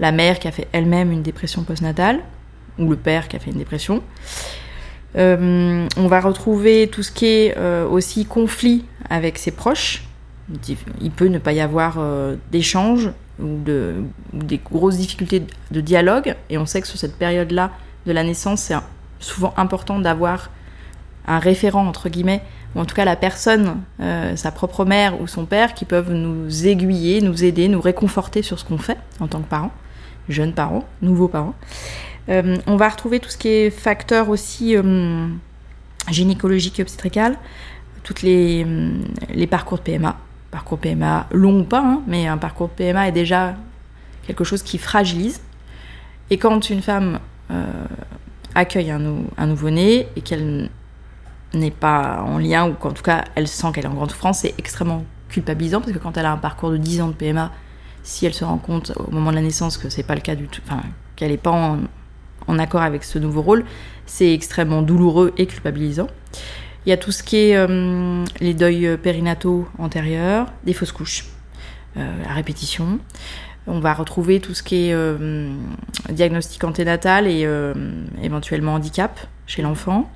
la 0.00 0.12
mère 0.12 0.38
qui 0.38 0.48
a 0.48 0.52
fait 0.52 0.68
elle-même 0.72 1.12
une 1.12 1.22
dépression 1.22 1.62
postnatale, 1.62 2.20
ou 2.78 2.90
le 2.90 2.96
père 2.96 3.28
qui 3.28 3.36
a 3.36 3.38
fait 3.38 3.50
une 3.50 3.58
dépression. 3.58 4.02
Euh, 5.16 5.88
on 5.96 6.06
va 6.06 6.20
retrouver 6.20 6.88
tout 6.88 7.02
ce 7.02 7.10
qui 7.10 7.26
est 7.26 7.56
euh, 7.56 7.86
aussi 7.88 8.26
conflit 8.26 8.84
avec 9.08 9.38
ses 9.38 9.50
proches. 9.50 10.04
Il 11.00 11.10
peut 11.10 11.26
ne 11.26 11.38
pas 11.38 11.52
y 11.52 11.60
avoir 11.60 11.96
euh, 11.98 12.36
d'échange 12.50 13.10
ou, 13.40 13.58
des 14.32 14.58
grosses 14.58 14.96
difficultés 14.96 15.42
de 15.70 15.80
dialogue. 15.80 16.34
Et 16.50 16.58
on 16.58 16.66
sait 16.66 16.80
que 16.80 16.86
sur 16.86 16.98
cette 16.98 17.16
période-là 17.16 17.70
de 18.06 18.12
la 18.12 18.22
naissance, 18.22 18.60
c'est 18.60 18.74
souvent 19.20 19.52
important 19.56 19.98
d'avoir 19.98 20.50
un 21.26 21.38
référent, 21.38 21.86
entre 21.86 22.08
guillemets, 22.08 22.42
ou 22.74 22.80
en 22.80 22.86
tout 22.86 22.94
cas 22.94 23.04
la 23.04 23.16
personne, 23.16 23.82
sa 24.34 24.50
propre 24.50 24.86
mère 24.86 25.20
ou 25.20 25.26
son 25.26 25.44
père, 25.44 25.74
qui 25.74 25.84
peuvent 25.84 26.12
nous 26.12 26.66
aiguiller, 26.66 27.20
nous 27.20 27.44
aider, 27.44 27.68
nous 27.68 27.82
réconforter 27.82 28.40
sur 28.42 28.58
ce 28.58 28.64
qu'on 28.64 28.78
fait 28.78 28.96
en 29.20 29.28
tant 29.28 29.40
que 29.40 29.48
parents, 29.48 29.72
jeunes 30.30 30.54
parents, 30.54 30.84
nouveaux 31.02 31.28
parents. 31.28 31.54
Euh, 32.28 32.58
on 32.66 32.76
va 32.76 32.88
retrouver 32.88 33.20
tout 33.20 33.30
ce 33.30 33.38
qui 33.38 33.48
est 33.48 33.70
facteur 33.70 34.28
aussi 34.28 34.76
euh, 34.76 35.28
gynécologique 36.10 36.78
et 36.78 36.82
obstétrical, 36.82 37.38
toutes 38.02 38.22
les, 38.22 38.64
euh, 38.66 38.92
les, 39.30 39.46
parcours 39.46 39.78
de 39.78 39.82
PMA. 39.82 40.16
Parcours 40.50 40.78
PMA 40.78 41.26
long 41.32 41.60
ou 41.60 41.64
pas, 41.64 41.80
hein, 41.80 42.02
mais 42.06 42.26
un 42.26 42.38
parcours 42.38 42.70
PMA 42.70 43.08
est 43.08 43.12
déjà 43.12 43.54
quelque 44.26 44.44
chose 44.44 44.62
qui 44.62 44.78
fragilise. 44.78 45.40
Et 46.30 46.36
quand 46.36 46.68
une 46.68 46.82
femme 46.82 47.20
accueille 48.54 48.90
un, 48.90 49.00
un 49.38 49.46
nouveau-né 49.46 50.08
et 50.14 50.20
qu'elle 50.20 50.68
n'est 51.54 51.70
pas 51.70 52.22
en 52.22 52.36
lien, 52.36 52.68
ou 52.68 52.74
qu'en 52.74 52.92
tout 52.92 53.02
cas 53.02 53.24
elle 53.34 53.48
sent 53.48 53.68
qu'elle 53.72 53.84
est 53.84 53.88
en 53.88 53.94
grande 53.94 54.10
souffrance, 54.10 54.40
c'est 54.40 54.54
extrêmement 54.58 55.04
culpabilisant 55.30 55.80
parce 55.80 55.92
que 55.92 55.98
quand 55.98 56.18
elle 56.18 56.26
a 56.26 56.32
un 56.32 56.36
parcours 56.36 56.70
de 56.70 56.76
10 56.76 57.00
ans 57.00 57.08
de 57.08 57.14
PMA, 57.14 57.50
si 58.02 58.26
elle 58.26 58.34
se 58.34 58.44
rend 58.44 58.58
compte 58.58 58.92
au 58.96 59.10
moment 59.10 59.30
de 59.30 59.36
la 59.36 59.42
naissance 59.42 59.78
que 59.78 59.88
c'est 59.88 60.02
pas 60.02 60.14
le 60.14 60.20
cas 60.20 60.34
du 60.34 60.48
tout, 60.48 60.60
enfin 60.66 60.82
qu'elle 61.16 61.30
n'est 61.30 61.38
pas 61.38 61.50
en, 61.50 61.78
en 62.48 62.58
accord 62.58 62.82
avec 62.82 63.04
ce 63.04 63.18
nouveau 63.18 63.42
rôle, 63.42 63.64
c'est 64.06 64.32
extrêmement 64.32 64.82
douloureux 64.82 65.32
et 65.36 65.46
culpabilisant. 65.46 66.08
Il 66.86 66.90
y 66.90 66.92
a 66.92 66.96
tout 66.96 67.12
ce 67.12 67.22
qui 67.22 67.36
est 67.36 67.56
euh, 67.56 68.24
les 68.40 68.54
deuils 68.54 68.96
périnataux 68.96 69.68
antérieurs, 69.78 70.46
des 70.64 70.72
fausses 70.72 70.92
couches, 70.92 71.26
à 71.96 72.32
répétition. 72.32 73.00
On 73.66 73.80
va 73.80 73.92
retrouver 73.92 74.40
tout 74.40 74.54
ce 74.54 74.62
qui 74.62 74.88
est 74.88 74.96
diagnostic 76.10 76.62
anténatal 76.62 77.26
et 77.26 77.44
éventuellement 78.22 78.74
handicap 78.74 79.18
chez 79.48 79.62
l'enfant, 79.62 80.08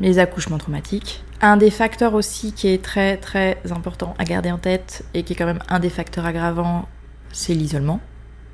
les 0.00 0.18
accouchements 0.18 0.58
traumatiques. 0.58 1.24
Un 1.40 1.56
des 1.56 1.70
facteurs 1.70 2.14
aussi 2.14 2.52
qui 2.52 2.68
est 2.68 2.82
très 2.82 3.16
très 3.16 3.58
important 3.70 4.14
à 4.18 4.24
garder 4.24 4.50
en 4.50 4.58
tête 4.58 5.04
et 5.14 5.24
qui 5.24 5.32
est 5.32 5.36
quand 5.36 5.46
même 5.46 5.62
un 5.68 5.80
des 5.80 5.90
facteurs 5.90 6.24
aggravants, 6.24 6.88
c'est 7.32 7.54
l'isolement. 7.54 8.00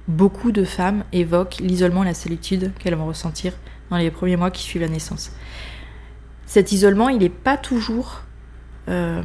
Beaucoup 0.09 0.53
de 0.53 0.65
femmes 0.65 1.05
évoquent 1.13 1.59
l'isolement 1.61 2.03
et 2.03 2.07
la 2.07 2.15
solitude 2.15 2.73
qu'elles 2.79 2.95
vont 2.95 3.07
ressentir 3.07 3.53
dans 3.91 3.97
les 3.97 4.11
premiers 4.11 4.37
mois 4.37 4.51
qui 4.51 4.63
suivent 4.63 4.83
la 4.83 4.89
naissance. 4.89 5.33
Cet 6.47 6.73
isolement, 6.73 7.09
il 7.09 7.19
n'est 7.19 7.29
pas 7.29 7.57
toujours... 7.57 8.23
Euh, 8.89 9.23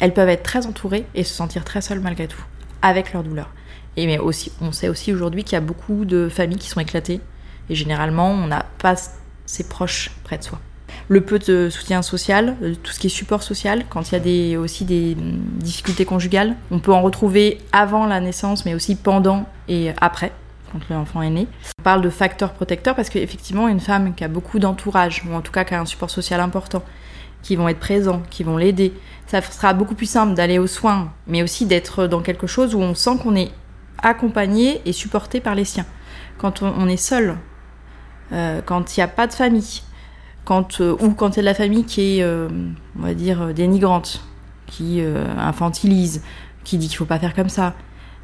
elles 0.00 0.14
peuvent 0.14 0.28
être 0.28 0.44
très 0.44 0.66
entourées 0.66 1.06
et 1.14 1.24
se 1.24 1.34
sentir 1.34 1.64
très 1.64 1.80
seules 1.80 2.00
malgré 2.00 2.28
tout, 2.28 2.42
avec 2.82 3.12
leur 3.12 3.22
douleur. 3.22 3.50
Et 3.96 4.06
mais 4.06 4.18
aussi, 4.18 4.52
on 4.60 4.70
sait 4.70 4.88
aussi 4.88 5.12
aujourd'hui 5.12 5.42
qu'il 5.42 5.54
y 5.54 5.56
a 5.56 5.60
beaucoup 5.60 6.04
de 6.04 6.28
familles 6.28 6.58
qui 6.58 6.68
sont 6.68 6.80
éclatées 6.80 7.20
et 7.68 7.74
généralement, 7.74 8.30
on 8.30 8.46
n'a 8.46 8.64
pas 8.78 8.94
ses 9.44 9.68
proches 9.68 10.10
près 10.24 10.38
de 10.38 10.44
soi 10.44 10.60
le 11.08 11.22
peu 11.22 11.38
de 11.38 11.70
soutien 11.70 12.02
social, 12.02 12.56
euh, 12.62 12.74
tout 12.82 12.92
ce 12.92 13.00
qui 13.00 13.06
est 13.06 13.10
support 13.10 13.42
social, 13.42 13.84
quand 13.88 14.10
il 14.10 14.12
y 14.12 14.16
a 14.16 14.20
des, 14.20 14.56
aussi 14.56 14.84
des 14.84 15.14
difficultés 15.16 16.04
conjugales. 16.04 16.54
On 16.70 16.78
peut 16.78 16.92
en 16.92 17.02
retrouver 17.02 17.58
avant 17.72 18.06
la 18.06 18.20
naissance, 18.20 18.64
mais 18.64 18.74
aussi 18.74 18.94
pendant 18.94 19.46
et 19.68 19.92
après, 20.00 20.32
quand 20.72 20.80
l'enfant 20.90 21.22
est 21.22 21.30
né. 21.30 21.46
On 21.78 21.82
parle 21.82 22.02
de 22.02 22.10
facteurs 22.10 22.52
protecteurs 22.52 22.94
parce 22.94 23.08
qu'effectivement, 23.08 23.68
une 23.68 23.80
femme 23.80 24.14
qui 24.14 24.24
a 24.24 24.28
beaucoup 24.28 24.58
d'entourage, 24.58 25.24
ou 25.28 25.34
en 25.34 25.40
tout 25.40 25.52
cas 25.52 25.64
qui 25.64 25.74
a 25.74 25.80
un 25.80 25.86
support 25.86 26.10
social 26.10 26.40
important, 26.40 26.82
qui 27.42 27.56
vont 27.56 27.68
être 27.68 27.78
présents, 27.78 28.22
qui 28.30 28.42
vont 28.42 28.56
l'aider, 28.56 28.92
ça 29.26 29.40
sera 29.40 29.72
beaucoup 29.72 29.94
plus 29.94 30.10
simple 30.10 30.34
d'aller 30.34 30.58
aux 30.58 30.66
soins, 30.66 31.12
mais 31.26 31.42
aussi 31.42 31.66
d'être 31.66 32.06
dans 32.06 32.20
quelque 32.20 32.46
chose 32.46 32.74
où 32.74 32.80
on 32.80 32.94
sent 32.94 33.18
qu'on 33.22 33.36
est 33.36 33.50
accompagné 34.02 34.82
et 34.84 34.92
supporté 34.92 35.40
par 35.40 35.54
les 35.54 35.64
siens. 35.64 35.86
Quand 36.36 36.62
on, 36.62 36.88
est 36.88 36.96
seul, 36.96 37.36
euh, 38.32 38.60
quand 38.64 38.96
il 38.96 39.00
n'y 39.00 39.04
a 39.04 39.08
pas 39.08 39.26
de 39.26 39.32
famille, 39.32 39.82
quand, 40.48 40.80
euh, 40.80 40.96
ou 41.00 41.10
quand 41.10 41.32
il 41.32 41.36
y 41.36 41.38
a 41.40 41.42
de 41.42 41.44
la 41.44 41.52
famille 41.52 41.84
qui 41.84 42.16
est, 42.16 42.22
euh, 42.22 42.48
on 42.98 43.02
va 43.02 43.12
dire, 43.12 43.42
euh, 43.42 43.52
dénigrante, 43.52 44.22
qui 44.66 45.02
infantilise, 45.38 46.22
qui 46.62 46.76
dit 46.76 46.88
qu'il 46.88 46.96
ne 46.96 46.98
faut 46.98 47.04
pas 47.06 47.18
faire 47.18 47.34
comme 47.34 47.48
ça. 47.48 47.74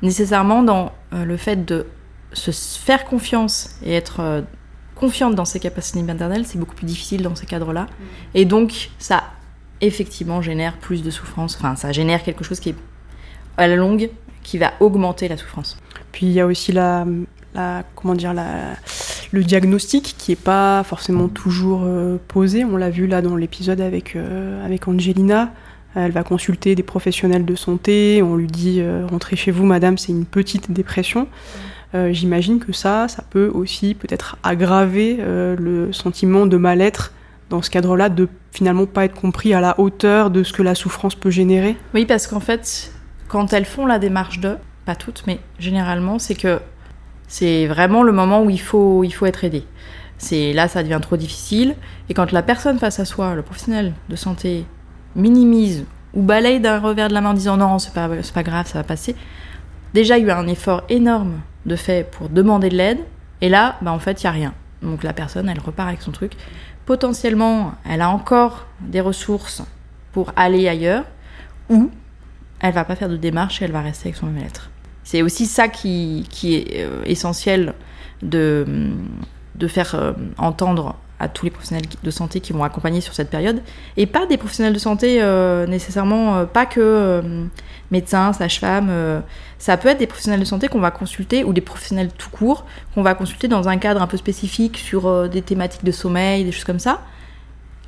Nécessairement, 0.03 0.63
dans 0.63 0.93
le 1.13 1.39
fait 1.39 1.65
de 1.65 1.87
se 2.35 2.51
faire 2.51 3.07
confiance 3.07 3.77
et 3.83 3.95
être 3.95 4.45
confiante 4.95 5.35
dans 5.35 5.47
ses 5.47 5.59
capacités 5.59 6.03
maternelles, 6.03 6.45
c'est 6.45 6.59
beaucoup 6.59 6.75
plus 6.75 6.85
difficile 6.85 7.23
dans 7.23 7.35
ces 7.35 7.47
cadres-là. 7.47 7.85
Mm. 7.85 7.87
Et 8.35 8.45
donc, 8.45 8.91
ça, 8.99 9.25
effectivement, 9.81 10.43
génère 10.43 10.77
plus 10.77 11.03
de 11.03 11.11
souffrance. 11.11 11.57
Enfin, 11.57 11.77
ça 11.77 11.93
génère 11.93 12.23
quelque 12.23 12.45
chose 12.45 12.61
qui 12.61 12.71
est 12.71 12.77
à 13.57 13.67
la 13.67 13.77
longue, 13.77 14.11
qui 14.43 14.59
va 14.59 14.75
augmenter 14.81 15.29
la 15.29 15.39
souffrance. 15.39 15.79
Puis 16.13 16.27
il 16.27 16.33
y 16.33 16.41
a 16.41 16.47
aussi 16.47 16.73
la, 16.73 17.07
la 17.55 17.85
comment 17.95 18.15
dire, 18.15 18.35
la, 18.35 18.75
le 19.35 19.43
diagnostic 19.43 20.15
qui 20.17 20.31
n'est 20.31 20.37
pas 20.37 20.85
forcément 20.85 21.27
toujours 21.27 21.83
euh, 21.85 22.19
posé. 22.29 22.65
On 22.65 22.77
l'a 22.77 22.89
vu 22.89 23.09
là 23.09 23.21
dans 23.21 23.35
l'épisode 23.35 23.81
avec, 23.81 24.15
euh, 24.15 24.65
avec 24.65 24.87
Angelina. 24.87 25.53
Elle 25.97 26.13
va 26.13 26.23
consulter 26.23 26.77
des 26.77 26.85
professionnels 26.85 27.45
de 27.45 27.55
santé. 27.57 28.23
On 28.23 28.37
lui 28.37 28.47
dit 28.47 28.81
euh, 28.81 29.07
rentrez 29.11 29.35
chez 29.35 29.51
vous, 29.51 29.65
madame, 29.65 29.99
c'est 29.99 30.13
une 30.13 30.25
petite 30.25 30.71
dépression. 30.71 31.29
J'imagine 32.11 32.59
que 32.59 32.73
ça, 32.73 33.07
ça 33.07 33.23
peut 33.23 33.53
aussi 33.55 33.95
peut-être 33.95 34.37
aggraver 34.43 35.19
le 35.21 35.93
sentiment 35.93 36.45
de 36.45 36.57
mal-être 36.57 37.13
dans 37.51 37.63
ce 37.63 37.71
cadre-là, 37.71 38.09
de 38.09 38.29
finalement 38.51 38.87
pas 38.87 39.05
être 39.05 39.15
compris 39.15 39.55
à 39.55 39.61
la 39.61 39.79
hauteur 39.79 40.33
de 40.33 40.43
ce 40.43 40.53
que 40.53 40.63
la 40.63 40.75
souffrance 40.75 41.15
peut 41.15 41.31
générer. 41.31 41.77
Oui, 41.95 42.05
parce 42.05 42.27
qu'en 42.27 42.41
fait, 42.41 42.93
quand 43.29 43.53
elles 43.53 43.65
font 43.65 43.87
la 43.87 44.01
démarche 44.01 44.41
de, 44.41 44.57
pas 44.85 44.97
toutes, 44.97 45.23
mais 45.29 45.39
généralement, 45.61 46.19
c'est 46.19 46.35
que 46.35 46.59
c'est 47.27 47.67
vraiment 47.67 48.03
le 48.03 48.13
moment 48.13 48.43
où 48.43 48.51
il 48.51 48.61
faut, 48.61 49.05
il 49.05 49.11
faut 49.11 49.27
être 49.27 49.45
aidé. 49.45 49.65
C'est 50.19 50.53
là, 50.53 50.69
ça 50.69 50.83
devient 50.83 51.01
trop 51.03 51.17
difficile. 51.17 51.75
Et 52.09 52.15
quand 52.15 52.33
la 52.33 52.43
personne 52.43 52.79
face 52.79 53.01
à 53.01 53.05
soi, 53.05 53.35
le 53.35 53.43
professionnel 53.43 53.95
de 54.09 54.17
santé, 54.17 54.65
minimise 55.17 55.85
ou 56.13 56.23
balaye 56.23 56.61
d'un 56.61 56.79
revers 56.79 57.09
de 57.09 57.15
la 57.15 57.21
main 57.21 57.31
en 57.31 57.35
disant 57.35 57.57
non, 57.57 57.79
c'est 57.79 57.93
pas, 57.93 58.09
pas 58.09 58.43
grave, 58.43 58.67
ça 58.67 58.79
va 58.79 58.85
passer. 58.85 59.17
Déjà, 59.93 60.19
il 60.19 60.27
y 60.27 60.31
a 60.31 60.39
un 60.39 60.47
effort 60.47 60.83
énorme 60.89 61.41
de 61.67 61.77
fait 61.77 62.09
pour 62.11 62.29
demander 62.29 62.69
de 62.69 62.77
l'aide. 62.77 62.99
Et 63.41 63.49
là, 63.49 63.77
bah, 63.83 63.93
en 63.93 63.99
fait, 63.99 64.23
il 64.23 64.27
n'y 64.27 64.29
a 64.29 64.33
rien. 64.33 64.55
Donc 64.83 65.03
la 65.03 65.13
personne, 65.13 65.49
elle 65.49 65.61
repart 65.61 65.89
avec 65.89 66.03
son 66.03 66.13
truc. 66.13 66.33
Potentiellement, 66.87 67.73
elle 67.89 68.01
a 68.01 68.11
encore 68.11 68.67
des 68.81 69.01
ressources 69.01 69.63
pour 70.13 70.33
aller 70.37 70.69
ailleurs. 70.69 71.05
Ou 71.71 71.91
elle 72.61 72.75
va 72.75 72.85
pas 72.85 72.97
faire 72.97 73.09
de 73.09 73.17
démarche 73.17 73.61
et 73.61 73.65
elle 73.65 73.73
va 73.73 73.81
rester 73.81 74.09
avec 74.09 74.17
son 74.17 74.27
même 74.27 74.43
lettre. 74.43 74.71
C'est 75.05 75.23
aussi 75.23 75.47
ça 75.47 75.69
qui, 75.69 76.27
qui 76.31 76.57
est 76.57 76.79
euh, 76.79 77.03
essentiel 77.05 77.75
de, 78.23 78.67
faire 79.69 79.95
euh, 79.95 80.13
entendre 80.39 80.97
à 81.21 81.29
tous 81.29 81.45
les 81.45 81.51
professionnels 81.51 81.85
de 82.03 82.11
santé 82.11 82.41
qui 82.41 82.53
vont 82.53 82.65
accompagner 82.65 83.01
sur 83.01 83.15
cette 83.15 83.31
période. 83.31 83.63
Et 83.97 84.07
pas 84.07 84.27
des 84.27 84.37
professionnels 84.37 84.73
de 84.73 84.79
santé 84.79 85.23
euh, 85.23 85.67
nécessairement, 85.67 86.45
pas 86.47 86.67
que 86.67 87.23
médecins, 87.91 88.33
sages-femmes. 88.33 88.91
ça 89.59 89.77
peut 89.77 89.89
être 89.89 89.99
des 89.99 90.07
professionnels 90.07 90.41
de 90.41 90.45
santé 90.45 90.69
qu'on 90.69 90.81
va 90.81 90.91
consulter, 90.91 91.45
ou 91.45 91.53
des 91.53 91.61
professionnels 91.61 92.11
tout 92.19 92.31
court, 92.31 92.65
qu'on 92.95 93.03
va 93.03 93.15
consulter 93.15 93.47
dans 93.47 93.69
un 93.69 93.77
cadre 93.77 94.03
un 94.03 94.07
peu 94.07 94.17
spécifique 94.17 94.79
sur 94.79 95.29
des 95.29 95.43
thématiques 95.43 95.85
de 95.85 95.93
sommeil, 95.93 96.45
des 96.45 96.53
choses 96.53 96.65
comme 96.65 96.81
ça 96.81 97.01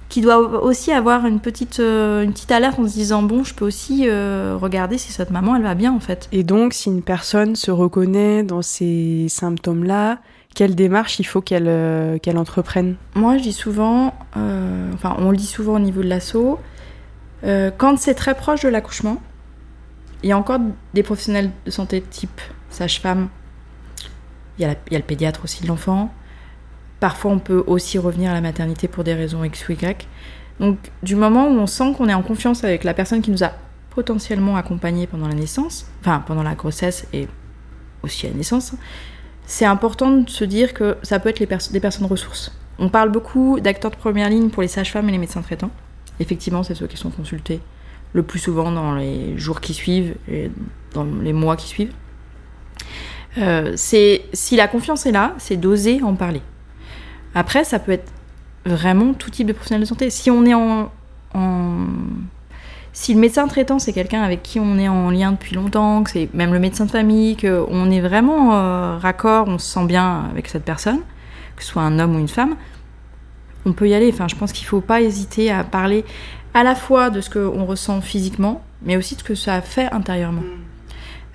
qui 0.08 0.20
doit 0.20 0.62
aussi 0.62 0.92
avoir 0.92 1.26
une 1.26 1.40
petite, 1.40 1.80
euh, 1.80 2.22
une 2.22 2.32
petite 2.32 2.52
alerte 2.52 2.78
en 2.78 2.86
se 2.86 2.92
disant 2.92 3.22
bon, 3.22 3.44
je 3.44 3.54
peux 3.54 3.64
aussi 3.64 4.08
euh, 4.08 4.56
regarder 4.60 4.98
si 4.98 5.12
cette 5.12 5.30
maman 5.30 5.56
elle 5.56 5.62
va 5.62 5.74
bien 5.74 5.92
en 5.92 6.00
fait. 6.00 6.28
Et 6.32 6.44
donc, 6.44 6.74
si 6.74 6.88
une 6.88 7.02
personne 7.02 7.56
se 7.56 7.70
reconnaît 7.70 8.42
dans 8.42 8.62
ces 8.62 9.26
symptômes-là, 9.28 10.18
quelle 10.54 10.74
démarche 10.74 11.18
il 11.18 11.24
faut 11.24 11.40
qu'elle 11.40 11.68
euh, 11.68 12.18
qu'elle 12.18 12.38
entreprenne? 12.38 12.96
Moi, 13.14 13.36
je 13.38 13.42
dis 13.42 13.52
souvent, 13.52 14.14
enfin, 14.94 15.16
on 15.18 15.30
le 15.30 15.36
dit 15.36 15.46
souvent 15.46 15.74
au 15.74 15.80
niveau 15.80 16.02
de 16.02 16.08
l'assaut, 16.08 16.58
quand 17.42 17.98
c'est 17.98 18.14
très 18.14 18.34
proche 18.34 18.62
de 18.62 18.68
l'accouchement, 18.68 19.20
il 20.22 20.30
y 20.30 20.32
a 20.32 20.38
encore 20.38 20.58
des 20.94 21.02
professionnels 21.02 21.50
de 21.64 21.70
santé 21.70 22.00
type 22.00 22.40
sage-femme, 22.70 23.28
il 24.58 24.66
y, 24.66 24.70
il 24.86 24.92
y 24.92 24.96
a 24.96 24.98
le 24.98 25.04
pédiatre 25.04 25.44
aussi 25.44 25.62
de 25.62 25.68
l'enfant, 25.68 26.10
Parfois, 27.00 27.30
on 27.30 27.38
peut 27.38 27.62
aussi 27.66 27.98
revenir 27.98 28.30
à 28.30 28.34
la 28.34 28.40
maternité 28.40 28.88
pour 28.88 29.04
des 29.04 29.14
raisons 29.14 29.44
X 29.44 29.68
ou 29.68 29.72
Y. 29.72 30.08
Donc, 30.60 30.78
du 31.02 31.16
moment 31.16 31.48
où 31.48 31.52
on 31.52 31.66
sent 31.66 31.92
qu'on 31.96 32.08
est 32.08 32.14
en 32.14 32.22
confiance 32.22 32.64
avec 32.64 32.84
la 32.84 32.94
personne 32.94 33.20
qui 33.20 33.30
nous 33.30 33.44
a 33.44 33.52
potentiellement 33.90 34.56
accompagnés 34.56 35.06
pendant 35.06 35.28
la 35.28 35.34
naissance, 35.34 35.86
enfin 36.00 36.22
pendant 36.26 36.42
la 36.42 36.54
grossesse 36.54 37.06
et 37.12 37.28
aussi 38.02 38.26
à 38.26 38.30
la 38.30 38.36
naissance, 38.36 38.74
c'est 39.46 39.64
important 39.64 40.10
de 40.10 40.28
se 40.28 40.44
dire 40.44 40.74
que 40.74 40.96
ça 41.02 41.18
peut 41.18 41.28
être 41.28 41.72
des 41.72 41.80
personnes 41.80 42.06
ressources. 42.06 42.52
On 42.78 42.88
parle 42.88 43.10
beaucoup 43.10 43.60
d'acteurs 43.60 43.90
de 43.90 43.96
première 43.96 44.28
ligne 44.28 44.50
pour 44.50 44.62
les 44.62 44.68
sages-femmes 44.68 45.08
et 45.08 45.12
les 45.12 45.18
médecins 45.18 45.40
traitants. 45.40 45.70
Effectivement, 46.20 46.62
c'est 46.62 46.74
ceux 46.74 46.86
qui 46.86 46.96
sont 46.96 47.10
consultés 47.10 47.60
le 48.12 48.22
plus 48.22 48.38
souvent 48.38 48.70
dans 48.70 48.94
les 48.94 49.38
jours 49.38 49.60
qui 49.60 49.74
suivent 49.74 50.16
et 50.30 50.50
dans 50.92 51.04
les 51.04 51.32
mois 51.32 51.56
qui 51.56 51.68
suivent. 51.68 51.92
Euh, 53.38 53.72
si 53.76 54.56
la 54.56 54.68
confiance 54.68 55.06
est 55.06 55.12
là, 55.12 55.34
c'est 55.38 55.56
d'oser 55.56 56.02
en 56.02 56.14
parler. 56.14 56.40
Après, 57.36 57.64
ça 57.64 57.78
peut 57.78 57.92
être 57.92 58.10
vraiment 58.64 59.12
tout 59.12 59.30
type 59.30 59.46
de 59.46 59.52
professionnel 59.52 59.82
de 59.82 59.86
santé. 59.86 60.08
Si 60.08 60.30
on 60.30 60.46
est 60.46 60.54
en, 60.54 60.90
si 62.94 63.12
le 63.12 63.20
médecin 63.20 63.46
traitant 63.46 63.78
c'est 63.78 63.92
quelqu'un 63.92 64.22
avec 64.22 64.42
qui 64.42 64.58
on 64.58 64.78
est 64.78 64.88
en 64.88 65.10
lien 65.10 65.32
depuis 65.32 65.54
longtemps, 65.54 66.02
que 66.02 66.10
c'est 66.10 66.32
même 66.32 66.54
le 66.54 66.58
médecin 66.58 66.86
de 66.86 66.90
famille, 66.90 67.36
qu'on 67.36 67.90
est 67.90 68.00
vraiment 68.00 68.54
euh, 68.54 68.96
raccord, 68.96 69.48
on 69.48 69.58
se 69.58 69.66
sent 69.66 69.84
bien 69.84 70.24
avec 70.30 70.48
cette 70.48 70.64
personne, 70.64 71.00
que 71.56 71.62
ce 71.62 71.68
soit 71.68 71.82
un 71.82 71.98
homme 71.98 72.16
ou 72.16 72.18
une 72.18 72.26
femme, 72.26 72.56
on 73.66 73.74
peut 73.74 73.86
y 73.86 73.92
aller. 73.92 74.10
Enfin, 74.10 74.28
je 74.28 74.34
pense 74.34 74.52
qu'il 74.52 74.64
ne 74.64 74.70
faut 74.70 74.80
pas 74.80 75.02
hésiter 75.02 75.50
à 75.50 75.62
parler 75.62 76.06
à 76.54 76.64
la 76.64 76.74
fois 76.74 77.10
de 77.10 77.20
ce 77.20 77.28
qu'on 77.28 77.66
ressent 77.66 78.00
physiquement, 78.00 78.62
mais 78.82 78.96
aussi 78.96 79.14
de 79.14 79.20
ce 79.20 79.24
que 79.24 79.34
ça 79.34 79.60
fait 79.60 79.92
intérieurement. 79.92 80.42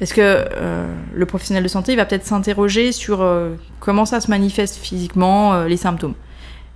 Parce 0.01 0.13
que 0.13 0.21
euh, 0.23 0.91
le 1.13 1.25
professionnel 1.27 1.61
de 1.61 1.67
santé 1.67 1.91
il 1.91 1.95
va 1.95 2.05
peut-être 2.05 2.25
s'interroger 2.25 2.91
sur 2.91 3.21
euh, 3.21 3.53
comment 3.79 4.05
ça 4.05 4.19
se 4.19 4.31
manifeste 4.31 4.77
physiquement, 4.77 5.53
euh, 5.53 5.67
les 5.67 5.77
symptômes. 5.77 6.15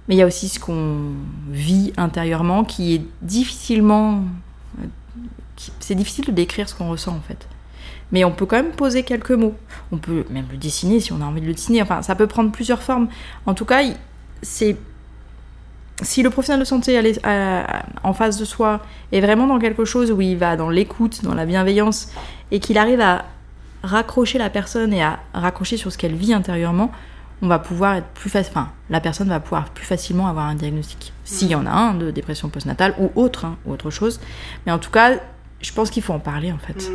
Mais 0.08 0.14
il 0.14 0.20
y 0.20 0.22
a 0.22 0.28
aussi 0.28 0.47
ce 0.47 0.60
qu'on 0.60 1.14
vit 1.50 1.91
intérieurement 1.97 2.64
qui 2.64 2.93
est 2.93 3.02
difficilement. 3.24 4.22
c'est 5.80 5.95
difficile 5.95 6.26
de 6.26 6.32
décrire 6.34 6.70
ce 6.70 6.76
qu'on 6.76 6.88
ressent 6.88 7.16
en 7.16 7.22
fait. 7.28 7.47
Mais 8.12 8.24
on 8.24 8.32
peut 8.32 8.45
quand 8.45 8.58
même 8.58 8.74
poser 8.74 9.02
quelques 9.02 9.32
mots. 9.32 9.56
On 9.91 9.97
peut 9.97 10.26
même 10.30 10.45
le 10.52 10.58
dessiner 10.58 11.00
si 11.00 11.12
on 11.12 11.20
a 11.22 11.26
envie 11.26 11.41
de 11.41 11.47
le 11.47 11.54
dessiner. 11.54 11.82
Enfin, 11.82 12.04
ça 12.04 12.14
peut 12.14 12.28
prendre 12.28 12.52
plusieurs 12.52 12.84
formes. 12.84 13.08
En 13.47 13.56
tout 13.56 13.66
cas, 13.66 13.82
c'est 14.43 14.78
si 16.02 16.24
le 16.24 16.30
professionnel 16.30 16.60
de 16.60 16.66
santé 16.66 17.00
en 18.04 18.14
face 18.14 18.38
de 18.38 18.46
soi 18.46 18.82
est 19.12 19.22
vraiment 19.22 19.48
dans 19.48 19.60
quelque 19.60 19.86
chose 19.86 20.12
où 20.12 20.20
il 20.22 20.38
va 20.38 20.58
dans 20.58 20.70
l'écoute, 20.70 21.24
dans 21.24 21.34
la 21.34 21.46
bienveillance, 21.46 22.10
et 22.52 22.60
qu'il 22.60 22.78
arrive 22.78 23.02
à 23.02 23.26
raccrocher 23.84 24.38
la 24.38 24.50
personne 24.50 24.93
et 24.93 25.04
à 25.04 25.20
raccrocher 25.34 25.78
sur 25.78 25.91
ce 25.91 25.98
qu'elle 25.98 26.16
vit 26.16 26.34
intérieurement, 26.34 26.91
on 27.41 27.48
va 27.48 27.60
pouvoir 27.60 27.96
être 27.96 28.08
plus 28.08 28.30
facile. 28.30 28.52
Enfin, 28.52 28.72
la 28.89 29.00
personne 29.00 29.30
va 29.30 29.39
pouvoir 29.39 29.70
plus 29.70 29.86
facilement 29.86 30.28
avoir 30.28 30.46
un 30.46 30.56
diagnostic. 30.56 31.14
S'il 31.24 31.50
y 31.50 31.56
en 31.56 31.66
a 31.66 31.72
un 31.72 31.93
de 31.93 32.12
dépression 32.12 32.50
postnatale 32.50 32.96
ou 32.98 33.12
autre, 33.16 33.46
hein, 33.46 33.58
ou 33.66 33.72
autre 33.72 33.89
chose. 33.89 34.20
Mais 34.66 34.72
en 34.72 34.80
tout 34.80 34.91
cas, 34.91 35.18
je 35.62 35.72
pense 35.72 35.89
qu'il 35.89 36.04
faut 36.04 36.14
en 36.14 36.20
parler 36.20 36.52
en 36.52 36.58
fait. 36.58 36.89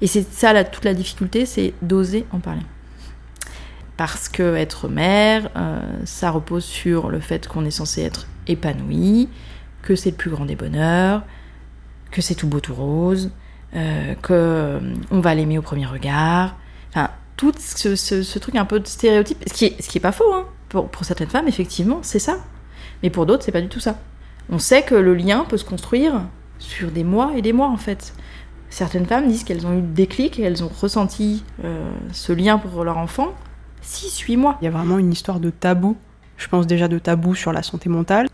Et 0.00 0.06
c'est 0.06 0.26
ça 0.32 0.52
la, 0.52 0.64
toute 0.64 0.84
la 0.84 0.94
difficulté, 0.94 1.46
c'est 1.46 1.74
d'oser 1.82 2.26
en 2.32 2.40
parler. 2.40 2.62
Parce 3.96 4.28
que 4.28 4.56
être 4.56 4.88
mère, 4.88 5.50
euh, 5.56 5.80
ça 6.04 6.30
repose 6.30 6.64
sur 6.64 7.10
le 7.10 7.20
fait 7.20 7.46
qu'on 7.46 7.64
est 7.64 7.70
censé 7.70 8.02
être 8.02 8.26
épanoui, 8.50 9.28
que 9.82 9.96
c'est 9.96 10.10
le 10.10 10.16
plus 10.16 10.30
grand 10.30 10.44
des 10.44 10.56
bonheurs, 10.56 11.22
que 12.10 12.20
c'est 12.20 12.34
tout 12.34 12.48
beau 12.48 12.60
tout 12.60 12.74
rose, 12.74 13.30
euh, 13.74 14.14
que 14.14 14.32
euh, 14.32 14.80
on 15.10 15.20
va 15.20 15.34
l'aimer 15.34 15.58
au 15.58 15.62
premier 15.62 15.86
regard. 15.86 16.56
Enfin, 16.90 17.10
tout 17.36 17.52
ce, 17.56 18.38
truc 18.38 18.56
un 18.56 18.64
peu 18.64 18.80
de 18.80 18.86
stéréotype, 18.86 19.42
ce 19.46 19.54
qui 19.54 19.64
est, 19.66 19.82
ce 19.82 19.88
qui 19.88 19.98
est 19.98 20.00
pas 20.00 20.12
faux, 20.12 20.32
hein. 20.32 20.46
pour, 20.68 20.88
certaines 21.02 21.28
femmes, 21.28 21.48
effectivement, 21.48 22.00
c'est 22.02 22.18
ça. 22.18 22.38
Mais 23.02 23.10
pour 23.10 23.26
d'autres, 23.26 23.44
c'est 23.44 23.52
pas 23.52 23.62
du 23.62 23.68
tout 23.68 23.80
ça. 23.80 23.98
On 24.50 24.58
sait 24.58 24.82
que 24.82 24.94
le 24.94 25.14
lien 25.14 25.44
peut 25.48 25.56
se 25.56 25.64
construire 25.64 26.22
sur 26.58 26.90
des 26.90 27.04
mois 27.04 27.32
et 27.36 27.42
des 27.42 27.52
mois, 27.52 27.68
en 27.68 27.76
fait. 27.76 28.12
Certaines 28.68 29.06
femmes 29.06 29.28
disent 29.28 29.44
qu'elles 29.44 29.66
ont 29.66 29.72
eu 29.72 29.80
le 29.80 29.88
déclic 29.88 30.38
et 30.38 30.42
elles 30.42 30.62
ont 30.62 30.68
ressenti 30.68 31.44
euh, 31.64 31.90
ce 32.12 32.32
lien 32.32 32.58
pour 32.58 32.84
leur 32.84 32.98
enfant 32.98 33.34
6-8 33.82 34.36
mois. 34.36 34.58
Il 34.60 34.64
y 34.64 34.68
a 34.68 34.70
vraiment 34.70 34.98
une 34.98 35.12
histoire 35.12 35.40
de 35.40 35.50
tabou. 35.50 35.96
Je 36.36 36.48
pense 36.48 36.66
déjà 36.66 36.88
de 36.88 36.98
tabou 36.98 37.34
sur 37.34 37.52
la 37.52 37.62
santé 37.62 37.88
mentale. 37.88 38.28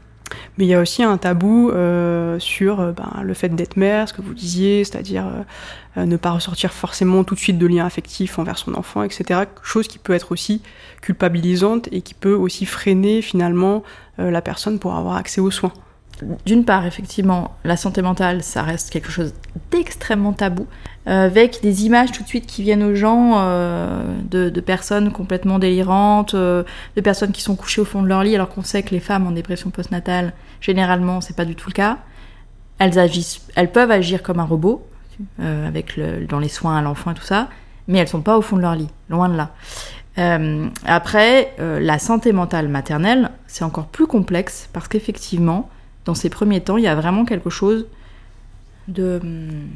Mais 0.58 0.64
il 0.64 0.68
y 0.68 0.74
a 0.74 0.80
aussi 0.80 1.02
un 1.02 1.18
tabou 1.18 1.70
euh, 1.70 2.38
sur 2.38 2.80
euh, 2.80 2.92
ben, 2.92 3.22
le 3.22 3.34
fait 3.34 3.48
d'être 3.50 3.76
mère, 3.76 4.08
ce 4.08 4.14
que 4.14 4.22
vous 4.22 4.34
disiez, 4.34 4.84
c'est-à-dire 4.84 5.26
euh, 5.96 6.04
ne 6.06 6.16
pas 6.16 6.30
ressortir 6.30 6.72
forcément 6.72 7.24
tout 7.24 7.34
de 7.34 7.40
suite 7.40 7.58
de 7.58 7.66
liens 7.66 7.86
affectifs 7.86 8.38
envers 8.38 8.58
son 8.58 8.74
enfant, 8.74 9.02
etc. 9.02 9.40
Chose 9.62 9.88
qui 9.88 9.98
peut 9.98 10.14
être 10.14 10.32
aussi 10.32 10.62
culpabilisante 11.02 11.88
et 11.92 12.00
qui 12.02 12.14
peut 12.14 12.34
aussi 12.34 12.66
freiner 12.66 13.22
finalement 13.22 13.82
la 14.18 14.40
personne 14.40 14.78
pour 14.78 14.94
avoir 14.94 15.16
accès 15.16 15.42
aux 15.42 15.50
soins. 15.50 15.72
D'une 16.46 16.64
part, 16.64 16.86
effectivement, 16.86 17.56
la 17.64 17.76
santé 17.76 18.00
mentale, 18.00 18.42
ça 18.42 18.62
reste 18.62 18.90
quelque 18.90 19.10
chose 19.10 19.34
d'extrêmement 19.70 20.32
tabou, 20.32 20.66
euh, 21.08 21.26
avec 21.26 21.60
des 21.62 21.84
images 21.84 22.10
tout 22.10 22.22
de 22.22 22.28
suite 22.28 22.46
qui 22.46 22.62
viennent 22.62 22.82
aux 22.82 22.94
gens 22.94 23.34
euh, 23.36 24.02
de, 24.30 24.60
personnes 24.60 25.12
complètement 25.12 25.58
délirantes, 25.58 26.34
euh, 26.34 26.62
de 26.96 27.00
personnes 27.02 27.32
qui 27.32 27.42
sont 27.42 27.54
couchées 27.54 27.82
au 27.82 27.84
fond 27.84 28.02
de 28.02 28.08
leur 28.08 28.22
lit, 28.22 28.34
alors 28.34 28.48
qu'on 28.48 28.62
sait 28.62 28.82
que 28.82 28.90
les 28.90 29.00
femmes 29.00 29.26
en 29.26 29.30
dépression 29.30 29.68
postnatale, 29.68 30.32
généralement, 30.60 31.20
c'est 31.20 31.36
pas 31.36 31.44
du 31.44 31.54
tout 31.54 31.68
le 31.68 31.74
cas. 31.74 31.98
Elles 32.78 32.98
agissent, 32.98 33.46
elles 33.54 33.70
peuvent 33.70 33.90
agir 33.90 34.22
comme 34.22 34.40
un 34.40 34.44
robot, 34.44 34.86
avec 35.38 35.98
dans 36.28 36.38
les 36.38 36.48
soins 36.48 36.76
à 36.76 36.82
l'enfant 36.82 37.12
et 37.12 37.14
tout 37.14 37.22
ça, 37.22 37.48
mais 37.88 37.98
elles 37.98 38.08
sont 38.08 38.20
pas 38.20 38.36
au 38.36 38.42
fond 38.42 38.56
de 38.56 38.62
leur 38.62 38.74
lit, 38.74 38.90
loin 39.08 39.30
de 39.30 39.36
là. 39.36 39.50
Après, 40.84 41.54
la 41.58 41.98
santé 41.98 42.32
mentale 42.32 42.68
maternelle, 42.68 43.30
c'est 43.46 43.64
encore 43.64 43.86
plus 43.86 44.06
complexe 44.06 44.68
parce 44.74 44.88
qu'effectivement, 44.88 45.70
dans 46.06 46.14
ces 46.14 46.30
premiers 46.30 46.62
temps, 46.62 46.78
il 46.78 46.84
y 46.84 46.88
a 46.88 46.94
vraiment 46.94 47.24
quelque 47.26 47.50
chose 47.50 47.86
de. 48.88 49.20
hum, 49.22 49.68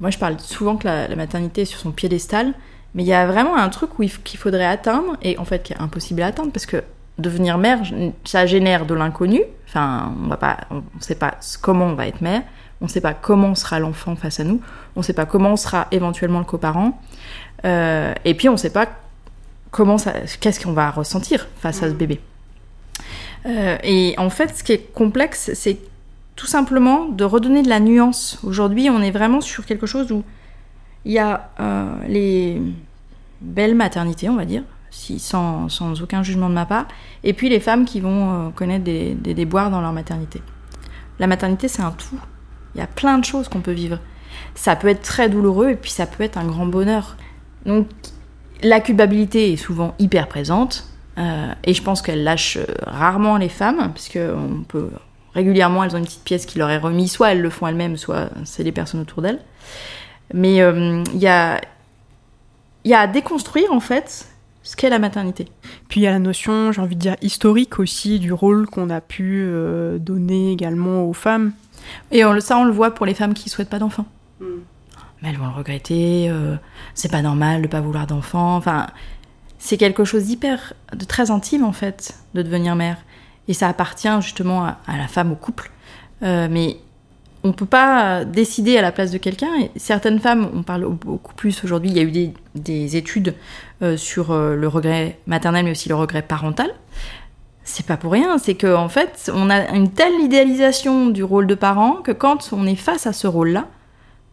Moi, 0.00 0.10
je 0.10 0.18
parle 0.18 0.40
souvent 0.40 0.76
que 0.76 0.86
la, 0.86 1.06
la 1.06 1.16
maternité 1.16 1.62
est 1.62 1.66
sur 1.66 1.78
son 1.78 1.92
piédestal, 1.92 2.54
mais 2.94 3.04
il 3.04 3.06
y 3.06 3.12
a 3.12 3.26
vraiment 3.26 3.56
un 3.56 3.68
truc 3.68 3.90
qu'il 4.24 4.38
faudrait 4.38 4.66
atteindre, 4.66 5.16
et 5.22 5.38
en 5.38 5.44
fait, 5.44 5.62
qui 5.62 5.72
est 5.72 5.80
impossible 5.80 6.22
à 6.22 6.26
atteindre, 6.26 6.50
parce 6.50 6.66
que 6.66 6.82
devenir 7.18 7.58
mère, 7.58 7.80
ça 8.24 8.46
génère 8.46 8.86
de 8.86 8.94
l'inconnu. 8.94 9.42
Enfin, 9.68 10.12
on 10.24 10.28
va 10.28 10.36
pas, 10.36 10.56
on 10.70 10.82
sait 11.00 11.14
pas 11.14 11.34
comment 11.60 11.86
on 11.86 11.94
va 11.94 12.06
être 12.08 12.22
mère, 12.22 12.42
on 12.80 12.86
ne 12.86 12.90
sait 12.90 13.00
pas 13.02 13.14
comment 13.14 13.54
sera 13.54 13.78
l'enfant 13.78 14.16
face 14.16 14.40
à 14.40 14.44
nous, 14.44 14.60
on 14.96 15.00
ne 15.00 15.04
sait 15.04 15.12
pas 15.12 15.26
comment 15.26 15.56
sera 15.56 15.86
éventuellement 15.92 16.38
le 16.38 16.44
coparent, 16.46 16.98
euh, 17.64 18.14
et 18.24 18.34
puis 18.34 18.48
on 18.48 18.52
ne 18.52 18.56
sait 18.56 18.70
pas 18.72 18.86
comment 19.70 19.98
ça, 19.98 20.14
qu'est-ce 20.40 20.60
qu'on 20.60 20.72
va 20.72 20.90
ressentir 20.90 21.46
face 21.60 21.82
à 21.82 21.88
ce 21.88 21.94
bébé. 21.94 22.20
Euh, 23.46 23.76
et 23.82 24.14
en 24.18 24.30
fait, 24.30 24.56
ce 24.56 24.64
qui 24.64 24.72
est 24.72 24.92
complexe, 24.92 25.50
c'est 25.54 25.78
tout 26.36 26.46
simplement 26.46 27.06
de 27.06 27.24
redonner 27.24 27.62
de 27.62 27.68
la 27.68 27.80
nuance. 27.80 28.38
Aujourd'hui, 28.44 28.90
on 28.90 29.00
est 29.00 29.10
vraiment 29.10 29.40
sur 29.40 29.66
quelque 29.66 29.86
chose 29.86 30.12
où 30.12 30.22
il 31.04 31.12
y 31.12 31.18
a 31.18 31.50
euh, 31.60 31.92
les 32.06 32.60
belles 33.40 33.74
maternités, 33.74 34.28
on 34.28 34.36
va 34.36 34.44
dire, 34.44 34.62
si, 34.90 35.18
sans, 35.18 35.68
aucun 36.02 36.22
jugement 36.22 36.48
de 36.48 36.54
ma 36.54 36.66
part, 36.66 36.86
et 37.24 37.32
puis 37.32 37.48
les 37.48 37.60
femmes 37.60 37.84
qui 37.84 38.00
vont 38.00 38.48
euh, 38.48 38.50
connaître 38.50 38.84
des, 38.84 39.14
des 39.14 39.34
déboires 39.34 39.70
dans 39.70 39.80
leur 39.80 39.92
maternité. 39.92 40.42
La 41.18 41.26
maternité, 41.26 41.68
c'est 41.68 41.82
un 41.82 41.90
tout. 41.90 42.18
Il 42.74 42.78
y 42.78 42.84
a 42.84 42.86
plein 42.86 43.18
de 43.18 43.24
choses 43.24 43.48
qu'on 43.48 43.60
peut 43.60 43.72
vivre. 43.72 43.98
Ça 44.54 44.76
peut 44.76 44.88
être 44.88 45.02
très 45.02 45.28
douloureux 45.28 45.70
et 45.70 45.76
puis 45.76 45.90
ça 45.90 46.06
peut 46.06 46.22
être 46.22 46.38
un 46.38 46.46
grand 46.46 46.66
bonheur. 46.66 47.16
Donc, 47.66 47.88
la 48.62 48.80
culpabilité 48.80 49.52
est 49.52 49.56
souvent 49.56 49.94
hyper 49.98 50.28
présente. 50.28 50.89
Euh, 51.20 51.52
et 51.64 51.74
je 51.74 51.82
pense 51.82 52.02
qu'elles 52.02 52.24
lâchent 52.24 52.56
euh, 52.56 52.66
rarement 52.86 53.36
les 53.36 53.48
femmes, 53.48 53.90
parce 53.92 54.08
que 54.08 54.34
on 54.34 54.62
peut 54.62 54.88
régulièrement, 55.34 55.84
elles 55.84 55.94
ont 55.94 55.98
une 55.98 56.04
petite 56.04 56.24
pièce 56.24 56.46
qui 56.46 56.58
leur 56.58 56.70
est 56.70 56.78
remise, 56.78 57.12
soit 57.12 57.32
elles 57.32 57.42
le 57.42 57.50
font 57.50 57.66
elles-mêmes, 57.66 57.96
soit 57.96 58.30
c'est 58.44 58.62
les 58.62 58.72
personnes 58.72 59.00
autour 59.00 59.22
d'elles. 59.22 59.40
Mais 60.32 60.60
euh, 60.60 61.02
il 61.12 61.20
y, 61.20 61.28
a, 61.28 61.60
il 62.84 62.90
y 62.90 62.94
a 62.94 63.00
à 63.00 63.06
déconstruire 63.06 63.72
en 63.72 63.80
fait 63.80 64.28
ce 64.62 64.76
qu'est 64.76 64.90
la 64.90 64.98
maternité. 64.98 65.48
Puis 65.88 66.00
il 66.00 66.04
y 66.04 66.06
a 66.06 66.10
la 66.10 66.18
notion, 66.18 66.72
j'ai 66.72 66.80
envie 66.80 66.96
de 66.96 67.00
dire, 67.00 67.16
historique 67.22 67.78
aussi 67.78 68.18
du 68.18 68.32
rôle 68.32 68.66
qu'on 68.66 68.90
a 68.90 69.00
pu 69.00 69.42
euh, 69.44 69.98
donner 69.98 70.52
également 70.52 71.04
aux 71.04 71.12
femmes. 71.12 71.52
Et 72.12 72.24
on, 72.24 72.38
ça, 72.40 72.58
on 72.58 72.64
le 72.64 72.72
voit 72.72 72.92
pour 72.92 73.06
les 73.06 73.14
femmes 73.14 73.34
qui 73.34 73.48
souhaitent 73.48 73.70
pas 73.70 73.78
d'enfants. 73.78 74.06
Mais 74.40 75.28
elles 75.28 75.36
vont 75.36 75.46
le 75.46 75.52
regretter, 75.52 76.28
euh, 76.30 76.56
c'est 76.94 77.10
pas 77.10 77.20
normal 77.20 77.62
de 77.62 77.66
pas 77.66 77.80
vouloir 77.80 78.06
d'enfants. 78.06 78.56
Enfin, 78.56 78.86
c'est 79.60 79.76
quelque 79.76 80.04
chose 80.04 80.24
d'hyper, 80.24 80.72
de 80.96 81.04
très 81.04 81.30
intime 81.30 81.62
en 81.64 81.72
fait, 81.72 82.14
de 82.34 82.42
devenir 82.42 82.74
mère. 82.74 82.96
Et 83.46 83.52
ça 83.52 83.68
appartient 83.68 84.08
justement 84.20 84.64
à, 84.64 84.96
la 84.96 85.06
femme, 85.06 85.30
au 85.30 85.36
couple. 85.36 85.70
Euh, 86.22 86.48
mais 86.50 86.78
on 87.44 87.52
peut 87.52 87.66
pas 87.66 88.24
décider 88.24 88.76
à 88.76 88.82
la 88.82 88.90
place 88.90 89.10
de 89.10 89.18
quelqu'un. 89.18 89.50
Et 89.60 89.70
certaines 89.78 90.18
femmes, 90.18 90.50
on 90.54 90.62
parle 90.62 90.88
beaucoup 90.88 91.34
plus 91.34 91.62
aujourd'hui, 91.62 91.90
il 91.90 91.96
y 91.96 92.00
a 92.00 92.02
eu 92.02 92.10
des, 92.10 92.32
des 92.54 92.96
études 92.96 93.34
euh, 93.82 93.96
sur 93.96 94.30
euh, 94.30 94.56
le 94.56 94.66
regret 94.66 95.18
maternel, 95.26 95.64
mais 95.64 95.72
aussi 95.72 95.88
le 95.88 95.94
regret 95.94 96.22
parental. 96.22 96.70
C'est 97.62 97.86
pas 97.86 97.96
pour 97.96 98.12
rien, 98.12 98.38
c'est 98.38 98.54
qu'en 98.54 98.84
en 98.84 98.88
fait, 98.88 99.30
on 99.34 99.50
a 99.50 99.70
une 99.74 99.90
telle 99.90 100.20
idéalisation 100.20 101.08
du 101.08 101.22
rôle 101.22 101.46
de 101.46 101.54
parent 101.54 101.96
que 102.02 102.12
quand 102.12 102.50
on 102.52 102.66
est 102.66 102.76
face 102.76 103.06
à 103.06 103.12
ce 103.12 103.26
rôle-là, 103.26 103.68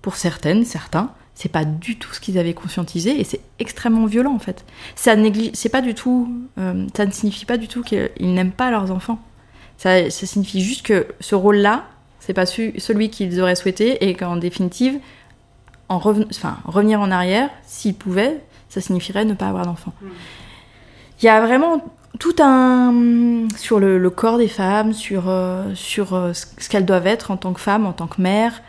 pour 0.02 0.16
certaines, 0.16 0.64
certains, 0.64 1.12
c'est 1.40 1.50
pas 1.52 1.66
du 1.66 2.00
tout 2.00 2.12
ce 2.14 2.20
qu'ils 2.20 2.40
avaient 2.40 2.56
conscientisé 2.56 3.20
et 3.20 3.24
c'est 3.24 3.42
extrêmement 3.60 4.08
violent 4.08 4.34
en 4.34 4.40
fait. 4.40 4.66
Ça 4.96 5.16
néglige, 5.16 5.52
c'est 5.54 5.70
pas 5.70 5.82
du 5.82 5.94
tout, 5.94 6.28
euh, 6.58 6.88
ça 6.96 7.06
ne 7.06 7.12
signifie 7.12 7.46
pas 7.46 7.58
du 7.58 7.68
tout 7.68 7.84
qu'ils 7.84 8.10
n'aiment 8.34 8.52
pas 8.52 8.72
leurs 8.72 8.90
enfants. 8.92 9.20
Ça, 9.78 10.10
ça 10.10 10.26
signifie 10.26 10.62
juste 10.62 10.84
que 10.84 11.06
ce 11.20 11.36
rôle-là, 11.36 11.84
c'est 12.20 12.34
pas 12.34 12.48
su- 12.48 12.74
celui 12.80 13.12
qu'ils 13.12 13.40
auraient 13.40 13.56
souhaité 13.56 14.10
et 14.10 14.16
qu'en 14.16 14.36
définitive, 14.38 14.98
en 15.90 16.00
reven- 16.00 16.26
enfin, 16.32 16.58
revenir 16.66 17.00
en 17.02 17.12
arrière, 17.12 17.52
s'ils 17.68 17.94
pouvaient, 17.94 18.42
ça 18.70 18.82
signifierait 18.82 19.24
ne 19.26 19.36
pas 19.36 19.48
avoir 19.48 19.66
d'enfant. 19.68 19.94
Il 21.22 21.26
y 21.26 21.30
a 21.30 21.40
vraiment 21.46 21.86
tout 22.20 22.36
un 22.40 23.48
sur 23.56 23.80
le, 23.80 24.00
le 24.00 24.10
corps 24.10 24.40
des 24.40 24.48
femmes, 24.48 24.94
sur 24.94 25.26
euh, 25.30 25.76
sur 25.76 26.16
euh, 26.16 26.34
ce 26.34 26.68
qu'elles 26.68 26.86
doivent 26.86 27.06
être 27.06 27.30
en 27.30 27.38
tant 27.38 27.54
que 27.54 27.60
femmes, 27.62 27.86
en 27.86 27.94
tant 27.94 28.08
que 28.08 28.20
mères. 28.20 28.64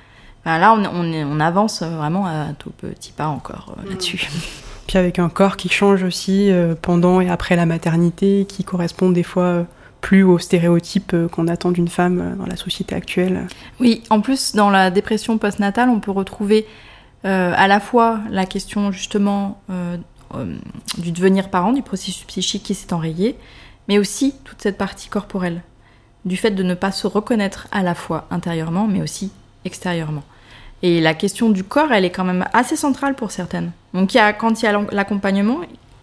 Enfin, 0.49 0.59
là, 0.59 0.73
on, 0.73 0.83
on, 1.01 1.13
est- 1.13 1.25
on 1.25 1.41
avance 1.41 1.83
vraiment 1.83 2.25
à 2.27 2.47
tout 2.59 2.71
petit 2.71 3.13
pas 3.13 3.27
encore 3.29 3.75
euh, 3.85 3.91
là-dessus. 3.91 4.27
Puis 4.87 4.97
avec 4.97 5.19
un 5.19 5.29
corps 5.29 5.59
qui 5.59 5.69
change 5.69 6.03
aussi 6.03 6.51
euh, 6.51 6.75
pendant 6.81 7.21
et 7.21 7.29
après 7.29 7.55
la 7.55 7.67
maternité, 7.67 8.47
qui 8.49 8.65
correspond 8.65 9.11
des 9.11 9.23
fois 9.23 9.43
euh, 9.43 9.65
plus 10.01 10.23
aux 10.23 10.39
stéréotypes 10.39 11.13
euh, 11.13 11.29
qu'on 11.29 11.49
attend 11.49 11.71
d'une 11.71 11.89
femme 11.89 12.21
euh, 12.21 12.35
dans 12.37 12.47
la 12.47 12.57
société 12.57 12.95
actuelle. 12.95 13.47
Oui, 13.79 14.03
en 14.09 14.23
plus, 14.23 14.55
dans 14.55 14.71
la 14.71 14.91
dépression 14.91 15.37
postnatale, 15.37 15.91
on 15.91 16.01
peut 16.01 16.13
retrouver 16.13 16.67
euh, 17.27 17.53
à 17.55 17.69
la 17.69 17.79
fois 17.79 18.21
la 18.31 18.47
question 18.47 18.91
justement 18.91 19.61
euh, 19.69 19.99
euh, 20.35 20.57
du 20.97 21.13
devenir 21.13 21.51
parent, 21.51 21.73
du 21.75 21.83
processus 21.83 22.25
psychique 22.25 22.63
qui 22.63 22.75
s'est 22.75 22.95
enrayé, 22.95 23.37
mais 23.87 23.99
aussi 23.99 24.35
toute 24.45 24.63
cette 24.63 24.79
partie 24.79 25.11
corporelle, 25.11 25.61
du 26.25 26.39
fait 26.39 26.53
de 26.53 26.63
ne 26.63 26.73
pas 26.73 26.93
se 26.93 27.07
reconnaître 27.07 27.69
à 27.71 27.83
la 27.83 27.95
fois 27.95 28.27
intérieurement, 28.31 28.87
mais 28.89 29.03
aussi 29.03 29.31
extérieurement. 29.67 30.23
Et 30.83 31.01
la 31.01 31.15
question 31.15 31.51
du 31.51 31.65
corps, 31.65 31.93
elle 31.93 32.05
est 32.05 32.11
quand 32.11 32.25
même 32.25 32.45
assez 32.53 32.77
centrale 32.77 33.15
pour 33.15 33.31
certaines. 33.31 33.73
Donc 33.95 34.15
a, 34.15 34.33
quand 34.33 34.63
il 34.63 34.65
y 34.65 34.69
a 34.69 34.81
l'accompagnement, 34.93 35.61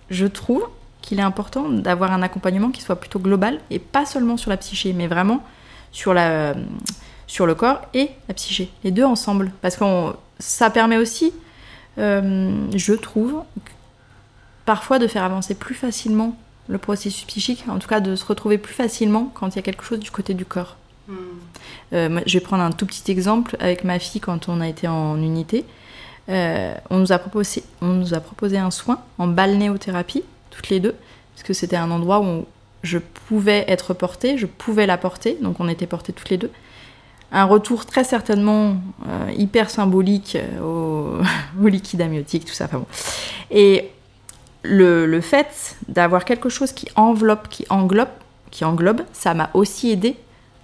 je 0.09 0.25
trouve 0.25 0.67
qu'il 1.01 1.19
est 1.19 1.23
important 1.23 1.69
d'avoir 1.69 2.11
un 2.11 2.21
accompagnement 2.21 2.71
qui 2.71 2.81
soit 2.81 2.99
plutôt 2.99 3.19
global 3.19 3.59
et 3.69 3.79
pas 3.79 4.05
seulement 4.05 4.37
sur 4.37 4.49
la 4.49 4.57
psyché, 4.57 4.91
mais 4.93 5.07
vraiment 5.07 5.43
sur 5.91 6.13
le 6.13 7.53
corps 7.53 7.81
et 7.93 8.09
la 8.27 8.33
psyché, 8.33 8.69
les 8.83 8.91
deux 8.91 9.05
ensemble. 9.05 9.51
Parce 9.61 9.77
que 9.77 9.85
ça 10.39 10.69
permet 10.69 10.97
aussi, 10.97 11.31
euh, 11.97 12.67
je 12.75 12.93
trouve, 12.93 13.43
parfois 14.65 14.99
de 14.99 15.07
faire 15.07 15.23
avancer 15.23 15.55
plus 15.55 15.75
facilement 15.75 16.35
le 16.67 16.79
processus 16.79 17.23
psychique, 17.25 17.63
en 17.69 17.77
tout 17.77 17.87
cas 17.87 17.99
de 17.99 18.15
se 18.15 18.25
retrouver 18.25 18.57
plus 18.57 18.73
facilement 18.73 19.31
quand 19.33 19.49
il 19.49 19.55
y 19.57 19.59
a 19.59 19.61
quelque 19.61 19.83
chose 19.83 19.99
du 19.99 20.11
côté 20.11 20.33
du 20.33 20.45
corps. 20.45 20.75
Euh, 21.93 22.19
je 22.25 22.37
vais 22.37 22.43
prendre 22.43 22.63
un 22.63 22.71
tout 22.71 22.85
petit 22.85 23.11
exemple 23.11 23.55
avec 23.59 23.83
ma 23.83 23.99
fille 23.99 24.21
quand 24.21 24.49
on 24.49 24.61
a 24.61 24.67
été 24.67 24.87
en 24.87 25.17
unité. 25.17 25.65
Euh, 26.29 26.73
on, 26.89 26.97
nous 26.97 27.13
a 27.13 27.19
proposé, 27.19 28.57
un 28.57 28.71
soin 28.71 28.99
en 29.17 29.27
balnéothérapie, 29.27 30.23
toutes 30.49 30.69
les 30.69 30.79
deux, 30.79 30.95
parce 31.35 31.43
que 31.43 31.53
c'était 31.53 31.75
un 31.75 31.91
endroit 31.91 32.21
où 32.21 32.45
je 32.81 32.97
pouvais 32.97 33.65
être 33.67 33.93
portée, 33.93 34.37
je 34.37 34.47
pouvais 34.47 34.87
la 34.87 34.97
porter, 34.97 35.37
donc 35.41 35.59
on 35.59 35.67
était 35.67 35.85
portées 35.85 36.13
toutes 36.13 36.29
les 36.29 36.37
deux. 36.37 36.51
Un 37.31 37.45
retour 37.45 37.85
très 37.85 38.03
certainement 38.03 38.75
euh, 39.07 39.31
hyper 39.37 39.69
symbolique 39.69 40.37
au, 40.63 41.19
liquide 41.67 42.01
amniotique, 42.01 42.45
tout 42.45 42.53
ça. 42.53 42.65
Enfin 42.65 42.79
bon. 42.79 42.87
Et 43.51 43.91
le, 44.63 45.05
le 45.05 45.21
fait 45.21 45.77
d'avoir 45.87 46.25
quelque 46.25 46.49
chose 46.49 46.71
qui 46.71 46.87
enveloppe, 46.95 47.49
qui 47.49 47.65
englobe, 47.69 48.09
qui 48.49 48.65
englobe, 48.65 49.01
ça 49.13 49.35
m'a 49.35 49.51
aussi 49.53 49.91
aidé 49.91 50.15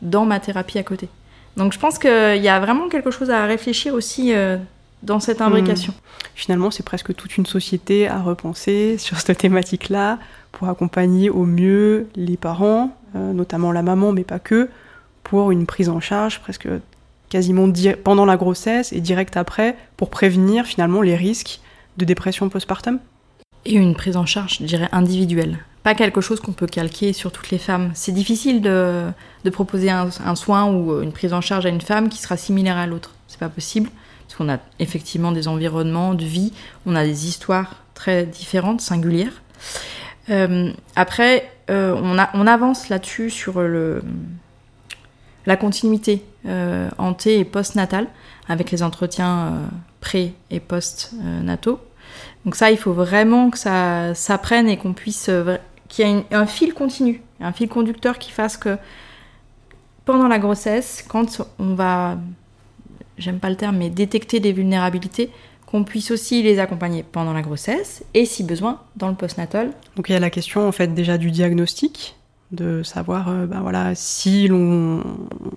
dans 0.01 0.25
ma 0.25 0.39
thérapie 0.39 0.77
à 0.77 0.83
côté. 0.83 1.09
Donc 1.57 1.73
je 1.73 1.79
pense 1.79 1.99
qu'il 1.99 2.41
y 2.41 2.47
a 2.47 2.59
vraiment 2.59 2.89
quelque 2.89 3.11
chose 3.11 3.29
à 3.29 3.45
réfléchir 3.45 3.93
aussi 3.93 4.33
euh, 4.33 4.57
dans 5.03 5.19
cette 5.19 5.41
imbrication. 5.41 5.93
Hmm. 5.93 6.27
Finalement, 6.35 6.71
c'est 6.71 6.83
presque 6.83 7.13
toute 7.15 7.37
une 7.37 7.45
société 7.45 8.07
à 8.07 8.21
repenser 8.21 8.97
sur 8.97 9.19
cette 9.19 9.39
thématique-là 9.39 10.17
pour 10.51 10.69
accompagner 10.69 11.29
au 11.29 11.45
mieux 11.45 12.07
les 12.15 12.37
parents, 12.37 12.95
euh, 13.15 13.33
notamment 13.33 13.71
la 13.71 13.81
maman, 13.81 14.11
mais 14.11 14.23
pas 14.23 14.39
que, 14.39 14.69
pour 15.23 15.51
une 15.51 15.65
prise 15.65 15.89
en 15.89 15.99
charge 15.99 16.39
presque 16.39 16.67
quasiment 17.29 17.71
pendant 18.03 18.25
la 18.25 18.35
grossesse 18.35 18.91
et 18.91 18.99
direct 18.99 19.37
après, 19.37 19.77
pour 19.95 20.09
prévenir 20.09 20.65
finalement 20.65 21.01
les 21.01 21.15
risques 21.15 21.61
de 21.97 22.05
dépression 22.05 22.49
postpartum. 22.49 22.99
Et 23.63 23.75
une 23.75 23.95
prise 23.95 24.17
en 24.17 24.25
charge, 24.25 24.57
je 24.59 24.65
dirais, 24.65 24.89
individuelle. 24.91 25.59
Pas 25.83 25.95
quelque 25.95 26.21
chose 26.21 26.39
qu'on 26.39 26.51
peut 26.51 26.67
calquer 26.67 27.11
sur 27.11 27.31
toutes 27.31 27.49
les 27.49 27.57
femmes. 27.57 27.91
C'est 27.95 28.11
difficile 28.11 28.61
de, 28.61 29.11
proposer 29.51 29.89
un, 29.89 30.35
soin 30.35 30.71
ou 30.71 31.01
une 31.01 31.11
prise 31.11 31.33
en 31.33 31.41
charge 31.41 31.65
à 31.65 31.69
une 31.69 31.81
femme 31.81 32.09
qui 32.09 32.19
sera 32.19 32.37
similaire 32.37 32.77
à 32.77 32.85
l'autre. 32.85 33.11
C'est 33.27 33.39
pas 33.39 33.49
possible. 33.49 33.89
Parce 34.27 34.37
qu'on 34.37 34.49
a 34.49 34.59
effectivement 34.79 35.31
des 35.31 35.47
environnements 35.47 36.13
de 36.13 36.23
vie, 36.23 36.53
on 36.85 36.95
a 36.95 37.03
des 37.03 37.27
histoires 37.27 37.83
très 37.95 38.25
différentes, 38.25 38.79
singulières. 38.79 39.41
Euh, 40.29 40.71
après, 40.95 41.51
euh, 41.69 41.95
on, 42.01 42.47
avance 42.47 42.89
là-dessus 42.89 43.29
sur 43.29 43.61
le, 43.61 44.03
la 45.45 45.57
continuité 45.57 46.23
euh, 46.45 46.89
anté 46.97 47.39
et 47.39 47.45
post-natale, 47.45 48.07
avec 48.47 48.71
les 48.71 48.83
entretiens 48.83 49.39
euh, 49.39 49.65
pré- 49.99 50.33
et 50.49 50.59
post-nataux. 50.59 51.79
Donc 52.45 52.55
ça, 52.55 52.71
il 52.71 52.77
faut 52.77 52.93
vraiment 52.93 53.49
que 53.49 53.57
ça, 53.57 54.13
ça 54.15 54.37
prenne 54.37 54.69
et 54.69 54.77
qu'on 54.77 54.93
puisse... 54.93 55.29
qu'il 55.91 56.07
y 56.07 56.09
ait 56.09 56.25
un 56.31 56.45
fil 56.45 56.73
continu, 56.73 57.21
un 57.41 57.51
fil 57.51 57.67
conducteur 57.67 58.17
qui 58.17 58.31
fasse 58.31 58.57
que 58.57 58.77
pendant 60.05 60.27
la 60.27 60.39
grossesse, 60.39 61.03
quand 61.07 61.41
on 61.59 61.75
va, 61.75 62.17
j'aime 63.17 63.39
pas 63.39 63.49
le 63.49 63.57
terme, 63.57 63.77
mais 63.77 63.89
détecter 63.89 64.39
des 64.39 64.53
vulnérabilités, 64.53 65.29
qu'on 65.65 65.83
puisse 65.83 66.11
aussi 66.11 66.43
les 66.43 66.59
accompagner 66.59 67.03
pendant 67.03 67.33
la 67.33 67.41
grossesse 67.41 68.03
et 68.13 68.25
si 68.25 68.43
besoin 68.43 68.81
dans 68.95 69.09
le 69.09 69.15
postnatal. 69.15 69.71
Donc 69.95 70.09
il 70.09 70.13
y 70.13 70.15
a 70.15 70.19
la 70.19 70.29
question 70.29 70.67
en 70.67 70.71
fait 70.71 70.93
déjà 70.93 71.17
du 71.17 71.29
diagnostic, 71.29 72.15
de 72.51 72.83
savoir 72.83 73.29
euh, 73.29 73.45
ben 73.45 73.61
voilà, 73.61 73.93
si 73.95 74.47
l'on 74.47 75.01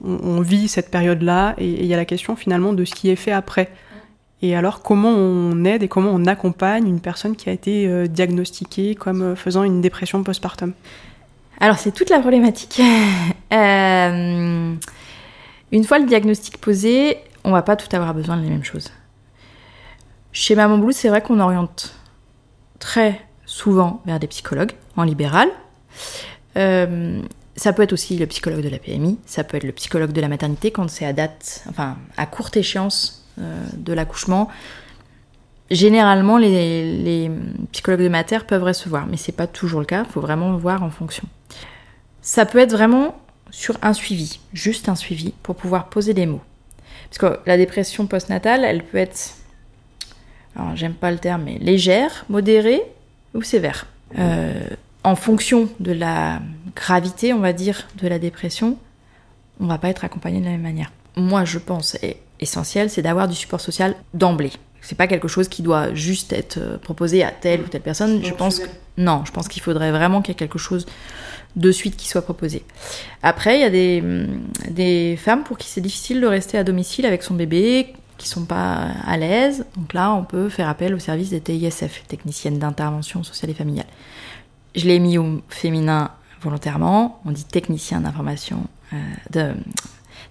on 0.04 0.40
vit 0.40 0.68
cette 0.68 0.90
période-là 0.90 1.54
et 1.58 1.68
il 1.68 1.86
y 1.86 1.94
a 1.94 1.96
la 1.96 2.04
question 2.04 2.36
finalement 2.36 2.72
de 2.72 2.84
ce 2.84 2.94
qui 2.94 3.08
est 3.08 3.16
fait 3.16 3.32
après. 3.32 3.70
Et 4.44 4.54
alors 4.54 4.82
comment 4.82 5.08
on 5.08 5.64
aide 5.64 5.82
et 5.82 5.88
comment 5.88 6.10
on 6.10 6.26
accompagne 6.26 6.86
une 6.86 7.00
personne 7.00 7.34
qui 7.34 7.48
a 7.48 7.52
été 7.52 7.88
euh, 7.88 8.06
diagnostiquée 8.06 8.94
comme 8.94 9.22
euh, 9.22 9.36
faisant 9.36 9.62
une 9.62 9.80
dépression 9.80 10.22
postpartum? 10.22 10.74
Alors 11.60 11.78
c'est 11.78 11.92
toute 11.92 12.10
la 12.10 12.18
problématique. 12.20 12.78
euh, 13.54 14.74
une 15.72 15.84
fois 15.84 15.98
le 15.98 16.04
diagnostic 16.04 16.58
posé, 16.58 17.16
on 17.42 17.52
va 17.52 17.62
pas 17.62 17.74
tout 17.74 17.88
avoir 17.96 18.12
besoin 18.12 18.36
de 18.36 18.42
les 18.42 18.50
mêmes 18.50 18.64
choses. 18.64 18.92
Chez 20.32 20.54
Maman 20.54 20.76
Blue, 20.76 20.92
c'est 20.92 21.08
vrai 21.08 21.22
qu'on 21.22 21.40
oriente 21.40 21.94
très 22.80 23.22
souvent 23.46 24.02
vers 24.04 24.20
des 24.20 24.26
psychologues 24.26 24.72
en 24.98 25.04
libéral. 25.04 25.48
Ça 26.54 27.72
peut 27.72 27.82
être 27.82 27.94
aussi 27.94 28.18
le 28.18 28.26
psychologue 28.26 28.60
de 28.60 28.68
la 28.68 28.78
PMI, 28.78 29.18
ça 29.24 29.42
peut 29.42 29.56
être 29.56 29.64
le 29.64 29.72
psychologue 29.72 30.12
de 30.12 30.20
la 30.20 30.28
maternité 30.28 30.70
quand 30.70 30.90
c'est 30.90 31.06
à 31.06 31.14
date, 31.14 31.64
enfin 31.70 31.96
à 32.18 32.26
courte 32.26 32.58
échéance 32.58 33.23
de 33.38 33.92
l'accouchement. 33.92 34.48
Généralement, 35.70 36.38
les, 36.38 37.30
psychologues 37.72 38.02
de 38.02 38.08
mater 38.08 38.38
peuvent 38.46 38.62
recevoir, 38.62 39.06
mais 39.06 39.16
c'est 39.16 39.32
pas 39.32 39.46
toujours 39.46 39.80
le 39.80 39.86
cas. 39.86 40.04
Il 40.06 40.12
faut 40.12 40.20
vraiment 40.20 40.56
voir 40.56 40.82
en 40.82 40.90
fonction. 40.90 41.26
Ça 42.22 42.46
peut 42.46 42.58
être 42.58 42.72
vraiment 42.72 43.16
sur 43.50 43.76
un 43.82 43.92
suivi, 43.92 44.40
juste 44.52 44.88
un 44.88 44.94
suivi, 44.94 45.32
pour 45.42 45.56
pouvoir 45.56 45.88
poser 45.88 46.14
des 46.14 46.26
mots. 46.26 46.42
Parce 47.08 47.18
que 47.18 47.40
la 47.46 47.56
dépression 47.56 48.06
postnatale, 48.06 48.64
elle 48.64 48.82
peut 48.82 48.98
être 48.98 49.34
j'aime 50.74 50.94
pas 50.94 51.10
le 51.10 51.18
terme, 51.18 51.42
mais 51.44 51.58
légère, 51.58 52.24
modérée 52.28 52.82
ou 53.34 53.42
sévère. 53.42 53.86
Euh, 54.18 54.68
en 55.02 55.16
fonction 55.16 55.68
de 55.80 55.92
la 55.92 56.40
gravité, 56.74 57.32
on 57.32 57.40
va 57.40 57.52
dire, 57.52 57.88
de 58.00 58.08
la 58.08 58.18
dépression, 58.18 58.78
on 59.60 59.66
va 59.66 59.78
pas 59.78 59.88
être 59.88 60.04
accompagné 60.04 60.40
de 60.40 60.44
la 60.44 60.52
même 60.52 60.62
manière. 60.62 60.92
Moi, 61.16 61.44
je 61.44 61.58
pense, 61.58 61.96
est 61.96 62.18
essentiel, 62.40 62.90
c'est 62.90 63.02
d'avoir 63.02 63.28
du 63.28 63.34
support 63.34 63.60
social 63.60 63.94
d'emblée. 64.12 64.52
C'est 64.80 64.96
pas 64.96 65.06
quelque 65.06 65.28
chose 65.28 65.48
qui 65.48 65.62
doit 65.62 65.94
juste 65.94 66.32
être 66.32 66.58
euh, 66.58 66.76
proposé 66.76 67.24
à 67.24 67.30
telle 67.30 67.62
ou 67.62 67.64
telle 67.64 67.80
personne. 67.80 68.22
Je 68.22 68.34
pense 68.34 68.58
que, 68.58 68.68
non, 68.98 69.22
je 69.24 69.32
pense 69.32 69.48
qu'il 69.48 69.62
faudrait 69.62 69.90
vraiment 69.90 70.20
qu'il 70.20 70.32
y 70.32 70.32
ait 70.32 70.38
quelque 70.38 70.58
chose 70.58 70.86
de 71.56 71.72
suite 71.72 71.96
qui 71.96 72.08
soit 72.08 72.22
proposé. 72.22 72.64
Après, 73.22 73.56
il 73.56 73.60
y 73.62 73.64
a 73.64 73.70
des, 73.70 74.02
des 74.68 75.16
femmes 75.16 75.44
pour 75.44 75.56
qui 75.56 75.68
c'est 75.68 75.80
difficile 75.80 76.20
de 76.20 76.26
rester 76.26 76.58
à 76.58 76.64
domicile 76.64 77.06
avec 77.06 77.22
son 77.22 77.34
bébé, 77.34 77.94
qui 78.18 78.28
sont 78.28 78.44
pas 78.44 78.88
à 79.06 79.16
l'aise. 79.16 79.64
Donc 79.76 79.92
là, 79.92 80.12
on 80.12 80.24
peut 80.24 80.48
faire 80.48 80.68
appel 80.68 80.94
au 80.94 80.98
service 80.98 81.30
des 81.30 81.40
TISF, 81.40 82.04
techniciennes 82.06 82.58
d'intervention 82.58 83.22
sociale 83.22 83.50
et 83.50 83.54
familiale. 83.54 83.86
Je 84.74 84.86
l'ai 84.86 84.98
mis 84.98 85.18
au 85.18 85.42
féminin 85.48 86.10
volontairement. 86.40 87.20
On 87.24 87.30
dit 87.30 87.44
technicien 87.44 88.00
d'information 88.00 88.66
euh, 88.92 88.96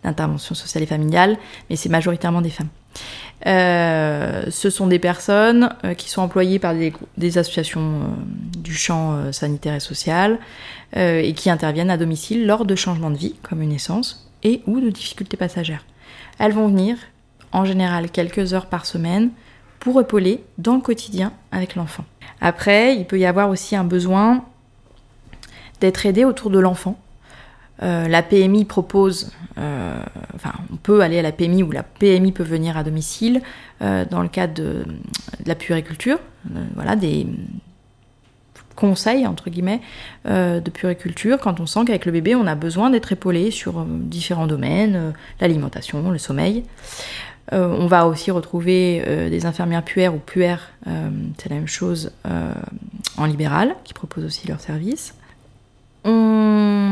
d'intervention 0.04 0.56
sociale 0.56 0.84
et 0.84 0.88
familiale, 0.88 1.38
mais 1.70 1.76
c'est 1.76 1.90
majoritairement 1.90 2.42
des 2.42 2.50
femmes. 2.50 2.70
Euh, 3.46 4.44
ce 4.50 4.70
sont 4.70 4.88
des 4.88 5.00
personnes 5.00 5.76
euh, 5.84 5.94
qui 5.94 6.10
sont 6.10 6.22
employées 6.22 6.60
par 6.60 6.74
des, 6.74 7.38
associations 7.38 7.82
euh, 7.82 8.06
du 8.58 8.74
champ 8.74 9.32
sanitaire 9.34 9.76
et 9.76 9.80
social 9.80 10.40
et 10.96 11.34
qui 11.34 11.50
interviennent 11.50 11.90
à 11.90 11.98
domicile 11.98 12.46
lors 12.46 12.66
de 12.66 12.76
changements 12.76 13.10
de 13.10 13.18
vie, 13.18 13.34
comme 13.42 13.64
une 13.64 13.70
naissance, 13.70 14.30
et 14.44 14.62
ou 14.68 14.80
de 14.80 14.92
difficultés 14.92 15.38
passagères. 15.38 15.86
Elles 16.38 16.54
vont 16.54 16.68
venir 16.68 16.98
en 17.52 17.66
général 17.66 18.12
quelques 18.12 18.54
heures 18.54 18.68
par 18.68 18.86
semaine 18.86 19.32
pour 19.80 20.00
épauler 20.00 20.44
dans 20.60 20.76
le 20.76 20.82
quotidien 20.82 21.34
avec 21.52 21.76
l'enfant. 21.76 22.06
Après, 22.42 22.96
il 22.96 23.06
peut 23.06 23.18
y 23.18 23.26
avoir 23.26 23.50
aussi 23.50 23.76
un 23.76 23.84
besoin 23.84 24.46
d'être 25.82 26.06
aidé 26.06 26.26
autour 26.26 26.52
de 26.52 26.60
l'enfant. 26.60 27.00
Euh, 27.84 28.08
la 28.08 28.22
PMI 28.22 28.66
propose, 28.66 29.32
euh, 29.58 30.02
enfin, 30.36 30.54
on 30.72 30.78
peut 30.78 31.02
aller 31.02 31.20
à 31.20 31.22
la 31.22 31.32
PMI 31.32 31.64
ou 31.64 31.72
la 31.72 31.84
PMI 31.84 32.32
peut 32.32 32.44
venir 32.44 32.78
à 32.78 32.84
domicile 32.84 33.42
euh, 33.82 34.06
dans 34.10 34.22
le 34.22 34.30
cadre 34.30 34.54
de, 34.54 34.86
de 35.44 35.48
la 35.48 35.56
puériculture, 35.56 36.20
voilà, 36.76 36.96
des 36.96 37.28
conseils 38.76 39.28
entre 39.28 39.50
guillemets 39.52 39.82
de 40.26 40.70
puériculture 40.72 41.38
quand 41.38 41.60
on 41.60 41.68
sent 41.68 41.82
qu'avec 41.86 42.06
le 42.06 42.12
bébé 42.12 42.34
on 42.34 42.48
a 42.48 42.56
besoin 42.56 42.90
d'être 42.90 43.12
épaulé 43.12 43.52
sur 43.52 43.86
différents 43.86 44.48
domaines, 44.48 45.14
l'alimentation, 45.40 46.10
le 46.10 46.18
sommeil. 46.18 46.64
On 47.52 47.86
va 47.86 48.08
aussi 48.08 48.32
retrouver 48.32 49.30
des 49.30 49.46
infirmières 49.46 49.84
puères 49.84 50.16
ou 50.16 50.18
puères, 50.18 50.72
c'est 50.86 51.50
la 51.50 51.56
même 51.56 51.68
chose 51.68 52.12
en 53.18 53.26
libéral, 53.26 53.76
qui 53.84 53.94
proposent 53.94 54.26
aussi 54.26 54.48
leurs 54.48 54.60
services. 54.60 55.14
On 56.04 56.83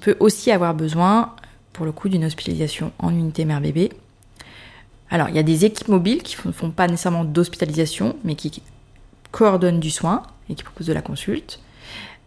peut 0.00 0.16
aussi 0.20 0.50
avoir 0.50 0.74
besoin, 0.74 1.34
pour 1.72 1.86
le 1.86 1.92
coup, 1.92 2.08
d'une 2.08 2.24
hospitalisation 2.24 2.92
en 2.98 3.10
unité 3.10 3.44
mère-bébé. 3.44 3.90
Alors, 5.10 5.28
il 5.28 5.34
y 5.34 5.38
a 5.38 5.42
des 5.42 5.64
équipes 5.64 5.88
mobiles 5.88 6.22
qui 6.22 6.36
ne 6.46 6.52
font 6.52 6.70
pas 6.70 6.86
nécessairement 6.86 7.24
d'hospitalisation, 7.24 8.16
mais 8.24 8.34
qui 8.34 8.62
coordonnent 9.30 9.80
du 9.80 9.90
soin 9.90 10.22
et 10.48 10.54
qui 10.54 10.62
proposent 10.62 10.86
de 10.86 10.92
la 10.92 11.02
consulte. 11.02 11.60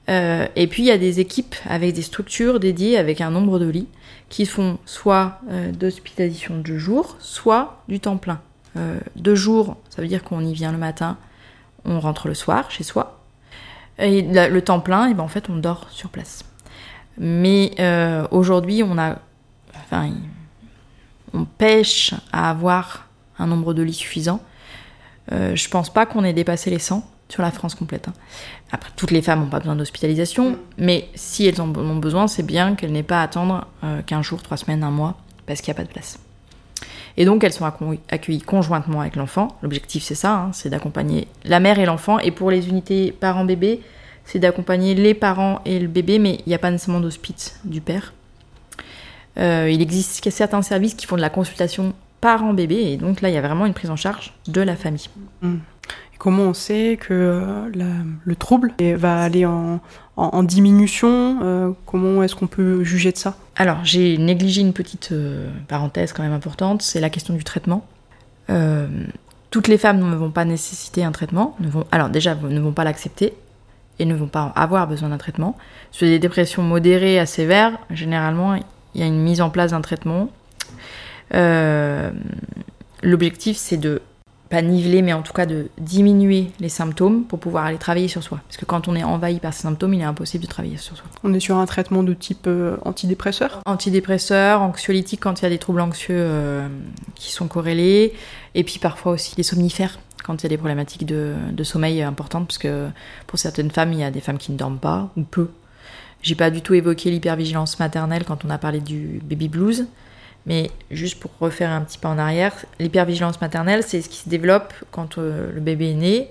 Euh, 0.09 0.47
et 0.55 0.67
puis 0.67 0.83
il 0.83 0.87
y 0.87 0.91
a 0.91 0.97
des 0.97 1.21
équipes 1.21 1.55
avec 1.65 1.93
des 1.93 2.01
structures 2.01 2.59
dédiées 2.59 2.97
avec 2.97 3.21
un 3.21 3.31
nombre 3.31 3.57
de 3.57 3.67
lits 3.67 3.87
qui 4.27 4.45
font 4.45 4.77
soit 4.85 5.39
euh, 5.49 5.71
d'hospitalisation 5.71 6.59
de 6.59 6.77
jour, 6.77 7.15
soit 7.19 7.83
du 7.87 7.99
temps 7.99 8.17
plein. 8.17 8.41
Euh, 8.75 8.99
de 9.15 9.35
jour, 9.35 9.77
ça 9.89 10.01
veut 10.01 10.07
dire 10.07 10.23
qu'on 10.23 10.43
y 10.43 10.53
vient 10.53 10.71
le 10.71 10.77
matin, 10.77 11.17
on 11.85 11.99
rentre 11.99 12.27
le 12.27 12.33
soir 12.33 12.69
chez 12.69 12.83
soi. 12.83 13.19
Et 13.99 14.23
le, 14.23 14.49
le 14.49 14.61
temps 14.61 14.79
plein, 14.79 15.07
et 15.07 15.13
ben 15.13 15.23
en 15.23 15.27
fait 15.27 15.49
on 15.49 15.55
dort 15.55 15.87
sur 15.91 16.09
place. 16.09 16.43
Mais 17.17 17.71
euh, 17.79 18.27
aujourd'hui 18.31 18.83
on 18.83 18.97
a, 18.97 19.17
enfin, 19.75 20.09
on 21.33 21.45
pêche 21.45 22.13
à 22.31 22.49
avoir 22.49 23.07
un 23.39 23.47
nombre 23.47 23.73
de 23.73 23.81
lits 23.81 23.93
suffisant. 23.93 24.41
Euh, 25.31 25.55
je 25.55 25.69
pense 25.69 25.91
pas 25.91 26.05
qu'on 26.05 26.23
ait 26.23 26.33
dépassé 26.33 26.69
les 26.69 26.79
100 26.79 27.07
sur 27.29 27.41
la 27.41 27.51
France 27.51 27.75
complète. 27.75 28.07
Hein. 28.07 28.13
Après, 28.71 28.91
toutes 28.95 29.11
les 29.11 29.21
femmes 29.21 29.41
n'ont 29.41 29.49
pas 29.49 29.59
besoin 29.59 29.75
d'hospitalisation, 29.75 30.57
mais 30.77 31.09
si 31.15 31.47
elles 31.47 31.61
en 31.61 31.73
ont 31.75 31.95
besoin, 31.95 32.27
c'est 32.27 32.43
bien 32.43 32.75
qu'elles 32.75 32.91
n'aient 32.91 33.03
pas 33.03 33.21
à 33.21 33.23
attendre 33.23 33.67
euh, 33.83 34.01
15 34.05 34.25
jours, 34.25 34.41
3 34.43 34.57
semaines, 34.57 34.83
un 34.83 34.91
mois, 34.91 35.17
parce 35.45 35.61
qu'il 35.61 35.71
n'y 35.71 35.77
a 35.77 35.81
pas 35.81 35.87
de 35.87 35.91
place. 35.91 36.19
Et 37.15 37.25
donc, 37.25 37.43
elles 37.43 37.53
sont 37.53 37.65
accueillies 38.09 38.41
conjointement 38.41 39.01
avec 39.01 39.15
l'enfant. 39.15 39.57
L'objectif, 39.61 40.03
c'est 40.03 40.15
ça, 40.15 40.33
hein, 40.33 40.49
c'est 40.53 40.69
d'accompagner 40.69 41.27
la 41.43 41.59
mère 41.59 41.79
et 41.79 41.85
l'enfant. 41.85 42.19
Et 42.19 42.31
pour 42.31 42.49
les 42.49 42.69
unités 42.69 43.11
parents-bébés, 43.11 43.81
c'est 44.25 44.39
d'accompagner 44.39 44.95
les 44.95 45.13
parents 45.13 45.61
et 45.65 45.79
le 45.79 45.87
bébé, 45.87 46.19
mais 46.19 46.39
il 46.45 46.49
n'y 46.49 46.55
a 46.55 46.59
pas 46.59 46.71
nécessairement 46.71 47.01
d'hospice 47.01 47.59
du 47.65 47.81
père. 47.81 48.13
Euh, 49.37 49.69
il 49.71 49.81
existe 49.81 50.29
certains 50.29 50.61
services 50.61 50.93
qui 50.93 51.05
font 51.05 51.15
de 51.15 51.21
la 51.21 51.29
consultation 51.29 51.93
parent-bébé, 52.21 52.75
et 52.75 52.97
donc 52.97 53.21
là, 53.21 53.29
il 53.29 53.35
y 53.35 53.37
a 53.37 53.41
vraiment 53.41 53.65
une 53.65 53.73
prise 53.73 53.89
en 53.89 53.95
charge 53.95 54.33
de 54.47 54.61
la 54.61 54.75
famille. 54.75 55.09
Mmh. 55.41 55.55
comment 56.17 56.43
on 56.43 56.53
sait 56.53 56.97
que 56.99 57.13
euh, 57.13 58.03
le 58.23 58.35
trouble 58.35 58.73
va 58.95 59.21
aller 59.21 59.45
en, 59.45 59.81
diminution 60.43 61.39
euh, 61.43 61.71
Comment 61.85 62.23
est-ce 62.23 62.35
qu'on 62.35 62.47
peut 62.47 62.83
juger 62.83 63.11
de 63.11 63.17
ça? 63.17 63.35
Alors, 63.55 63.83
j'ai 63.83 64.17
négligé 64.17 64.61
une 64.61 64.73
petite 64.73 65.13
parenthèse 65.67 66.13
quand 66.13 66.23
même 66.23 66.33
importante, 66.33 66.81
c'est 66.81 67.01
la 67.01 67.09
question 67.09 67.33
du 67.33 67.43
traitement. 67.43 67.85
toutes 69.49 69.67
les 69.67 69.77
femmes 69.77 69.99
ne 69.99 70.15
vont 70.15 70.31
pas 70.31 70.45
nécessiter 70.45 71.03
un 71.03 71.11
traitement, 71.11 71.55
ne 71.59 71.67
vont, 71.67 71.85
alors 71.91 72.09
déjà, 72.09 72.35
ne 72.35 72.59
vont 72.59 72.71
pas 72.71 72.85
l'accepter, 72.85 73.33
et 74.03 74.05
ne 74.05 74.15
vont 74.15 74.27
pas 74.27 74.51
avoir 74.55 74.85
besoin 74.85 75.09
d'un 75.09 75.17
traitement. 75.17 75.57
Sur 75.91 76.07
des 76.07 76.19
dépressions 76.19 76.61
modérées 76.61 77.19
à 77.19 77.25
sévères, 77.25 77.77
généralement, 77.89 78.55
il 78.55 79.01
y 79.01 79.03
a 79.03 79.07
une 79.07 79.21
mise 79.21 79.39
en 79.39 79.49
place 79.49 79.71
d'un 79.71 79.79
traitement. 79.79 80.29
Euh, 81.33 82.11
l'objectif, 83.01 83.55
c'est 83.55 83.77
de 83.77 84.01
pas 84.49 84.61
niveler, 84.61 85.01
mais 85.01 85.13
en 85.13 85.21
tout 85.21 85.31
cas 85.31 85.45
de 85.45 85.69
diminuer 85.79 86.51
les 86.59 86.69
symptômes 86.69 87.23
pour 87.23 87.39
pouvoir 87.39 87.63
aller 87.65 87.77
travailler 87.77 88.09
sur 88.09 88.21
soi. 88.21 88.41
Parce 88.45 88.57
que 88.57 88.65
quand 88.65 88.89
on 88.89 88.95
est 88.95 89.05
envahi 89.05 89.39
par 89.39 89.53
ces 89.53 89.61
symptômes, 89.61 89.93
il 89.93 90.01
est 90.01 90.03
impossible 90.03 90.43
de 90.43 90.49
travailler 90.49 90.77
sur 90.77 90.97
soi. 90.97 91.05
On 91.23 91.33
est 91.33 91.39
sur 91.39 91.57
un 91.57 91.65
traitement 91.65 92.03
de 92.03 92.13
type 92.13 92.45
euh, 92.47 92.75
antidépresseur? 92.83 93.61
Antidépresseur, 93.65 94.61
anxiolytique 94.61 95.21
quand 95.21 95.39
il 95.39 95.43
y 95.43 95.45
a 95.45 95.49
des 95.49 95.59
troubles 95.59 95.81
anxieux 95.81 96.17
euh, 96.19 96.67
qui 97.15 97.31
sont 97.31 97.47
corrélés, 97.47 98.13
et 98.53 98.65
puis 98.65 98.79
parfois 98.79 99.13
aussi 99.13 99.33
des 99.35 99.43
somnifères 99.43 99.97
quand 100.23 100.41
il 100.41 100.43
y 100.43 100.45
a 100.47 100.49
des 100.49 100.57
problématiques 100.57 101.05
de, 101.05 101.63
sommeil 101.63 102.01
importantes, 102.01 102.47
parce 102.47 102.57
que 102.57 102.87
pour 103.27 103.39
certaines 103.39 103.71
femmes, 103.71 103.93
il 103.93 103.99
y 103.99 104.03
a 104.03 104.11
des 104.11 104.21
femmes 104.21 104.37
qui 104.37 104.51
ne 104.51 104.57
dorment 104.57 104.79
pas, 104.79 105.11
ou 105.17 105.23
peu, 105.23 105.49
j'ai 106.21 106.35
pas 106.35 106.49
du 106.49 106.61
tout 106.61 106.73
évoqué 106.73 107.11
l'hypervigilance 107.11 107.79
maternelle 107.79 108.23
quand 108.23 108.45
on 108.45 108.49
a 108.49 108.57
parlé 108.57 108.79
du 108.79 109.21
baby 109.23 109.49
blues, 109.49 109.85
mais 110.45 110.71
juste 110.91 111.19
pour 111.19 111.31
refaire 111.39 111.71
un 111.71 111.81
petit 111.81 111.97
pas 111.97 112.09
en 112.09 112.17
arrière, 112.17 112.53
l'hypervigilance 112.79 113.39
maternelle, 113.41 113.83
c'est 113.83 114.01
ce 114.01 114.09
qui 114.09 114.17
se 114.17 114.29
développe 114.29 114.73
quand 114.91 115.17
euh, 115.17 115.51
le 115.53 115.61
bébé 115.61 115.91
est 115.91 115.95
né. 115.95 116.29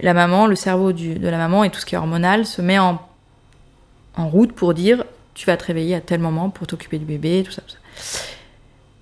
La 0.00 0.14
maman, 0.14 0.46
le 0.46 0.56
cerveau 0.56 0.92
de 0.92 1.28
la 1.28 1.38
maman 1.38 1.62
et 1.62 1.70
tout 1.70 1.78
ce 1.78 1.86
qui 1.86 1.94
est 1.94 1.98
hormonal 1.98 2.46
se 2.46 2.60
met 2.60 2.80
en, 2.80 3.00
en 4.16 4.28
route 4.28 4.52
pour 4.52 4.74
dire 4.74 5.04
tu 5.34 5.46
vas 5.46 5.56
te 5.56 5.64
réveiller 5.64 5.94
à 5.94 6.00
tel 6.00 6.20
moment 6.20 6.50
pour 6.50 6.66
t'occuper 6.66 6.98
du 6.98 7.04
bébé, 7.04 7.42
tout 7.44 7.52
ça, 7.52 7.62
tout 7.62 7.74
ça. 7.74 8.20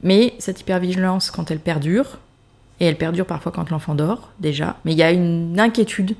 Mais 0.02 0.34
cette 0.38 0.60
hypervigilance, 0.60 1.30
quand 1.30 1.50
elle 1.50 1.60
perdure, 1.60 2.18
et 2.82 2.86
elle 2.86 2.96
perdure 2.96 3.26
parfois 3.26 3.52
quand 3.52 3.70
l'enfant 3.70 3.94
dort 3.94 4.30
déjà, 4.40 4.76
mais 4.84 4.90
il 4.90 4.98
y 4.98 5.04
a 5.04 5.12
une 5.12 5.60
inquiétude 5.60 6.16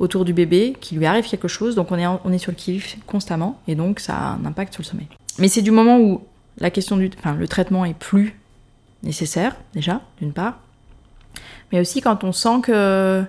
autour 0.00 0.24
du 0.24 0.32
bébé, 0.32 0.76
qu'il 0.80 0.98
lui 0.98 1.06
arrive 1.06 1.24
quelque 1.28 1.46
chose, 1.46 1.76
donc 1.76 1.92
on 1.92 1.98
est, 1.98 2.06
on 2.06 2.32
est 2.32 2.38
sur 2.38 2.50
le 2.50 2.56
qui 2.56 2.82
constamment, 3.06 3.60
et 3.68 3.76
donc 3.76 4.00
ça 4.00 4.16
a 4.16 4.30
un 4.32 4.44
impact 4.44 4.72
sur 4.72 4.82
le 4.82 4.86
sommeil. 4.86 5.06
Mais 5.38 5.46
c'est 5.46 5.62
du 5.62 5.70
moment 5.70 6.00
où 6.00 6.22
la 6.58 6.70
question 6.70 6.96
du, 6.96 7.12
enfin, 7.16 7.34
le 7.34 7.46
traitement 7.46 7.84
est 7.84 7.94
plus 7.94 8.36
nécessaire, 9.04 9.54
déjà, 9.72 10.00
d'une 10.20 10.32
part, 10.32 10.58
mais 11.70 11.78
aussi 11.78 12.00
quand 12.00 12.24
on 12.24 12.32
sent 12.32 12.60
que 12.64 13.22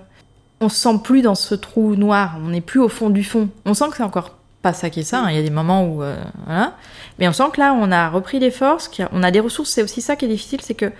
on 0.60 0.68
se 0.68 0.76
sent 0.76 0.98
plus 1.04 1.22
dans 1.22 1.36
ce 1.36 1.54
trou 1.54 1.94
noir, 1.94 2.36
on 2.44 2.48
n'est 2.48 2.60
plus 2.60 2.80
au 2.80 2.88
fond 2.88 3.10
du 3.10 3.22
fond. 3.22 3.48
On 3.64 3.74
sent 3.74 3.90
que 3.90 3.96
c'est 3.96 4.02
encore 4.02 4.38
pas 4.60 4.72
ça 4.72 4.90
qui 4.90 5.00
est 5.00 5.04
ça, 5.04 5.22
hein. 5.22 5.30
il 5.30 5.36
y 5.36 5.38
a 5.38 5.42
des 5.42 5.50
moments 5.50 5.84
où... 5.86 6.02
Euh, 6.02 6.16
voilà. 6.46 6.76
Mais 7.18 7.28
on 7.28 7.32
sent 7.32 7.50
que 7.52 7.60
là, 7.60 7.74
on 7.74 7.92
a 7.92 8.08
repris 8.08 8.40
des 8.40 8.50
forces, 8.50 8.90
on 9.12 9.22
a 9.22 9.30
des 9.30 9.40
ressources, 9.40 9.70
c'est 9.70 9.84
aussi 9.84 10.00
ça 10.00 10.16
qui 10.16 10.24
est 10.24 10.28
difficile, 10.28 10.60
c'est 10.62 10.74
que 10.74 10.90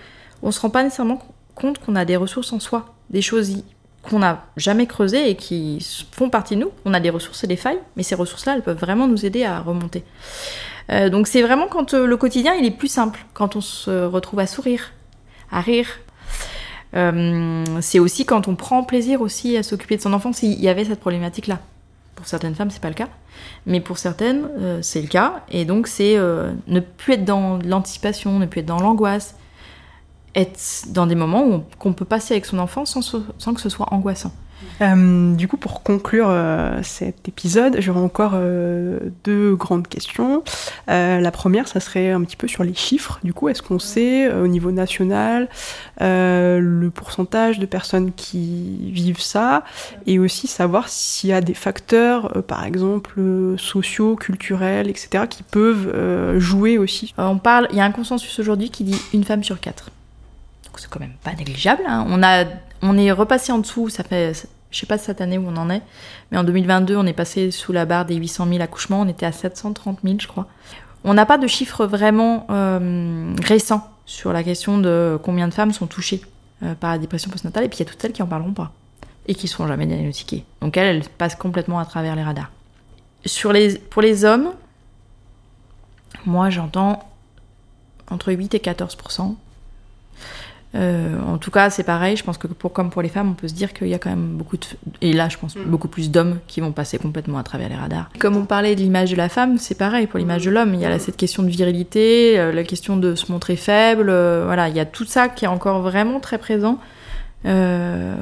on 0.43 0.51
se 0.51 0.59
rend 0.59 0.69
pas 0.69 0.83
nécessairement 0.83 1.21
compte 1.55 1.79
qu'on 1.79 1.95
a 1.95 2.05
des 2.05 2.15
ressources 2.15 2.53
en 2.53 2.59
soi, 2.59 2.93
des 3.09 3.21
choses 3.21 3.63
qu'on 4.03 4.19
n'a 4.19 4.43
jamais 4.57 4.85
creusé 4.85 5.29
et 5.29 5.35
qui 5.35 5.85
font 6.11 6.29
partie 6.29 6.55
de 6.55 6.61
nous. 6.61 6.71
On 6.85 6.93
a 6.93 6.99
des 6.99 7.09
ressources 7.09 7.43
et 7.43 7.47
des 7.47 7.55
failles, 7.55 7.79
mais 7.95 8.03
ces 8.03 8.15
ressources-là, 8.15 8.55
elles 8.55 8.61
peuvent 8.61 8.79
vraiment 8.79 9.07
nous 9.07 9.25
aider 9.25 9.45
à 9.45 9.59
remonter. 9.61 10.03
Euh, 10.91 11.09
donc 11.09 11.27
c'est 11.27 11.41
vraiment 11.41 11.67
quand 11.67 11.93
euh, 11.93 12.05
le 12.05 12.17
quotidien, 12.17 12.53
il 12.55 12.65
est 12.65 12.71
plus 12.71 12.89
simple, 12.89 13.25
quand 13.33 13.55
on 13.55 13.61
se 13.61 14.05
retrouve 14.05 14.39
à 14.39 14.47
sourire, 14.47 14.91
à 15.51 15.61
rire. 15.61 15.87
Euh, 16.95 17.63
c'est 17.81 17.99
aussi 17.99 18.25
quand 18.25 18.47
on 18.47 18.55
prend 18.55 18.83
plaisir 18.83 19.21
aussi 19.21 19.57
à 19.57 19.63
s'occuper 19.63 19.95
de 19.95 20.01
son 20.01 20.13
enfant, 20.13 20.33
s'il 20.33 20.59
y 20.61 20.67
avait 20.67 20.85
cette 20.85 20.99
problématique-là. 20.99 21.59
Pour 22.15 22.27
certaines 22.27 22.53
femmes, 22.53 22.69
c'est 22.69 22.81
pas 22.81 22.89
le 22.89 22.93
cas, 22.93 23.09
mais 23.65 23.79
pour 23.79 23.97
certaines, 23.97 24.47
c'est 24.81 25.01
le 25.01 25.07
cas. 25.07 25.41
Et 25.49 25.65
donc 25.65 25.87
c'est 25.87 26.15
ne 26.15 26.79
plus 26.79 27.13
être 27.13 27.25
dans 27.25 27.57
l'anticipation, 27.65 28.37
ne 28.37 28.45
plus 28.45 28.59
être 28.59 28.67
dans 28.67 28.79
l'angoisse, 28.79 29.35
être 30.35 30.85
dans 30.89 31.07
des 31.07 31.15
moments 31.15 31.63
qu'on 31.79 31.93
peut 31.93 32.05
passer 32.05 32.33
avec 32.33 32.45
son 32.45 32.59
enfant 32.59 32.85
sans, 32.85 33.01
sans 33.37 33.53
que 33.53 33.61
ce 33.61 33.69
soit 33.69 33.93
angoissant. 33.93 34.31
Euh, 34.81 35.35
du 35.35 35.47
coup, 35.47 35.57
pour 35.57 35.83
conclure 35.83 36.27
euh, 36.29 36.79
cet 36.83 37.27
épisode, 37.27 37.77
j'aurais 37.79 37.99
encore 37.99 38.33
euh, 38.35 38.99
deux 39.23 39.55
grandes 39.55 39.87
questions. 39.87 40.43
la 40.87 41.31
première, 41.31 41.67
ça 41.67 41.79
serait 41.79 42.11
un 42.11 42.21
petit 42.21 42.35
peu 42.35 42.47
sur 42.47 42.63
les 42.63 42.73
chiffres. 42.73 43.19
Du 43.23 43.33
coup, 43.33 43.49
est-ce 43.49 43.61
qu'on 43.61 43.79
sait 43.79 44.31
au 44.31 44.47
niveau 44.47 44.71
national 44.71 45.47
le 45.99 46.89
pourcentage 46.89 47.59
de 47.59 47.65
personnes 47.65 48.11
qui 48.13 48.91
vivent 48.91 49.21
ça? 49.21 49.63
Et 50.05 50.19
aussi 50.19 50.47
savoir 50.47 50.89
s'il 50.89 51.29
y 51.29 51.33
a 51.33 51.41
des 51.41 51.53
facteurs, 51.53 52.43
par 52.43 52.65
exemple, 52.65 53.21
sociaux, 53.57 54.15
culturels, 54.15 54.89
etc., 54.89 55.25
qui 55.29 55.43
peuvent 55.43 56.37
jouer 56.39 56.77
aussi 56.77 57.13
On 57.17 57.37
parle, 57.37 57.67
il 57.71 57.77
y 57.77 57.81
a 57.81 57.85
un 57.85 57.91
consensus 57.91 58.37
aujourd'hui 58.39 58.69
qui 58.69 58.83
dit 58.83 58.99
une 59.13 59.23
femme 59.23 59.43
sur 59.43 59.59
quatre 59.59 59.91
quand 60.93 60.99
même 60.99 61.15
pas 61.23 61.33
négligeable. 61.33 61.83
Hein. 61.87 62.05
On, 62.81 62.97
est 62.97 63.11
repassé 63.11 63.51
en 63.51 63.57
dessous, 63.57 63.89
ça 63.89 64.03
fait, 64.03 64.47
je 64.71 64.77
sais 64.77 64.85
pas 64.85 64.97
cette 64.97 65.21
année 65.21 65.37
où 65.37 65.47
on 65.47 65.57
en 65.57 65.69
est, 65.69 65.81
mais 66.31 66.37
en 66.37 66.43
2022, 66.43 66.95
on 66.95 67.05
est 67.05 67.13
passé 67.13 67.51
sous 67.51 67.71
la 67.71 67.85
barre 67.85 68.05
des 68.05 68.15
800 68.15 68.47
000 68.47 68.61
accouchements, 68.61 69.01
on 69.01 69.07
était 69.07 69.25
à 69.25 69.31
730 69.31 69.99
000, 70.03 70.15
je 70.19 70.27
crois. 70.27 70.47
On 71.03 71.13
n'a 71.13 71.25
pas 71.25 71.37
de 71.37 71.47
chiffres 71.47 71.85
vraiment 71.85 72.45
euh, 72.49 73.33
récents 73.43 73.89
sur 74.05 74.31
la 74.31 74.43
question 74.43 74.77
de 74.77 75.17
combien 75.21 75.47
de 75.47 75.53
femmes 75.53 75.73
sont 75.73 75.87
touchées 75.87 76.21
euh, 76.63 76.75
par 76.75 76.91
la 76.91 76.97
dépression 76.97 77.31
postnatale, 77.31 77.65
et 77.65 77.69
puis 77.69 77.77
il 77.77 77.81
y 77.81 77.87
a 77.87 77.89
toutes 77.89 78.01
celles 78.01 78.13
qui 78.13 78.21
en 78.21 78.27
parleront 78.27 78.53
pas, 78.53 78.71
et 79.27 79.35
qui 79.35 79.45
ne 79.45 79.49
seront 79.49 79.67
jamais 79.67 79.85
diagnostiquées. 79.85 80.45
Donc 80.61 80.77
elles, 80.77 80.97
elles 80.97 81.09
passent 81.09 81.35
complètement 81.35 81.79
à 81.79 81.85
travers 81.85 82.15
les 82.15 82.23
radars. 82.23 82.51
Pour 83.89 84.01
les 84.01 84.25
hommes, 84.25 84.51
moi 86.25 86.49
j'entends 86.49 87.09
entre 88.09 88.33
8 88.33 88.53
et 88.53 88.59
14 88.59 88.95
euh, 90.75 91.19
en 91.27 91.37
tout 91.37 91.51
cas, 91.51 91.69
c'est 91.69 91.83
pareil. 91.83 92.17
Je 92.17 92.23
pense 92.23 92.37
que 92.37 92.47
pour, 92.47 92.73
comme 92.73 92.89
pour 92.89 93.01
les 93.01 93.09
femmes, 93.09 93.29
on 93.29 93.33
peut 93.33 93.47
se 93.47 93.53
dire 93.53 93.73
qu'il 93.73 93.87
y 93.87 93.93
a 93.93 93.99
quand 93.99 94.09
même 94.09 94.29
beaucoup 94.37 94.57
de. 94.57 94.65
Et 95.01 95.13
là, 95.13 95.29
je 95.29 95.37
pense 95.37 95.55
mm. 95.55 95.63
beaucoup 95.65 95.87
plus 95.87 96.09
d'hommes 96.09 96.39
qui 96.47 96.61
vont 96.61 96.71
passer 96.71 96.97
complètement 96.97 97.37
à 97.37 97.43
travers 97.43 97.69
les 97.69 97.75
radars. 97.75 98.09
Comme 98.19 98.35
on 98.35 98.45
parlait 98.45 98.75
de 98.75 98.81
l'image 98.81 99.11
de 99.11 99.15
la 99.15 99.29
femme, 99.29 99.57
c'est 99.57 99.77
pareil 99.77 100.07
pour 100.07 100.17
l'image 100.19 100.45
de 100.45 100.51
l'homme. 100.51 100.73
Il 100.73 100.79
y 100.79 100.85
a 100.85 100.89
là, 100.89 100.99
cette 100.99 101.17
question 101.17 101.43
de 101.43 101.49
virilité, 101.49 102.39
euh, 102.39 102.51
la 102.51 102.63
question 102.63 102.97
de 102.97 103.13
se 103.13 103.31
montrer 103.31 103.55
faible. 103.55 104.09
Euh, 104.09 104.43
voilà, 104.45 104.69
il 104.69 104.75
y 104.75 104.79
a 104.79 104.85
tout 104.85 105.05
ça 105.05 105.29
qui 105.29 105.45
est 105.45 105.49
encore 105.49 105.81
vraiment 105.81 106.19
très 106.19 106.37
présent 106.37 106.79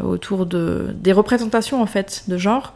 autour 0.04 0.48
de, 0.48 0.96
des 0.96 1.12
représentations 1.14 1.80
en 1.80 1.86
fait 1.86 2.24
de 2.28 2.38
genre 2.40 2.74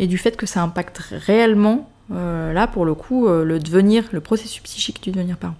et 0.00 0.08
du 0.08 0.18
fait 0.18 0.36
que 0.36 0.44
ça 0.44 0.60
impacte 0.60 0.98
réellement, 0.98 1.88
là 2.10 2.66
pour 2.66 2.84
le 2.84 2.94
coup, 2.94 3.28
le 3.28 3.60
devenir, 3.60 4.02
le 4.10 4.20
processus 4.20 4.60
psychique 4.60 5.04
du 5.04 5.12
devenir 5.12 5.36
parent. 5.36 5.54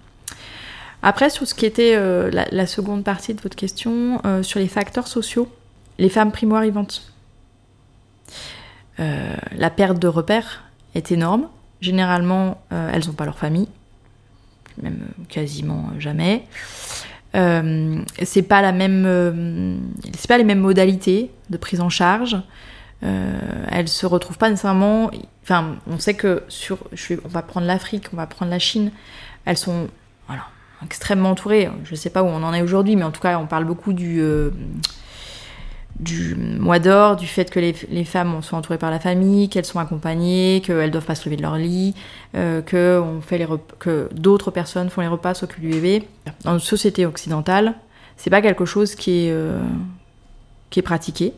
Après, 1.07 1.29
sur 1.29 1.47
ce 1.47 1.53
qui 1.53 1.67
était 1.67 1.93
euh, 1.95 2.31
la, 2.31 2.65
seconde 2.65 3.03
partie 3.03 3.35
de 3.35 3.39
votre 3.39 3.55
question, 3.55 4.19
euh, 4.25 4.41
sur 4.41 4.59
les 4.59 4.67
facteurs 4.67 5.07
sociaux, 5.07 5.47
les 5.99 6.09
femmes 6.09 6.31
primo-arrivantes. 6.31 7.13
Euh, 8.99 9.35
la 9.55 9.69
perte 9.69 9.99
de 9.99 10.07
repères 10.07 10.63
est 10.95 11.11
énorme. 11.11 11.47
Généralement, 11.79 12.59
elles 12.71 13.05
n'ont 13.05 13.13
pas 13.13 13.25
leur 13.25 13.37
famille, 13.37 13.67
même 14.81 15.05
quasiment 15.29 15.91
jamais. 15.99 16.45
c'est 17.33 18.41
pas 18.41 18.63
la 18.63 18.71
même, 18.71 19.83
c'est 20.17 20.27
pas 20.27 20.39
les 20.39 20.43
mêmes 20.43 20.61
modalités 20.61 21.29
de 21.51 21.57
prise 21.57 21.81
en 21.81 21.89
charge. 21.89 22.35
elles 23.01 23.89
se 23.89 24.07
retrouvent 24.07 24.39
pas 24.39 24.49
nécessairement. 24.49 25.11
Enfin, 25.43 25.75
on 25.85 25.99
sait 25.99 26.15
que 26.15 26.41
sur, 26.47 26.79
on 27.23 27.27
va 27.27 27.43
prendre 27.43 27.67
l'Afrique, 27.67 28.07
on 28.11 28.17
va 28.17 28.25
prendre 28.25 28.49
la 28.49 28.59
Chine. 28.59 28.89
Elles 29.43 29.57
sont, 29.57 29.87
voilà, 30.25 30.45
extrêmement 30.85 31.31
entourée. 31.31 31.69
Je 31.83 31.91
ne 31.91 31.95
sais 31.95 32.09
pas 32.09 32.23
où 32.23 32.27
on 32.27 32.43
en 32.43 32.53
est 32.53 32.61
aujourd'hui, 32.61 32.95
mais 32.95 33.03
en 33.03 33.11
tout 33.11 33.21
cas, 33.21 33.37
on 33.39 33.47
parle 33.47 33.65
beaucoup 33.65 33.93
du, 33.93 34.21
euh, 34.21 34.51
du 35.99 36.35
mois 36.35 36.79
d'or, 36.79 37.15
du 37.15 37.27
fait 37.27 37.49
que 37.49 37.59
les, 37.59 37.75
les, 37.89 38.05
femmes 38.05 38.41
sont 38.41 38.57
entourées 38.57 38.77
par 38.77 38.91
la 38.91 38.99
famille, 38.99 39.49
qu'elles 39.49 39.65
sont 39.65 39.79
accompagnées, 39.79 40.61
qu'elles 40.65 40.87
ne 40.87 40.89
doivent 40.89 41.05
pas 41.05 41.15
se 41.15 41.25
lever 41.25 41.37
de 41.37 41.41
leur 41.41 41.57
lit, 41.57 41.95
euh, 42.35 42.61
que, 42.61 43.03
que 43.79 44.09
d'autres 44.13 44.51
personnes 44.51 44.89
font 44.89 45.01
les 45.01 45.07
repas, 45.07 45.33
s'occupent 45.33 45.61
du 45.61 45.69
bébé. 45.69 46.07
Dans 46.43 46.53
une 46.53 46.59
société 46.59 47.05
occidentale, 47.05 47.73
c'est 48.17 48.29
pas 48.29 48.41
quelque 48.41 48.65
chose 48.65 48.95
qui 48.95 49.25
est, 49.25 49.31
euh, 49.31 49.59
qui 50.69 50.79
est 50.79 50.83
pratiqué. 50.83 51.33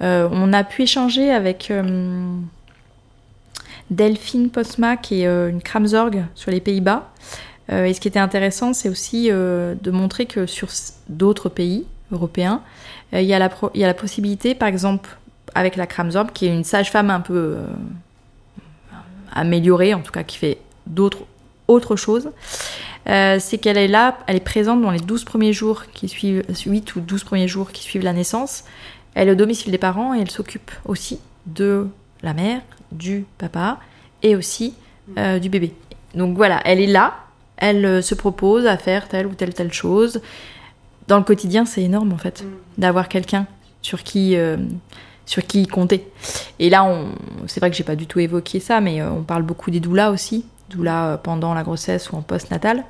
on 0.00 0.52
a 0.52 0.64
pu 0.64 0.82
échanger 0.82 1.30
avec 1.30 1.70
Delphine 3.90 4.50
Postma, 4.50 4.96
qui 4.96 5.22
est 5.22 5.26
une 5.26 5.60
Kramzorg 5.60 6.24
sur 6.34 6.50
les 6.50 6.60
Pays-Bas. 6.60 7.10
Euh, 7.72 7.84
et 7.84 7.94
ce 7.94 8.00
qui 8.00 8.08
était 8.08 8.18
intéressant, 8.18 8.72
c'est 8.72 8.88
aussi 8.88 9.28
euh, 9.30 9.74
de 9.80 9.90
montrer 9.90 10.26
que 10.26 10.46
sur 10.46 10.68
d'autres 11.08 11.48
pays 11.48 11.86
européens, 12.12 12.62
euh, 13.14 13.20
il 13.20 13.28
y, 13.28 13.34
a 13.34 13.38
la 13.38 13.94
possibilité, 13.94 14.54
par 14.54 14.68
exemple, 14.68 15.16
avec 15.54 15.76
la 15.76 15.86
Kramzorb, 15.86 16.32
qui 16.32 16.46
est 16.46 16.54
une 16.54 16.64
sage-femme 16.64 17.10
un 17.10 17.20
peu 17.20 17.56
améliorée, 19.32 19.94
en 19.94 20.00
tout 20.00 20.12
cas 20.12 20.22
qui 20.22 20.36
fait 20.36 20.58
d'autres 20.86 21.24
autres 21.68 21.96
choses. 21.96 22.30
Euh, 23.08 23.38
c'est 23.40 23.58
qu'elle 23.58 23.78
est 23.78 23.88
là, 23.88 24.18
elle 24.26 24.36
est 24.36 24.40
présente 24.40 24.82
dans 24.82 24.90
les 24.90 25.00
12 25.00 25.24
premiers 25.24 25.52
jours 25.52 25.84
qui 25.92 26.08
suivent, 26.08 26.44
8 26.48 26.96
ou 26.96 27.00
12 27.00 27.24
premiers 27.24 27.48
jours 27.48 27.72
qui 27.72 27.82
suivent 27.82 28.02
la 28.02 28.12
naissance. 28.12 28.64
Elle 29.14 29.28
est 29.28 29.32
au 29.32 29.36
domicile 29.36 29.72
des 29.72 29.78
parents 29.78 30.14
et 30.14 30.20
elle 30.20 30.30
s'occupe 30.30 30.70
aussi 30.84 31.18
de 31.46 31.88
la 32.22 32.34
mère, 32.34 32.60
du 32.92 33.24
papa 33.38 33.78
et 34.22 34.36
aussi 34.36 34.74
du 35.40 35.48
bébé. 35.48 35.74
Donc 36.14 36.36
voilà, 36.36 36.60
elle 36.64 36.80
est 36.80 36.86
là, 36.86 37.14
elle 37.60 37.84
euh, 37.84 38.02
se 38.02 38.14
propose 38.14 38.66
à 38.66 38.76
faire 38.76 39.08
telle 39.08 39.26
ou 39.26 39.34
telle 39.34 39.54
telle 39.54 39.72
chose. 39.72 40.20
Dans 41.08 41.18
le 41.18 41.24
quotidien, 41.24 41.64
c'est 41.64 41.82
énorme 41.82 42.12
en 42.12 42.18
fait 42.18 42.44
d'avoir 42.78 43.08
quelqu'un 43.08 43.46
sur 43.82 44.02
qui 44.02 44.36
sur 45.26 45.46
qui 45.46 45.66
compter. 45.66 46.06
Et 46.58 46.70
là, 46.70 46.84
on, 46.84 47.12
c'est 47.46 47.60
vrai 47.60 47.70
que 47.70 47.76
j'ai 47.76 47.84
pas 47.84 47.96
du 47.96 48.06
tout 48.06 48.20
évoqué 48.20 48.60
ça, 48.60 48.80
mais 48.80 49.02
on 49.02 49.22
parle 49.22 49.42
beaucoup 49.42 49.70
des 49.70 49.80
doulas 49.80 50.10
aussi, 50.10 50.44
doula 50.68 51.20
pendant 51.22 51.54
la 51.54 51.62
grossesse 51.62 52.10
ou 52.10 52.16
en 52.16 52.22
post-natal. 52.22 52.84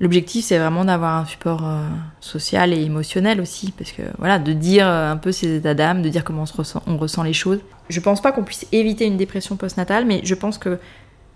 L'objectif, 0.00 0.44
c'est 0.44 0.58
vraiment 0.58 0.84
d'avoir 0.84 1.16
un 1.16 1.24
support 1.24 1.64
euh, 1.64 1.82
social 2.20 2.72
et 2.72 2.80
émotionnel 2.82 3.40
aussi, 3.40 3.72
parce 3.72 3.90
que 3.90 4.02
voilà, 4.18 4.38
de 4.38 4.52
dire 4.52 4.86
euh, 4.86 5.10
un 5.10 5.16
peu 5.16 5.32
ses 5.32 5.56
états 5.56 5.74
d'âme, 5.74 6.02
de 6.02 6.08
dire 6.08 6.22
comment 6.22 6.42
on, 6.42 6.46
se 6.46 6.56
ressent, 6.56 6.82
on 6.86 6.96
ressent 6.96 7.24
les 7.24 7.32
choses. 7.32 7.58
Je 7.88 7.98
pense 7.98 8.20
pas 8.20 8.30
qu'on 8.30 8.44
puisse 8.44 8.66
éviter 8.70 9.06
une 9.06 9.16
dépression 9.16 9.56
postnatale, 9.56 10.04
mais 10.04 10.20
je 10.22 10.34
pense 10.36 10.56
que 10.56 10.78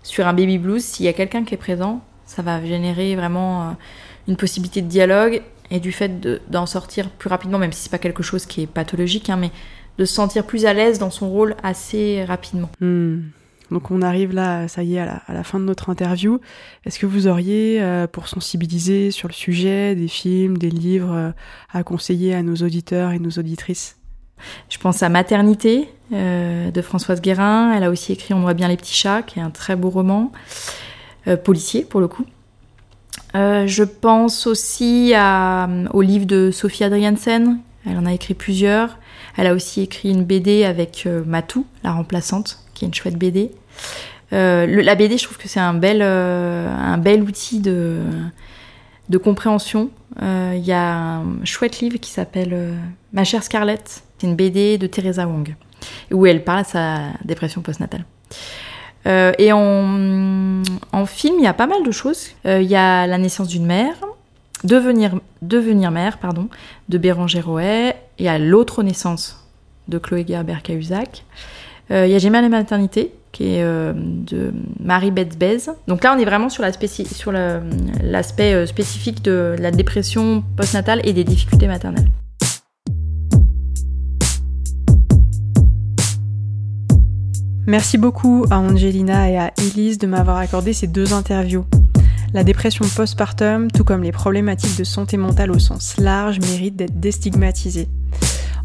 sur 0.01 0.27
un 0.27 0.33
baby 0.33 0.59
blues, 0.59 0.81
s'il 0.81 1.05
y 1.05 1.09
a 1.09 1.13
quelqu'un 1.13 1.43
qui 1.43 1.53
est 1.53 1.57
présent, 1.57 2.01
ça 2.25 2.41
va 2.41 2.63
générer 2.63 3.15
vraiment 3.15 3.61
euh, 3.61 3.71
une 4.27 4.35
possibilité 4.35 4.81
de 4.81 4.87
dialogue 4.87 5.41
et 5.71 5.79
du 5.79 5.91
fait 5.91 6.21
d'en 6.49 6.65
sortir 6.65 7.09
plus 7.09 7.29
rapidement, 7.29 7.57
même 7.57 7.71
si 7.71 7.83
c'est 7.83 7.91
pas 7.91 7.97
quelque 7.97 8.23
chose 8.23 8.45
qui 8.45 8.61
est 8.61 8.67
pathologique, 8.67 9.29
hein, 9.29 9.37
mais 9.37 9.51
de 9.97 10.05
se 10.05 10.13
sentir 10.13 10.45
plus 10.45 10.65
à 10.65 10.73
l'aise 10.73 10.99
dans 10.99 11.11
son 11.11 11.29
rôle 11.29 11.55
assez 11.63 12.23
rapidement. 12.25 12.69
Hmm. 12.79 13.21
Donc 13.71 13.89
on 13.89 14.01
arrive 14.01 14.33
là, 14.33 14.67
ça 14.67 14.83
y 14.83 14.95
est, 14.95 14.99
à 14.99 15.21
la, 15.29 15.43
fin 15.43 15.59
de 15.59 15.65
notre 15.65 15.89
interview. 15.89 16.39
Est-ce 16.85 16.99
que 16.99 17.07
vous 17.07 17.27
auriez, 17.27 17.81
euh, 17.81 18.05
pour 18.05 18.27
sensibiliser 18.27 19.09
sur 19.09 19.27
le 19.27 19.33
sujet, 19.33 19.95
des 19.95 20.07
films, 20.07 20.57
des 20.59 20.69
livres 20.69 21.13
euh, 21.13 21.31
à 21.71 21.83
conseiller 21.83 22.35
à 22.35 22.43
nos 22.43 22.55
auditeurs 22.55 23.11
et 23.11 23.19
nos 23.19 23.31
auditrices? 23.31 23.97
Je 24.69 24.77
pense 24.77 25.01
à 25.01 25.09
Maternité 25.09 25.89
euh, 26.11 26.69
de 26.69 26.81
Françoise 26.81 27.21
Guérin. 27.21 27.73
Elle 27.73 27.83
a 27.83 27.89
aussi 27.89 28.11
écrit 28.11 28.33
On 28.33 28.41
voit 28.41 28.53
bien 28.53 28.67
les 28.67 28.77
petits 28.77 28.93
chats, 28.93 29.23
qui 29.23 29.39
est 29.39 29.41
un 29.41 29.49
très 29.49 29.75
beau 29.75 29.89
roman, 29.89 30.31
policier 31.43 31.83
pour 31.83 31.99
le 31.99 32.07
coup. 32.07 32.25
je 33.33 33.83
pense 33.83 34.47
aussi 34.47 35.13
à, 35.15 35.67
au 35.93 36.01
livre 36.01 36.25
de 36.25 36.51
Sophie 36.51 36.83
Adriansen. 36.83 37.59
Elle 37.85 37.97
en 37.97 38.05
a 38.05 38.13
écrit 38.13 38.33
plusieurs. 38.33 38.97
Elle 39.37 39.47
a 39.47 39.53
aussi 39.53 39.81
écrit 39.81 40.09
une 40.09 40.23
BD 40.23 40.63
avec 40.63 41.07
Matou, 41.25 41.65
la 41.83 41.91
remplaçante, 41.93 42.59
qui 42.73 42.85
est 42.85 42.87
une 42.87 42.93
chouette 42.93 43.17
BD. 43.17 43.51
Euh, 44.33 44.81
la 44.81 44.95
BD, 44.95 45.17
je 45.17 45.23
trouve 45.23 45.37
que 45.37 45.47
c'est 45.47 45.59
un 45.59 45.73
bel, 45.73 45.99
euh, 46.01 46.67
un 46.75 46.97
bel 46.97 47.21
outil 47.21 47.59
de, 47.59 47.99
de 49.09 49.17
compréhension. 49.17 49.91
Euh, 50.21 50.53
il 50.55 50.65
y 50.65 50.71
a 50.71 51.17
un 51.17 51.45
chouette 51.45 51.79
livre 51.79 51.97
qui 51.97 52.09
s'appelle 52.09 52.75
Ma 53.11 53.23
chère 53.23 53.43
Scarlett. 53.43 54.03
C'est 54.17 54.27
une 54.27 54.35
BD 54.35 54.77
de 54.77 54.87
Teresa 54.87 55.27
Wong, 55.27 55.55
où 56.11 56.25
elle 56.25 56.43
parle 56.43 56.63
de 56.63 56.67
sa 56.67 56.99
dépression 57.23 57.61
postnatale. 57.61 58.05
Et 59.05 59.51
en, 59.51 61.05
film, 61.05 61.35
il 61.37 61.43
y 61.43 61.47
a 61.47 61.53
pas 61.53 61.67
mal 61.67 61.83
de 61.83 61.91
choses. 61.91 62.29
Il 62.45 62.63
y 62.63 62.75
a 62.75 63.07
La 63.07 63.17
naissance 63.17 63.47
d'une 63.47 63.65
mère, 63.65 63.95
Devenir, 64.63 65.91
mère, 65.91 66.17
pardon, 66.19 66.47
de 66.89 66.97
Béranger 66.97 67.41
Roet. 67.41 67.95
Il 68.17 68.25
y 68.25 68.29
a 68.29 68.37
L'autre 68.37 68.81
naissance 68.83 69.45
de 69.89 69.97
Chloé 69.97 70.25
Gerber-Cahuzac. 70.27 71.25
Il 71.89 72.07
y 72.07 72.15
a 72.15 72.17
J'ai 72.17 72.29
mal 72.29 72.47
maternité 72.49 73.11
qui 73.33 73.55
est 73.55 73.63
euh, 73.63 73.91
de 73.95 74.53
Marie 74.79 75.11
Betzbez. 75.11 75.71
Donc 75.87 76.03
là, 76.03 76.15
on 76.15 76.19
est 76.19 76.25
vraiment 76.25 76.49
sur 76.49 76.63
l'aspect 76.63 76.87
euh, 78.53 78.65
spécifique 78.65 79.21
de 79.23 79.55
la 79.59 79.71
dépression 79.71 80.43
postnatale 80.55 81.01
et 81.03 81.11
des 81.11 81.25
difficultés 81.25 81.67
maternelles. 81.67 82.07
Merci 87.65 87.97
beaucoup 87.97 88.45
à 88.49 88.59
Angelina 88.59 89.29
et 89.29 89.37
à 89.37 89.53
Elise 89.57 89.97
de 89.97 90.05
m'avoir 90.05 90.37
accordé 90.37 90.73
ces 90.73 90.87
deux 90.87 91.13
interviews. 91.13 91.65
La 92.33 92.43
dépression 92.43 92.85
postpartum, 92.93 93.71
tout 93.71 93.85
comme 93.85 94.03
les 94.03 94.11
problématiques 94.11 94.77
de 94.77 94.83
santé 94.83 95.15
mentale 95.15 95.51
au 95.51 95.59
sens 95.59 95.97
large, 95.97 96.39
méritent 96.39 96.75
d'être 96.75 96.99
déstigmatisées. 96.99 97.87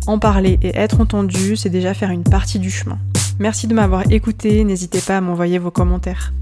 En 0.07 0.19
parler 0.19 0.59
et 0.63 0.77
être 0.77 1.01
entendu, 1.01 1.55
c'est 1.55 1.71
déjà 1.71 1.95
faire 1.95 2.11
une 2.11 2.25
partie 2.25 2.59
du 2.59 2.71
chemin. 2.71 2.99
Merci 3.39 3.69
de 3.69 3.75
m'avoir 3.75 4.11
écouté, 4.11 4.65
n'hésitez 4.65 5.01
pas 5.01 5.19
à 5.19 5.21
m'envoyer 5.21 5.59
vos 5.59 5.71
commentaires. 5.71 6.33